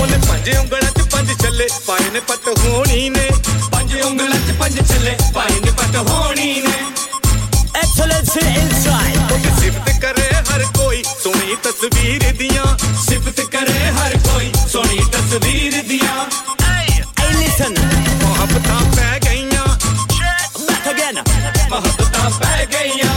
ਉਹਨੇ 0.00 0.18
ਪੰਜ 0.28 0.50
ਉਂਗਲਾਂ 0.56 0.90
'ਚ 0.92 1.08
ਪੰਜ 1.12 1.32
ਛੱਲੇ 1.42 1.68
ਪਾਏ 1.86 2.10
ਨੇ 2.12 2.20
ਪੱਟ 2.20 2.48
ਹੋਣੀ 2.58 3.08
ਨੇ 3.10 3.28
ਪੰਜ 3.72 3.94
ਉਂਗਲਾਂ 4.00 4.38
'ਚ 4.38 4.56
ਪੰਜ 4.60 4.80
ਛੱਲੇ 4.92 5.16
ਪਾਏ 5.34 5.60
ਨੇ 5.64 5.70
ਪੱਟ 5.72 5.96
ਹੋਣੀ 6.10 6.54
ਨੇ 6.60 6.74
Excellency 7.82 8.46
inside. 8.54 9.32
ਉਹਦੀ 9.32 9.60
ਸਿਫਤ 9.60 9.90
ਕਰੇ 10.00 10.19
ਹਰ 10.19 10.19
ਕੋਈ 10.19 10.19
ਸੋਹਣੀ 10.19 10.19
ਤਸਵੀਰ 11.60 12.22
ਦੀਆਂ 12.38 12.64
ਸਿਫਤ 13.00 13.40
ਕਰੇ 13.52 13.90
ਹਰ 13.90 14.16
ਕੋਈ 14.18 14.50
ਸੋਹਣੀ 14.68 15.00
ਤਸਵੀਰ 15.12 15.82
ਦੀਆਂ 15.88 16.24
Hey, 17.18 17.30
listen. 17.34 17.74
ਮੁਹੱਬਤਾਂ 18.22 18.80
ਪੈ 18.96 19.18
ਗਈਆਂ 19.24 19.64
Back 20.60 20.88
again. 20.92 21.22
ਮੁਹੱਬਤਾਂ 21.70 22.30
ਪੈ 22.40 22.66
ਗਈਆਂ 22.72 23.12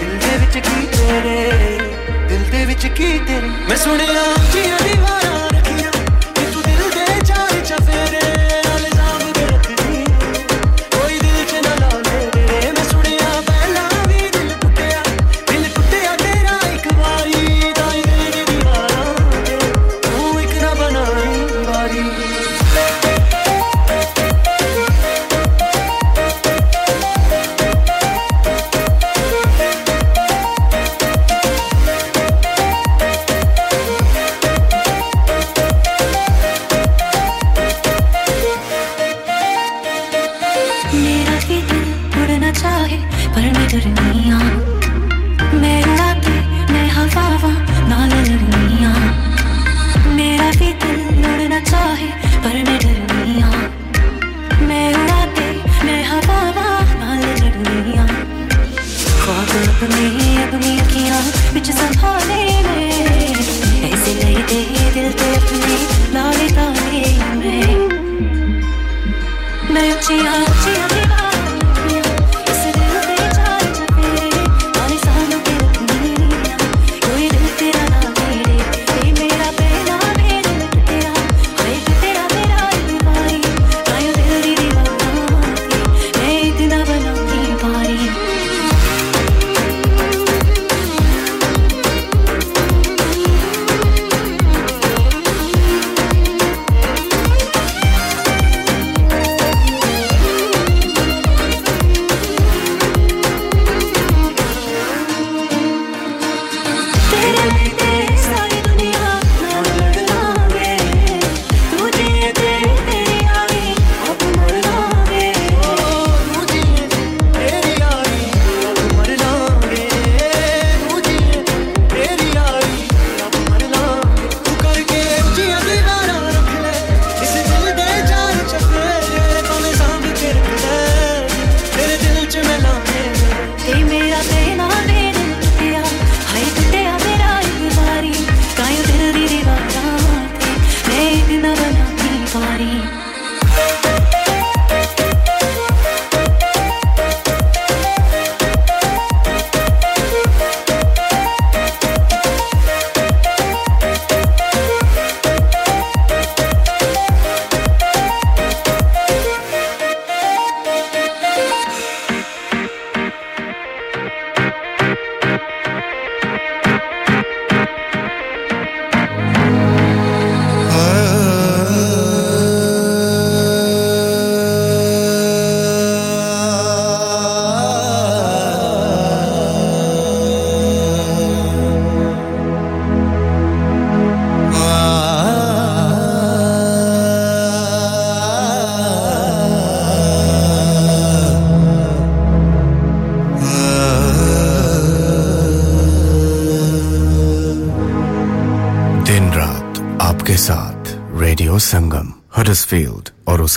ਦਿਲ 0.00 0.18
ਦੇ 0.18 0.36
ਵਿੱਚ 0.38 0.58
ਕੀ 0.58 0.86
ਤੇਰੇ 0.86 1.78
ਦਿਲ 2.28 2.44
ਦੇ 2.50 2.64
ਵਿੱਚ 2.64 2.86
ਕੀ 2.86 3.18
ਤੇਰੇ। 3.18 3.48
ਮੈਂ 3.68 3.76
ਸੁਣਿਆ 3.76 4.22
ਉੱਚੀਆਂ 4.32 4.78
ਦੀਵਾਰਾਂ 4.84 5.33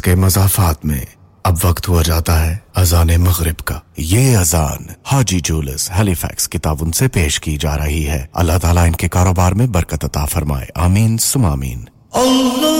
के 0.07 0.15
मजाफात 0.15 0.85
में 0.85 1.07
अब 1.45 1.59
वक्त 1.65 1.87
हुआ 1.87 2.01
जाता 2.01 2.33
है 2.33 2.53
अजान 2.75 3.11
मगरब 3.17 3.61
का। 3.67 3.81
ये 3.99 4.35
अजान 4.35 4.95
हाजी 5.05 5.39
जूलस 5.41 5.89
हेलीफैक्स 5.91 6.47
किताब 6.47 6.81
उनसे 6.81 6.97
से 6.97 7.07
पेश 7.07 7.37
की 7.37 7.57
जा 7.57 7.75
रही 7.75 8.03
है। 8.03 8.29
अल्लाह 8.35 8.57
ताला 8.57 8.85
इनके 8.85 9.07
कारोबार 9.07 9.53
में 9.53 9.71
बरकत 9.71 10.03
अता 10.03 10.25
फरमाए। 10.25 10.67
आमीन 10.77 11.17
सुमामीन 11.17 11.87
अल्लाह 12.15 12.76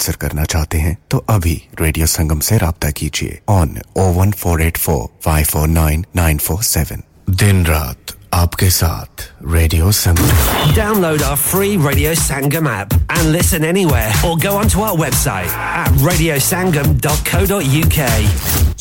स्पॉन्सर 0.00 0.16
करना 0.20 0.44
चाहते 0.44 0.78
हैं 0.78 0.96
तो 1.10 1.18
अभी 1.28 1.52
रेडियो 1.80 2.06
संगम 2.06 2.40
से 2.48 2.56
रब्ता 2.58 2.90
कीजिए 3.00 3.40
on 3.48 3.78
O 3.96 4.02
one 4.18 4.30
four 4.42 4.62
eight 4.62 4.76
four 4.78 5.02
five 5.24 5.44
four 5.52 5.68
nine 5.68 6.04
nine 6.16 6.38
four 6.46 6.62
seven 6.62 7.02
दिन 7.42 7.64
रात 7.66 8.12
आपके 8.34 8.70
साथ 8.70 9.22
radio 9.52 9.90
Sangam. 9.92 10.28
Download 10.74 11.20
our 11.28 11.38
free 11.44 11.76
Radio 11.86 12.10
Sangam 12.20 12.66
app 12.72 12.94
and 13.14 13.32
listen 13.36 13.64
anywhere 13.70 14.10
or 14.28 14.34
go 14.44 14.52
onto 14.58 14.84
our 14.88 14.96
website 15.00 15.56
at 15.80 15.90
radiosangam.co.uk. 16.08 17.98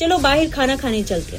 चलो 0.01 0.17
बाहर 0.25 0.49
खाना 0.55 0.75
खाने 0.83 1.01
चलते 1.11 1.37
हैं। 1.37 1.38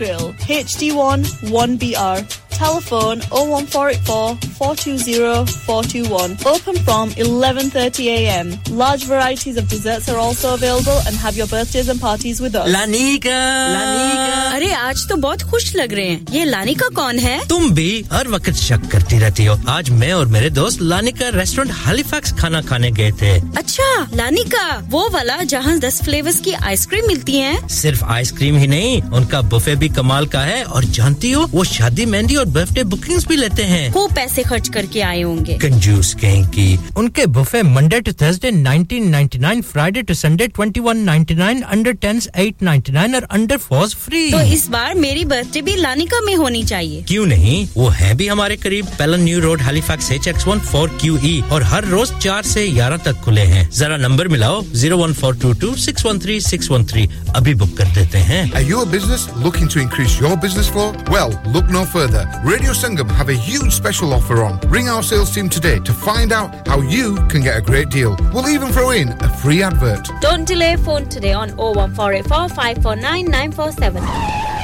grill. 0.00 0.32
HD1 0.48 1.20
1BR. 1.52 2.49
Telephone 2.60 3.22
01484 3.32 4.36
420 4.58 5.46
421. 5.66 6.32
Open 6.44 6.76
from 6.84 7.10
11.30am. 7.12 8.50
Large 8.80 9.04
varieties 9.04 9.56
of 9.56 9.66
desserts 9.70 10.10
are 10.10 10.18
also 10.18 10.52
available 10.56 10.98
and 11.06 11.16
have 11.16 11.38
your 11.38 11.46
birthdays 11.46 11.88
and 11.88 11.98
parties 11.98 12.42
with 12.42 12.54
us. 12.54 12.68
लानिका। 12.68 13.38
अरे 14.56 14.72
आज 14.72 15.08
तो 15.08 15.16
बहुत 15.16 15.42
खुश 15.50 15.74
लग 15.76 15.92
रहे 15.92 16.08
हैं। 16.08 16.26
ये 16.32 16.44
लानिका 16.44 16.88
कौन 16.96 17.18
है? 17.18 17.38
तुम 17.48 17.70
भी 17.70 18.04
हर 18.12 18.28
वक्त 18.28 18.52
शक 18.56 18.86
करती 18.92 19.18
रहती 19.18 19.44
हो। 19.44 19.58
आज 19.68 19.90
मैं 19.90 20.12
और 20.12 20.26
मेरे 20.26 20.50
दोस्त 20.50 20.82
लानिका 20.82 21.28
रेस्टोरेंट 21.38 21.74
हालीफैक्स 21.76 22.32
खाना 22.40 22.62
खाने 22.62 22.90
गए 22.90 23.10
थे। 23.22 23.32
अच्छा 23.58 23.88
लानिका 24.14 24.66
वो 24.90 25.08
वाला 25.08 25.36
जहाँ 25.54 25.78
दस 25.78 26.02
फ्लेवर्स 26.04 26.40
की 26.40 26.52
आइसक्रीम 26.52 27.06
मिलती 27.06 27.36
है। 27.36 27.68
सिर्फ़ 27.68 28.04
आइसक्रीम 28.04 28.56
ही 28.56 28.66
नहीं 28.66 29.00
उनका 29.02 29.40
बुफे 29.50 29.76
भी 29.76 29.88
कमाल 29.88 30.26
का 30.26 30.40
है 30.40 30.62
और 30.64 30.84
जानती 31.00 31.32
हो 31.32 31.48
वो 31.50 31.64
शादी 31.64 32.06
मेहंदी 32.06 32.36
और 32.36 32.48
बर्थडे 32.52 32.84
बुकिंग्स 32.84 33.26
भी 33.28 33.36
लेते 33.36 33.62
हैं। 33.64 33.92
खूब 33.92 34.14
पैसे 34.14 34.42
खर्च 34.42 34.68
करके 34.74 35.00
आए 35.02 35.20
होंगे। 35.22 35.54
कंजूस 35.62 36.12
कहीं 36.20 36.44
की 36.56 36.78
उनके 36.98 37.26
buffet 37.36 37.62
Monday 37.62 38.00
to 38.00 38.12
Thursday 38.22 38.50
1999 38.52 39.62
Friday 39.70 40.02
to 40.02 40.14
Sunday 40.14 40.46
2199 40.58 41.62
under 41.62 41.94
10s 42.04 42.28
899 42.36 43.14
और 43.14 43.26
अंडर 43.30 43.58
4s 43.62 43.94
फ्री 43.96 44.30
तो 44.32 44.40
इस 44.52 44.68
बार 44.70 44.94
मेरी 44.94 45.24
बर्थडे 45.24 45.62
भी 45.62 45.76
लानिका 45.76 46.20
में 46.20 46.34
होनी 46.36 46.62
चाहिए। 46.64 47.02
क्यों 47.08 47.26
नहीं? 47.26 47.66
वो 47.76 47.88
है 47.88 48.14
भी 48.16 48.26
हमारे 48.28 48.56
करीब। 48.56 48.86
Pellon 48.98 49.22
new 49.24 49.40
road 49.40 49.60
Halifax 49.62 50.10
H 50.12 50.28
X 50.28 50.46
one 50.46 50.60
four 50.70 50.88
Q 51.00 51.18
E 51.24 51.40
और 51.52 51.62
हर 51.72 51.84
रोज 51.88 52.12
चार 52.22 52.42
से 52.44 52.66
ग्यारह 52.68 52.96
तक 53.04 53.20
खुले 53.24 53.44
हैं। 53.52 53.68
जरा 53.70 53.96
नंबर 53.96 54.28
मिलाओ 54.28 54.62
zero 54.74 54.96
one 54.98 55.12
four 55.20 55.36
two 55.42 55.52
two 55.60 55.74
six 55.84 56.06
one 56.06 56.18
three 56.20 56.40
six 56.40 56.70
one 56.70 56.84
three 56.92 57.08
अभी 57.36 57.54
बुक 57.54 57.76
कर 57.78 57.94
देते 57.94 58.18
हैं। 58.30 58.40
Are 58.52 58.64
you 58.70 58.82
a 58.82 58.86
business 58.94 59.26
looking 59.44 59.68
to 59.74 59.80
increase 59.82 60.18
your 60.20 60.34
business 60.44 60.68
flow? 60.74 60.88
Well, 61.14 61.34
look 61.54 61.70
no 61.76 61.84
further. 61.94 62.24
Radio 62.42 62.70
Sangam 62.70 63.10
have 63.10 63.28
a 63.28 63.34
huge 63.34 63.70
special 63.70 64.14
offer 64.14 64.42
on. 64.42 64.58
Ring 64.70 64.88
our 64.88 65.02
sales 65.02 65.30
team 65.30 65.50
today 65.50 65.78
to 65.80 65.92
find 65.92 66.32
out 66.32 66.66
how 66.66 66.80
you 66.80 67.16
can 67.28 67.42
get 67.42 67.58
a 67.58 67.60
great 67.60 67.90
deal. 67.90 68.16
We'll 68.32 68.48
even 68.48 68.72
throw 68.72 68.90
in 68.90 69.10
a 69.10 69.28
free 69.28 69.62
advert. 69.62 70.08
Don't 70.22 70.46
delay 70.46 70.76
phone 70.76 71.06
today 71.06 71.34
on 71.34 71.50
01484 71.56 72.48
549 72.48 73.24
947. 73.26 74.59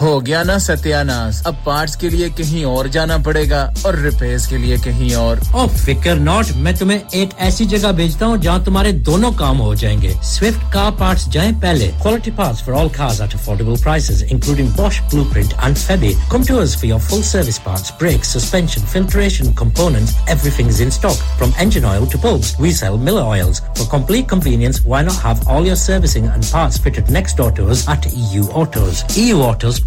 हो 0.00 0.18
गया 0.20 0.42
ना 0.42 0.56
सत्यानाश। 0.58 1.42
अब 1.46 1.54
parts 1.66 1.94
के 1.96 2.08
लिए 2.08 2.28
कहीं 2.38 2.64
और 2.64 2.88
जाना 2.88 3.16
पड़ेगा 3.18 3.62
और 3.86 3.96
रिपेयर्स 4.00 4.46
के 4.46 4.56
लिए 4.58 4.76
कहीं 4.78 5.14
और। 5.16 5.40
ओ, 5.54 5.66
फिकर 5.66 6.18
नॉट, 6.18 6.50
मैं 6.56 6.76
तुम्हें 6.76 7.00
एक 7.14 7.30
ऐसी 7.46 7.64
जगह 7.72 7.92
भेजता 7.92 8.26
हूँ 8.26 8.38
जहाँ 8.42 8.62
तुम्हारे 8.64 8.92
दोनों 9.08 9.30
काम 9.38 9.58
हो 9.58 9.74
जाएँगे। 9.74 10.12
स्विफ्ट 10.24 10.62
कार 10.72 10.90
पार्ट्स 11.00 11.28
जाएँ 11.28 11.52
पहले। 11.62 11.88
Quality 12.02 12.30
parts 12.38 12.62
for 12.64 12.74
all 12.74 12.88
cars 12.98 13.20
at 13.20 13.34
affordable 13.34 13.82
prices 13.82 14.22
including 14.22 14.68
Bosch 14.76 15.00
Blueprint 15.14 15.52
and 15.64 15.76
Febi 15.76 16.14
come 16.32 16.44
to 16.48 16.58
us 16.58 16.76
for 16.76 16.86
your 16.86 17.00
full 17.08 17.22
service 17.32 17.58
parts 17.66 17.92
brakes 18.00 18.32
suspension 18.36 18.86
filtration 18.92 19.52
components 19.62 20.14
everything 20.30 20.68
is 20.68 20.82
in 20.82 20.90
stock 20.98 21.26
from 21.38 21.54
engine 21.62 21.84
oil 21.84 22.06
to 22.12 22.18
bulbs 22.28 22.54
we 22.60 22.72
sell 22.74 23.00
Miller 23.08 23.20
oils 23.34 23.60
for 23.62 23.88
complete 23.98 24.28
convenience 24.30 24.80
why 24.86 25.04
not 25.04 25.26
have 25.26 25.48
all 25.56 25.66
your 25.66 25.76
servicing 25.84 26.26
and 26.26 26.44
parts 26.44 26.80
fitted 26.84 27.10
next 27.18 27.36
door 27.38 27.52
to 27.58 27.68
us 27.70 27.86
at 27.90 28.10
EU 28.16 28.48
autos 28.62 29.04
EU 29.18 29.42
autos 29.42 29.86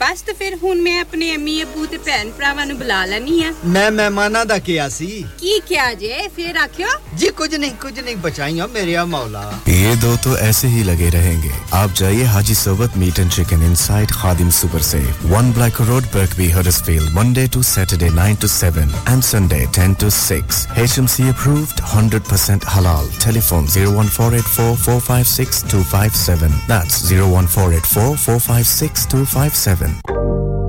ਬਸ 0.00 0.20
ਤੇ 0.26 0.32
ਫਿਰ 0.38 0.54
ਹੁਣ 0.62 0.80
ਮੈਂ 0.82 1.00
ਆਪਣੇ 1.00 1.34
ਅੰਮੀ 1.34 1.62
ਅਬੂ 1.62 1.84
ਤੇ 1.86 1.98
ਭੈਣ 2.06 2.30
ਭਰਾਵਾਂ 2.38 2.64
ਨੂੰ 2.66 2.76
ਬੁਲਾ 2.78 3.04
ਲੈਣੀ 3.06 3.42
ਆ 3.44 3.52
ਮੈਂ 3.64 3.90
ਮਹਿਮਾਨਾਂ 3.90 4.44
ਦਾ 4.46 4.58
ਕਿਹਾ 4.68 4.88
ਸੀ 4.88 5.06
ਕੀ 5.40 5.58
ਕਿਹਾ 5.68 5.92
ਜੇ 6.02 6.28
ਫਿਰ 6.36 6.56
ਆਖਿਓ 6.62 6.88
जी 7.20 7.28
कुछ 7.38 7.54
नहीं 7.62 7.68
कुछ 7.80 7.98
नहीं 8.04 8.12
बचाइया 8.24 8.66
मेरे 8.74 8.92
या 8.92 9.02
मौला 9.08 9.40
ये 9.72 9.90
दो 10.04 10.12
तो 10.26 10.30
ऐसे 10.44 10.68
ही 10.74 10.84
लगे 10.90 11.08
रहेंगे 11.14 11.50
आप 11.80 11.90
जाइए 12.00 12.28
Haji 12.34 12.54
Sobat 12.60 12.94
meat 13.02 13.18
and 13.24 13.30
chicken 13.36 13.64
inside 13.66 14.14
Khadim 14.20 14.52
super 14.58 14.86
से 14.90 15.00
one 15.32 15.50
Black 15.58 15.80
Road 15.90 16.08
Birkby 16.14 16.48
Huddersfield 16.54 17.12
Monday 17.18 17.44
to 17.56 17.62
Saturday 17.72 18.10
9 18.20 18.38
to 18.44 18.50
7 18.54 18.96
and 19.12 19.26
Sunday 19.30 19.60
10 19.80 19.96
to 20.04 20.10
6 20.20 20.62
HMC 20.86 21.28
approved 21.34 21.84
100% 21.90 22.66
halal 22.76 23.12
telephone 23.26 23.68
01484 23.74 24.70
456 24.86 25.62
257 25.74 26.58
that's 26.72 26.98
01484 27.12 28.08
456 28.24 29.06
257 29.16 29.85
Used 29.85 29.85
Manhattan. 29.87 30.66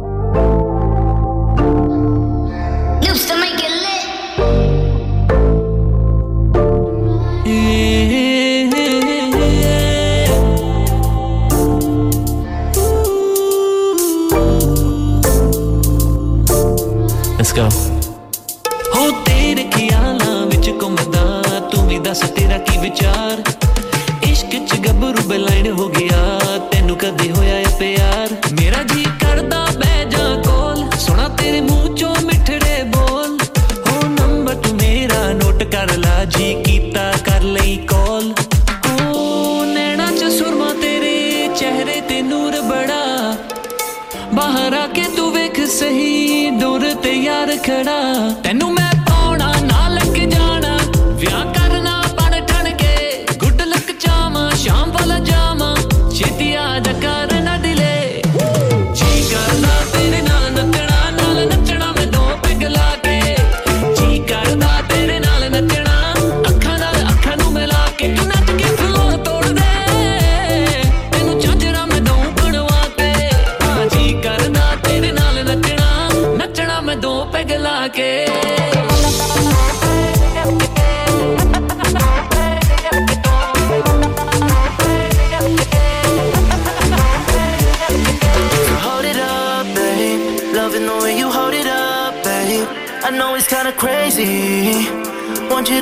te 48.43 48.78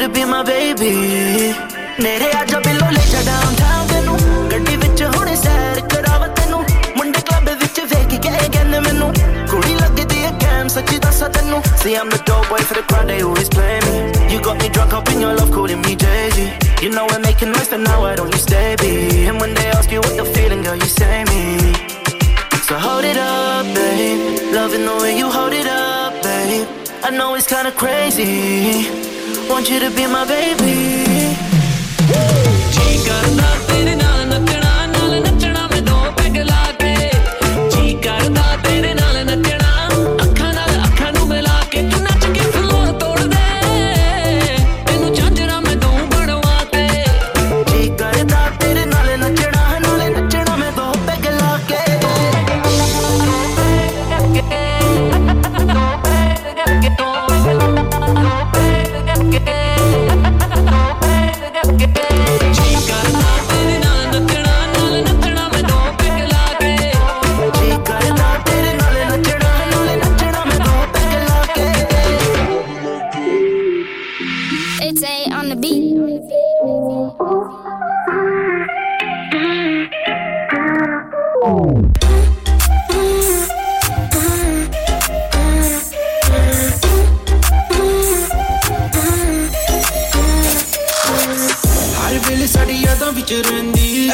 to 0.06 0.10
be 0.10 0.24
my 0.26 0.44
baby. 0.44 1.54
ਨੇੜੇ 2.00 2.30
ਆ 2.38 2.44
ਜਾ 2.50 2.60
ਬਿੱਲੋ 2.66 2.90
ਲੈ 2.92 3.02
ਜਾ 3.12 3.22
downtown 3.26 3.88
ਤੈਨੂੰ 3.88 4.18
ਗੱਡੀ 4.52 4.76
ਵਿੱਚ 4.84 5.02
ਹੁਣੇ 5.16 5.36
ਸੈਰ 5.36 5.80
ਕਰਾਵਾ 5.94 6.28
ਤੈਨੂੰ 6.38 6.64
ਮੁੰਡੇ 6.98 7.22
ਕਲੱਬ 7.30 7.50
ਵਿੱਚ 7.62 7.80
ਵੇਖ 7.80 8.20
ਕੇ 8.22 8.50
ਕਹਿੰਦੇ 8.54 8.80
ਮੈਨੂੰ 8.80 9.12
ਕੁੜੀ 9.52 9.74
ਲੱਗਦੀ 9.76 10.24
ਐ 10.26 10.32
ਕੈਮ 10.44 10.68
ਸੱਚੀ 10.76 10.98
ਦੱਸਾਂ 11.06 11.30
ਤੈਨੂੰ 11.38 11.62
See 11.84 11.94
I'm 12.00 12.12
the 12.14 12.20
dope 12.30 12.50
boy 12.52 12.62
for 12.70 12.78
the 12.80 12.84
crowd 12.92 13.12
they 13.12 13.20
always 13.28 13.50
play 13.56 13.78
me 13.86 13.96
You 14.34 14.40
got 14.48 14.64
me 14.64 14.70
drunk 14.78 14.96
up 15.00 15.12
in 15.14 15.24
your 15.26 15.34
love 15.40 15.52
calling 15.58 15.82
me 15.86 15.94
Jay-Z 16.04 16.48
You 16.86 16.92
know 16.96 17.06
we're 17.12 17.22
making 17.28 17.54
noise 17.56 17.70
but 17.74 17.82
now 17.86 17.98
why 18.04 18.12
don't 18.22 18.36
you 18.38 18.42
stay 18.46 18.68
be 18.84 18.92
And 19.32 19.46
when 19.46 19.56
they 19.60 19.68
ask 19.78 19.96
you 19.96 20.04
what 20.06 20.20
you're 20.22 20.32
feeling 20.40 20.66
girl 20.68 20.84
you 20.86 20.92
say 20.98 21.16
me 21.32 21.42
So 22.68 22.82
hold 22.88 23.06
it 23.14 23.18
up, 23.28 23.72
babe. 23.78 24.20
Loving 24.58 24.86
the 24.90 24.98
way 25.04 25.14
you 25.22 25.32
hold 25.38 25.56
it 25.62 25.72
up, 25.78 26.22
babe. 26.28 26.68
I 27.08 27.10
know 27.20 27.30
it's 27.40 27.50
kinda 27.54 27.72
crazy. 27.84 28.30
want 29.49 29.71
you 29.71 29.79
to 29.81 29.91
be 29.91 30.07
my 30.07 30.25
baby. 30.25 31.05
She 32.73 33.07
got 33.07 33.33
enough. 33.33 33.66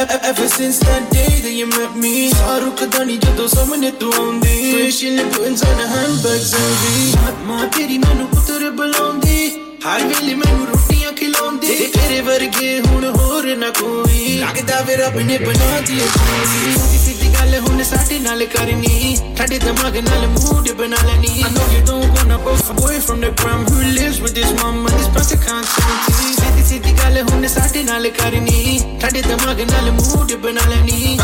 Ever 0.02 0.48
since 0.48 0.80
that 0.80 1.06
day 1.12 1.38
that 1.42 1.54
you 1.54 1.66
met 1.70 1.94
me 2.02 2.30
ਸਾਹ 2.30 2.58
ਰੁਕਦਾ 2.60 3.02
ਨਹੀਂ 3.04 3.18
ਜਦੋਂ 3.20 3.46
ਸਾਹਮਣੇ 3.48 3.90
ਤੂੰ 4.00 4.12
ਆਉਂਦੀ 4.14 4.72
Fashion 4.72 5.18
influence 5.24 5.62
on 5.68 5.82
handbags 5.92 6.50
envy 6.60 7.44
ਮਾਂ 7.46 7.66
ਤੇਰੀ 7.76 7.98
ਮੈਨੂੰ 7.98 8.26
ਪੁੱਤਰ 8.28 8.68
ਬੁਲਾਉਂਦੀ 8.78 9.46
ਹਰ 9.84 10.02
ਵੇਲੇ 10.06 10.34
ਮੈਨੂੰ 10.34 10.66
ਰੋਟੀਆਂ 10.66 11.12
ਖਿਲਾਉਂਦੀ 11.20 11.68
ਤੇ 11.68 11.86
ਤੇਰੇ 11.94 12.20
ਵਰਗੇ 12.28 12.78
ਹੁਣ 12.86 13.04
ਹੋਰ 13.18 13.46
ਨਾ 13.58 13.70
ਕੋਈ 13.80 14.36
ਲੱਗਦਾ 14.40 14.80
ਵੇ 14.88 14.96
ਰੱਬ 15.02 15.18
ਨੇ 15.28 15.38
ਬਣਾ 15.46 15.80
ਦੀ 15.88 16.00
ਕੋਈ 16.16 16.74
ਸਿੱਧੀ 17.04 17.32
ਗੱਲ 17.38 17.58
ਹੁਣ 17.68 17.82
ਸਾਡੇ 17.92 18.18
ਨਾਲ 18.26 18.44
ਕਰਨੀ 18.56 19.16
ਸਾਡੇ 19.38 19.58
ਦਿਮਾਗ 19.58 19.96
ਨਾਲ 20.10 20.26
ਮੂਡ 20.28 20.70
ਬਣਾ 20.82 21.06
ਲੈਣੀ 21.06 21.42
I 21.44 21.54
know 21.54 21.70
you 21.76 21.84
don't 21.92 22.18
wanna 22.18 22.40
post 22.48 22.74
a 22.74 22.80
boy 22.82 22.98
from 23.08 23.24
the 23.26 23.32
gram 23.42 23.64
who 23.70 23.78
lives 24.00 24.20
with 24.26 24.42
his 24.42 24.52
mom 24.60 24.84
and 24.86 24.98
his 25.00 25.08
past 25.16 25.38
conscience 25.48 26.41
ਸਿੱਧੀ 26.73 26.91
ਗੱਲ 26.97 27.21
ਹੁਣ 27.21 27.47
ਸਾਡੇ 27.47 27.81
ਨਾਲ 27.83 28.09
ਕਰਨੀ 28.09 28.77
ਸਾਡੇ 29.01 29.21
ਦਿਮਾਗ 29.21 29.59
ਨਾਲ 29.71 29.91
ਮੂਡ 29.91 30.31
ਬਣਾ 30.43 30.61
ਲੈਣੀ 30.69 31.17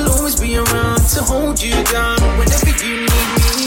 i'll 0.00 0.06
always 0.10 0.36
be 0.42 0.50
around 0.60 1.08
to 1.14 1.24
hold 1.30 1.62
you 1.64 1.80
down 1.88 2.22
whenever 2.38 2.70
you 2.84 2.92
need 3.08 3.34
me. 3.56 3.66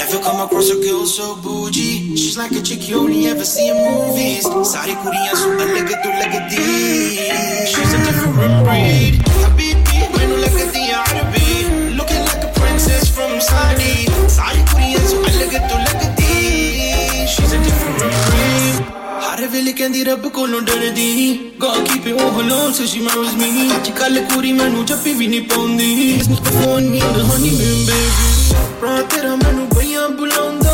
Never 0.00 0.18
come 0.26 0.40
across 0.44 0.68
a 0.74 0.76
girl 0.82 1.06
so 1.12 1.28
bougie. 1.46 1.94
She's 2.22 2.36
like 2.40 2.52
a 2.58 2.62
chick 2.70 2.84
you 2.90 2.98
only 2.98 3.22
ever 3.30 3.46
see 3.52 3.68
in 3.68 3.78
movies. 3.84 4.50
ਸਾਰੀ 4.72 4.94
ਕੁੜੀਆਂ 5.04 5.34
ਸੁਪਰ 5.42 5.72
ਲੱਗ 5.76 5.94
ਤੋਂ 6.04 6.12
ਲੱਗਦੀ 6.20 6.66
She's 7.72 7.96
a 7.98 8.02
different 8.08 8.60
breed. 8.68 9.18
ਹਬੀਬੀ 9.46 10.04
look 10.42 10.60
at 10.64 10.76
the 10.76 10.84
Arabi, 11.00 11.48
Looking 12.00 12.22
like 12.28 12.46
a 12.50 12.52
princess 12.60 13.08
from 13.16 13.34
Saudi. 13.48 13.96
ਸਾਰੀ 14.36 14.64
ਕੁੜੀਆਂ 14.72 15.08
super 15.08 15.40
ਲੱਗ 15.40 15.58
ਤੋਂ 15.70 15.78
ਲੱਗਦੀ 15.78 16.16
She's 17.36 17.52
a 17.52 17.64
different 17.64 17.98
breed. 18.00 19.05
ਹਰ 19.35 19.45
ਵੇਲੇ 19.51 19.71
ਕਹਿੰਦੀ 19.73 20.03
ਰੱਬ 20.03 20.27
ਕੋਲੋਂ 20.33 20.61
ਡਰਦੀ 20.61 21.07
God 21.61 21.79
keep 21.87 22.05
it 22.11 22.19
all 22.21 22.37
alone 22.43 22.71
so 22.77 22.85
she 22.91 23.01
marries 23.07 23.33
me 23.41 23.49
ਅੱਜ 23.75 23.89
ਕੱਲ 23.99 24.19
ਕੁੜੀ 24.33 24.51
ਮੈਨੂੰ 24.53 24.85
ਜੱਪੀ 24.85 25.13
ਵੀ 25.13 25.27
ਨਹੀਂ 25.27 25.41
ਪਾਉਂਦੀ 25.49 26.19
ਫੋਨ 26.29 26.83
ਨਹੀਂ 26.83 27.01
honeymoon 27.29 27.81
baby 27.89 28.29
ਭਰਾ 28.81 29.01
ਤੇਰਾ 29.11 29.35
ਮੈਨੂੰ 29.35 29.67
ਬਈਆਂ 29.75 30.07
ਬੁਲਾਉਂਦਾ 30.09 30.64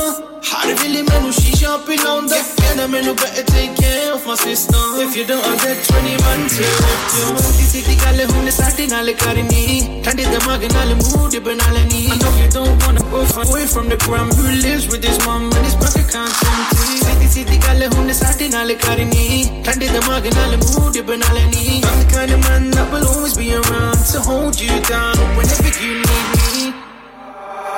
And 0.65 0.79
really, 0.81 1.03
man, 1.03 1.23
who 1.23 1.33
she 1.33 1.53
jumping 1.53 2.01
on 2.07 2.27
the 2.27 2.37
fan. 2.39 2.79
I 2.81 2.87
mean, 2.87 3.05
who 3.05 3.15
better 3.15 3.43
take 3.43 3.75
care 3.77 4.13
of 4.15 4.27
my 4.27 4.35
sister. 4.37 4.79
If 5.03 5.17
you 5.17 5.27
don't, 5.27 5.45
I'll 5.45 5.59
get 5.59 5.79
20 5.85 6.23
man 6.23 6.41
to 6.55 6.63
you. 6.63 7.43
किसी 7.59 7.83
की 7.83 7.95
गल 8.03 8.21
हूँ 8.31 8.51
साथी 8.51 8.87
नाल 8.93 9.13
करनी 9.23 9.65
ठंडे 10.05 10.25
दिमाग 10.33 10.65
नाल 10.73 10.91
मूड 11.03 11.37
बनानी 11.47 12.03
I 12.13 12.17
know 12.23 12.33
you 12.41 12.49
don't 12.57 12.87
wanna 12.87 13.03
go 13.13 13.25
far 13.33 13.45
away 13.49 13.67
from 13.67 13.89
the 13.89 13.97
gram 14.05 14.29
Who 14.39 14.45
lives 14.65 14.87
with 14.93 15.05
his 15.09 15.19
mom 15.27 15.49
and 15.57 15.65
his 15.67 15.75
pocket 15.83 16.07
can't 16.15 16.43
empty 16.53 16.99
सीधी 17.05 17.29
सीधी 17.35 17.57
गल 17.67 17.83
हूँ 17.95 18.13
साथी 18.21 18.49
नाल 18.55 18.75
करनी 18.85 19.27
ठंडे 19.67 19.89
दिमाग 19.97 20.27
नाल 20.39 20.57
मूड 20.65 21.01
बना 21.11 21.33
लेनी 21.39 21.81
I'm 21.83 21.99
the 22.03 22.09
kind 22.15 22.35
of 22.37 22.41
man 22.49 22.71
that 22.77 22.93
will 22.93 23.09
always 23.15 23.37
be 23.43 23.53
around 23.61 24.05
to 24.13 24.21
hold 24.31 24.61
you 24.67 24.81
down 24.93 25.17
whenever 25.39 25.73
you 25.87 25.95
need 26.11 26.27
me 26.37 26.62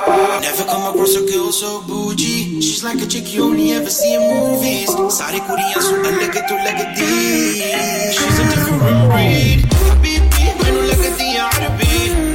Never 0.07 0.65
come 0.65 0.85
across 0.85 1.17
a 1.17 1.25
girl 1.25 1.51
so 1.51 1.81
bougie. 1.83 2.61
She's 2.61 2.85
like 2.85 3.01
a 3.01 3.07
chick 3.07 3.33
you 3.33 3.45
only 3.45 3.73
ever 3.73 3.89
see 3.89 4.15
in 4.15 4.21
movies. 4.21 4.91
Sorry, 5.09 5.41
kuriyan 5.41 5.81
su 5.81 5.97
like 6.03 6.33
to 6.49 6.55
lagdi. 6.65 8.13
She's 8.13 8.39
a 8.39 8.45
different 8.53 8.81
breed. 9.09 9.65
Habibi. 9.89 10.45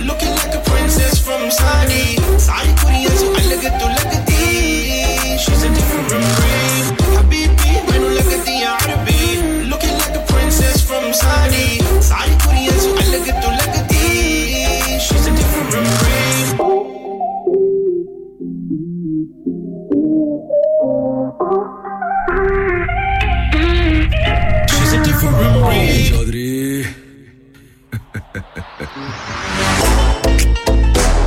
Looking 0.08 0.34
like 0.41 0.54
a 0.56 0.62
princess 0.66 1.20
from 1.22 1.52
Saudi. 1.52 2.18
She's 5.38 5.64
a 5.64 5.70
different 5.70 6.10
breed. 6.10 6.86
Habibi. 7.16 7.70
Looking 9.70 9.96
like 10.02 10.16
a 10.16 10.24
princess 10.26 10.82
from 10.82 11.14
Saudi. 11.14 11.78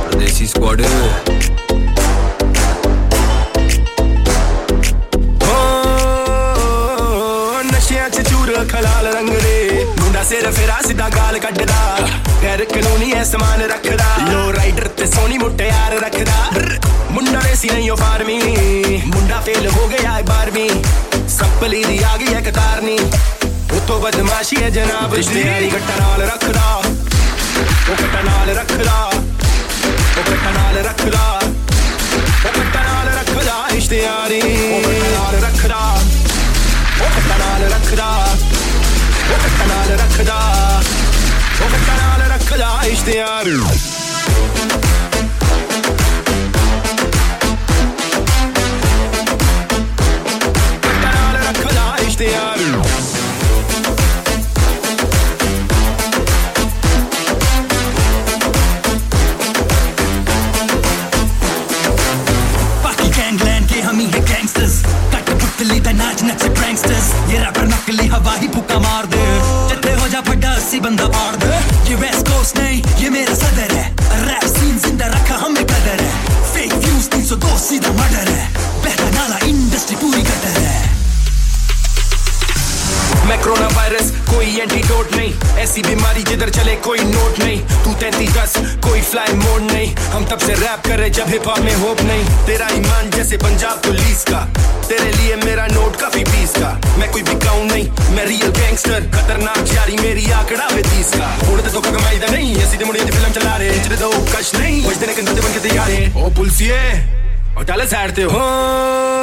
Pardesi 0.02 0.46
squad 0.46 0.80
ਨਸ਼ਿਆਂ 7.72 8.08
ਚ 8.10 8.22
ਚੂਰ 8.28 8.52
ਖਲਾਲ 8.70 9.06
ਰੰਗ 9.06 9.28
ਦੇ 9.42 9.84
ਮੁੰਡਾ 10.00 10.22
ਸਿਰ 10.24 10.50
ਫੇਰਾ 10.50 10.76
ਸਿੱਧਾ 10.86 11.08
ਗਾਲ 11.16 11.38
ਕੱਢਦਾ 11.38 12.08
ਗੈਰ 12.42 12.64
ਕਾਨੂੰਨੀ 12.64 13.12
ਐ 13.12 13.22
ਸਮਾਨ 13.24 13.62
ਰੱਖਦਾ 13.70 14.04
ਲੋ 14.30 14.52
ਰਾਈਡਰ 14.54 14.88
ਤੇ 14.98 15.06
ਸੋਨੀ 15.06 15.38
ਮੁਟਿਆਰ 15.38 15.98
ਰੱਖਦਾ 16.00 16.36
ਮੁੰਡਾ 17.10 17.40
ਵੇਸੀ 17.40 17.68
ਨਹੀਂ 17.70 17.90
ਉਹ 17.90 17.96
ਫਾਰਮੀ 17.96 18.38
ਮੁੰਡਾ 19.06 19.40
ਫੇਲ 19.40 19.68
ਹੋ 19.70 19.86
ਗਿਆ 19.88 20.18
ਏ 20.18 20.22
12ਵੀਂ 20.24 20.70
ਸੱਪਲੀ 21.38 21.84
ਦੀ 21.84 21.98
ਆ 22.04 22.16
ਗਈ 22.16 22.34
ਐ 22.34 22.40
ਕਤਾਰਨੀ 22.50 22.98
ਉਤੋਂ 23.76 24.00
ਬਦਮਾਸ਼ੀ 24.00 24.56
ਐ 24.62 24.68
ਜਨਾਬ 24.70 25.14
ਦੀ 25.16 25.40
ਯਾਰੀ 25.40 25.70
ਗੱਟਾ 25.72 25.96
ਨਾਲ 25.98 26.22
ਰੱਖਦਾ 26.22 26.82
ਉਹ 27.90 27.96
ਗੱਟਾ 27.96 28.20
ਨਾਲ 28.22 28.50
ਰੱਖਦਾ 28.56 28.94
ਉਹ 29.12 30.22
ਗੱਟਾ 30.30 30.50
ਨਾਲ 30.50 30.76
ਰੱਖਦਾ 30.84 31.40
ਉਹ 32.44 32.58
ਗੱਟਾ 32.58 32.82
ਨਾਲ 32.82 33.08
ਰੱਖਦਾ 33.18 33.56
ਇਸ਼ਤਿਆਰੀ 33.76 34.40
ਉਹ 34.40 34.82
ਗੱਟਾ 34.82 35.10
ਨਾਲ 35.10 35.42
ਰੱਖਦਾ 35.44 35.78
ਉਹ 37.00 37.10
ਗੱਟਾ 37.10 37.36
ਨਾਲ 37.38 37.68
ਰੱਖਦਾ 37.72 38.08
ਉਹ 39.30 39.38
ਗੱਟਾ 39.38 39.66
ਨਾਲ 39.66 39.90
ਰੱਖਦਾ 40.00 40.38
ਉਹ 41.60 41.70
ਗੱਟਾ 41.70 41.96
ਨਾਲ 41.96 42.30
ਰੱਖਦਾ 42.32 42.70
ਇਸ਼ਤਿਆਰ 42.86 43.48
दा 66.23 66.29
नाच 66.29 66.43
प्रैंगस्टर्स 66.57 67.07
ये 67.31 67.37
रैपर 67.39 67.65
नकली 67.67 68.07
हवा 68.07 68.33
ही 68.41 68.47
पुका 68.55 68.79
मार 68.79 69.05
दे। 69.13 69.23
जिथे 69.69 69.93
हो 69.99 70.07
जा 70.07 70.21
बड़ा 70.29 71.52
एंटीडोट 84.63 85.13
नहीं 85.15 85.33
ऐसी 85.59 85.81
बीमारी 85.81 86.23
जिधर 86.23 86.49
चले 86.49 86.75
कोई 86.75 86.99
नोट 86.99 87.39
नहीं। 87.39 87.59
तू 87.83 87.93
तैती 87.93 88.27
दस, 88.27 88.53
कोई 88.57 89.01
फ्लाई 89.01 89.33
मोड 89.33 89.61
नहीं। 89.61 89.95
हम 89.95 90.25
तब 90.25 90.37
से 90.37 90.53
रैप 90.53 90.81
कर 90.85 90.97
रहे 90.97 91.09
जब 91.09 91.27
हिप 91.27 91.47
हॉप 91.47 91.59
में 91.59 91.75
होप 91.75 92.01
नहीं। 92.01 92.23
तेरा 92.47 92.67
ईमान 92.67 93.09
जैसे 93.09 93.37
पंजाब 93.37 93.77
पुलिस 93.77 94.23
का। 94.23 94.39
तेरे 94.87 95.11
लिए 95.11 95.35
मेरा 95.35 95.67
नोट 95.67 95.95
काफ़ी 95.95 96.23
पीस 96.23 96.51
का। 96.51 96.97
मैं 96.97 97.11
कोई 97.11 97.23
बिकाऊ 97.23 97.63
नहीं, 97.63 97.89
मैं 97.89 98.25
रियल 98.25 98.51
गैंगस्टर 98.51 98.99
खतरनाक 99.15 99.73
यारी 99.73 99.97
मेरी 99.97 100.31
आंकड़ा 100.31 100.69
में 100.69 100.83
तीस 100.83 101.11
का। 101.15 101.51
उड़ते 101.51 101.69
तो 101.69 101.81
कमाई 101.81 102.17
दा 102.17 102.27
नहीं। 102.27 102.55
ऐसी 102.57 102.77
दे 102.77 102.85
मुड़ी 102.85 102.99
फ़िल्म 102.99 103.31
चला 103.31 103.55
रहे 103.55 103.75
इतने 103.75 103.97
दो 103.97 104.11
कश 104.37 104.55
नहीं। 104.55 104.85
बजते 104.85 105.07
ने 105.07 105.13
कंधे 105.13 105.41
बन 105.41 105.53
के 105.53 105.69
तैयार 105.69 105.91
है। 105.91 106.23
ओ, 106.23 106.29
पुलिसिए। 106.29 106.79
और 107.57 107.65
डाले 107.65 107.85
साइड 107.85 108.15
ते 108.15 108.23
हो। 108.23 109.22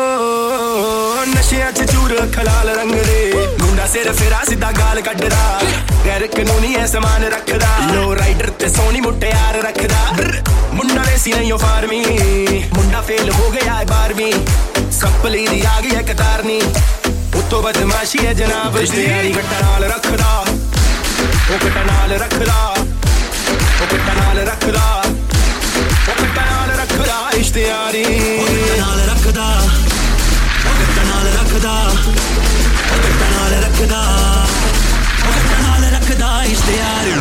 ਹੋ 1.20 1.24
ਨਸ਼ਿਆਂ 1.28 1.72
ਚ 1.72 1.84
ਚੂਰ 1.92 2.12
ਖਲਾਲ 2.36 2.70
ਰੰਗ 2.70 2.92
ਦੇ 3.06 3.48
ਮੁੰਡਾ 3.62 3.86
ਸਿਰ 3.94 4.12
ਫੇਰਾ 4.14 4.40
ਸਿੱਧਾ 4.50 4.72
ਗਾਲ 4.72 5.00
ਕੱਢਦਾ 5.02 5.60
ਗੈਰ 6.06 6.26
ਕਾਨੂੰਨੀ 6.36 6.74
ਐ 6.76 6.86
ਸਮਾਨ 6.88 7.24
ਰੱਖਦਾ 7.34 7.68
ਲੋ 7.94 8.16
ਰਾਈਡਰ 8.16 8.50
ਤੇ 8.60 8.68
ਸੋਨੀ 8.70 9.02
ਮੁਟਿਆਰ 9.02 9.62
ਰੱਖਦਾ 9.64 10.00
ਮੁੰਡਾ 10.74 11.02
ਵੇਸੀ 11.02 11.34
ਨਹੀਂ 11.34 11.52
ਉਹ 11.54 11.60
ਫਾਰਮੀ 11.60 12.04
ਮੁੰਡਾ 12.76 13.02
ਫੇਲ 13.02 13.32
ਹੋ 13.32 13.50
ਗਿਆ 13.52 13.80
ਏ 13.82 13.86
12ਵੀਂ 13.92 14.32
ਸੱਪਲੀ 15.00 15.46
ਦੀ 15.48 15.62
ਆ 15.68 15.80
ਗਈ 15.82 15.96
ਐ 15.96 16.02
ਕਤਾਰਨੀ 16.14 16.60
ਉਤੋਂ 17.36 17.62
ਬਦਮਾਸ਼ੀ 17.64 18.26
ਐ 18.28 18.34
ਜਨਾਬ 18.34 18.80
ਦੀ 18.82 19.04
ਯਾਰੀ 19.04 19.34
ਗੱਟਾ 19.36 19.60
ਨਾਲ 19.62 19.84
ਰੱਖਦਾ 19.92 20.44
ਉਹ 21.50 21.66
ਗੱਟਾ 21.66 21.84
ਨਾਲ 21.84 22.18
ਰੱਖਦਾ 22.20 22.56
ਉਹ 22.72 23.86
ਗੱਟਾ 23.94 24.14
ਨਾਲ 24.14 24.40
ਰੱਖਦਾ 24.48 25.04
ਉਹ 25.04 26.24
ਗੱਟਾ 26.24 26.46
ਨਾਲ 26.46 26.78
ਰੱਖਦਾ 26.80 27.20
ਇਸ਼ਤਿਆਰੀ 27.38 28.04
ਉਹ 28.06 28.48
ਗੱਟਾ 28.48 28.86
ਨਾਲ 28.86 29.09
ਰੱਖਦਾ 31.60 31.72
ਉਹ 31.72 32.98
ਗੱਟਾ 32.98 33.30
ਨਾਲ 33.30 33.54
ਰੱਖਦਾ 33.64 34.02
ਉਹ 35.26 35.34
ਗੱਟਾ 35.34 35.58
ਨਾਲ 35.62 35.92
ਰੱਖਦਾ 35.94 36.44
ਇਸ਼ਤਿਆਰੀ 36.44 37.14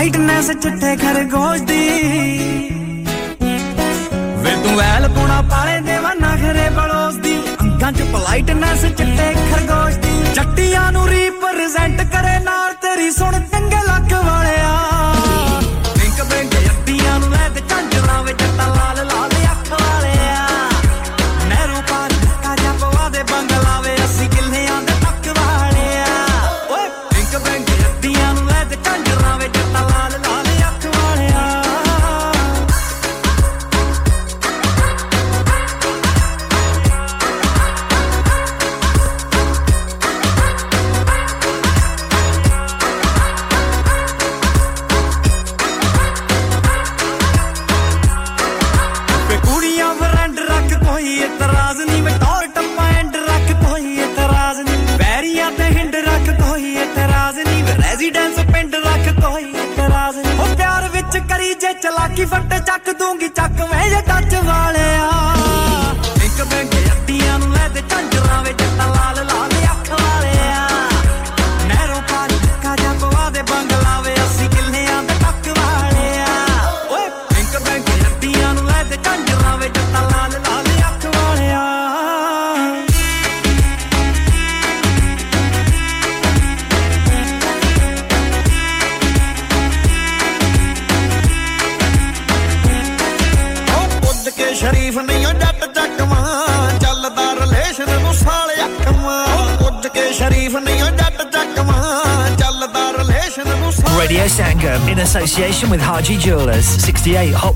ਅੰਗਾਂ 0.00 0.08
ਚ 0.08 0.12
ਪਲਾਈਟਨੈਸ 0.12 0.50
ਚਿੱਟੇ 0.52 0.94
ਖਰਗੋਸ਼ 0.96 1.62
ਦੀ 1.62 1.78
ਵੇ 4.42 4.54
ਤੂੰ 4.62 4.76
ਵੈਲ 4.76 5.08
ਪੁਣਾ 5.08 5.40
ਪਾਲੇ 5.50 5.80
ਦੇਵਾ 5.80 6.12
ਨਖਰੇ 6.14 6.68
ਬਲੋਸ 6.70 7.14
ਦੀ 7.16 7.34
ਅੰਗਾਂ 7.62 7.90
ਚ 7.92 8.02
ਪਲਾਈਟਨੈਸ 8.12 8.84
ਚਿੱਟੇ 8.86 9.32
ਖਰਗੋਸ਼ 9.50 9.98
ਦੀ 9.98 10.32
ਜੱਟੀਆਂ 10.34 10.90
ਨੂੰ 10.92 11.06
ਰਿਪਰੈਜ਼ੈਂਟ 11.08 12.00
ਕਰੇ 12.12 12.38
ਨਾਲ 12.44 12.72
ਤੇਰੀ 12.82 13.10
ਸੁਣ 13.10 13.39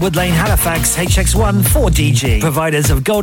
Woodlane, 0.05 0.33
Halifax, 0.33 0.97
HX1 0.97 1.63
4DG, 1.63 2.39
providers 2.43 2.91
of 2.91 3.05
golden 3.05 3.23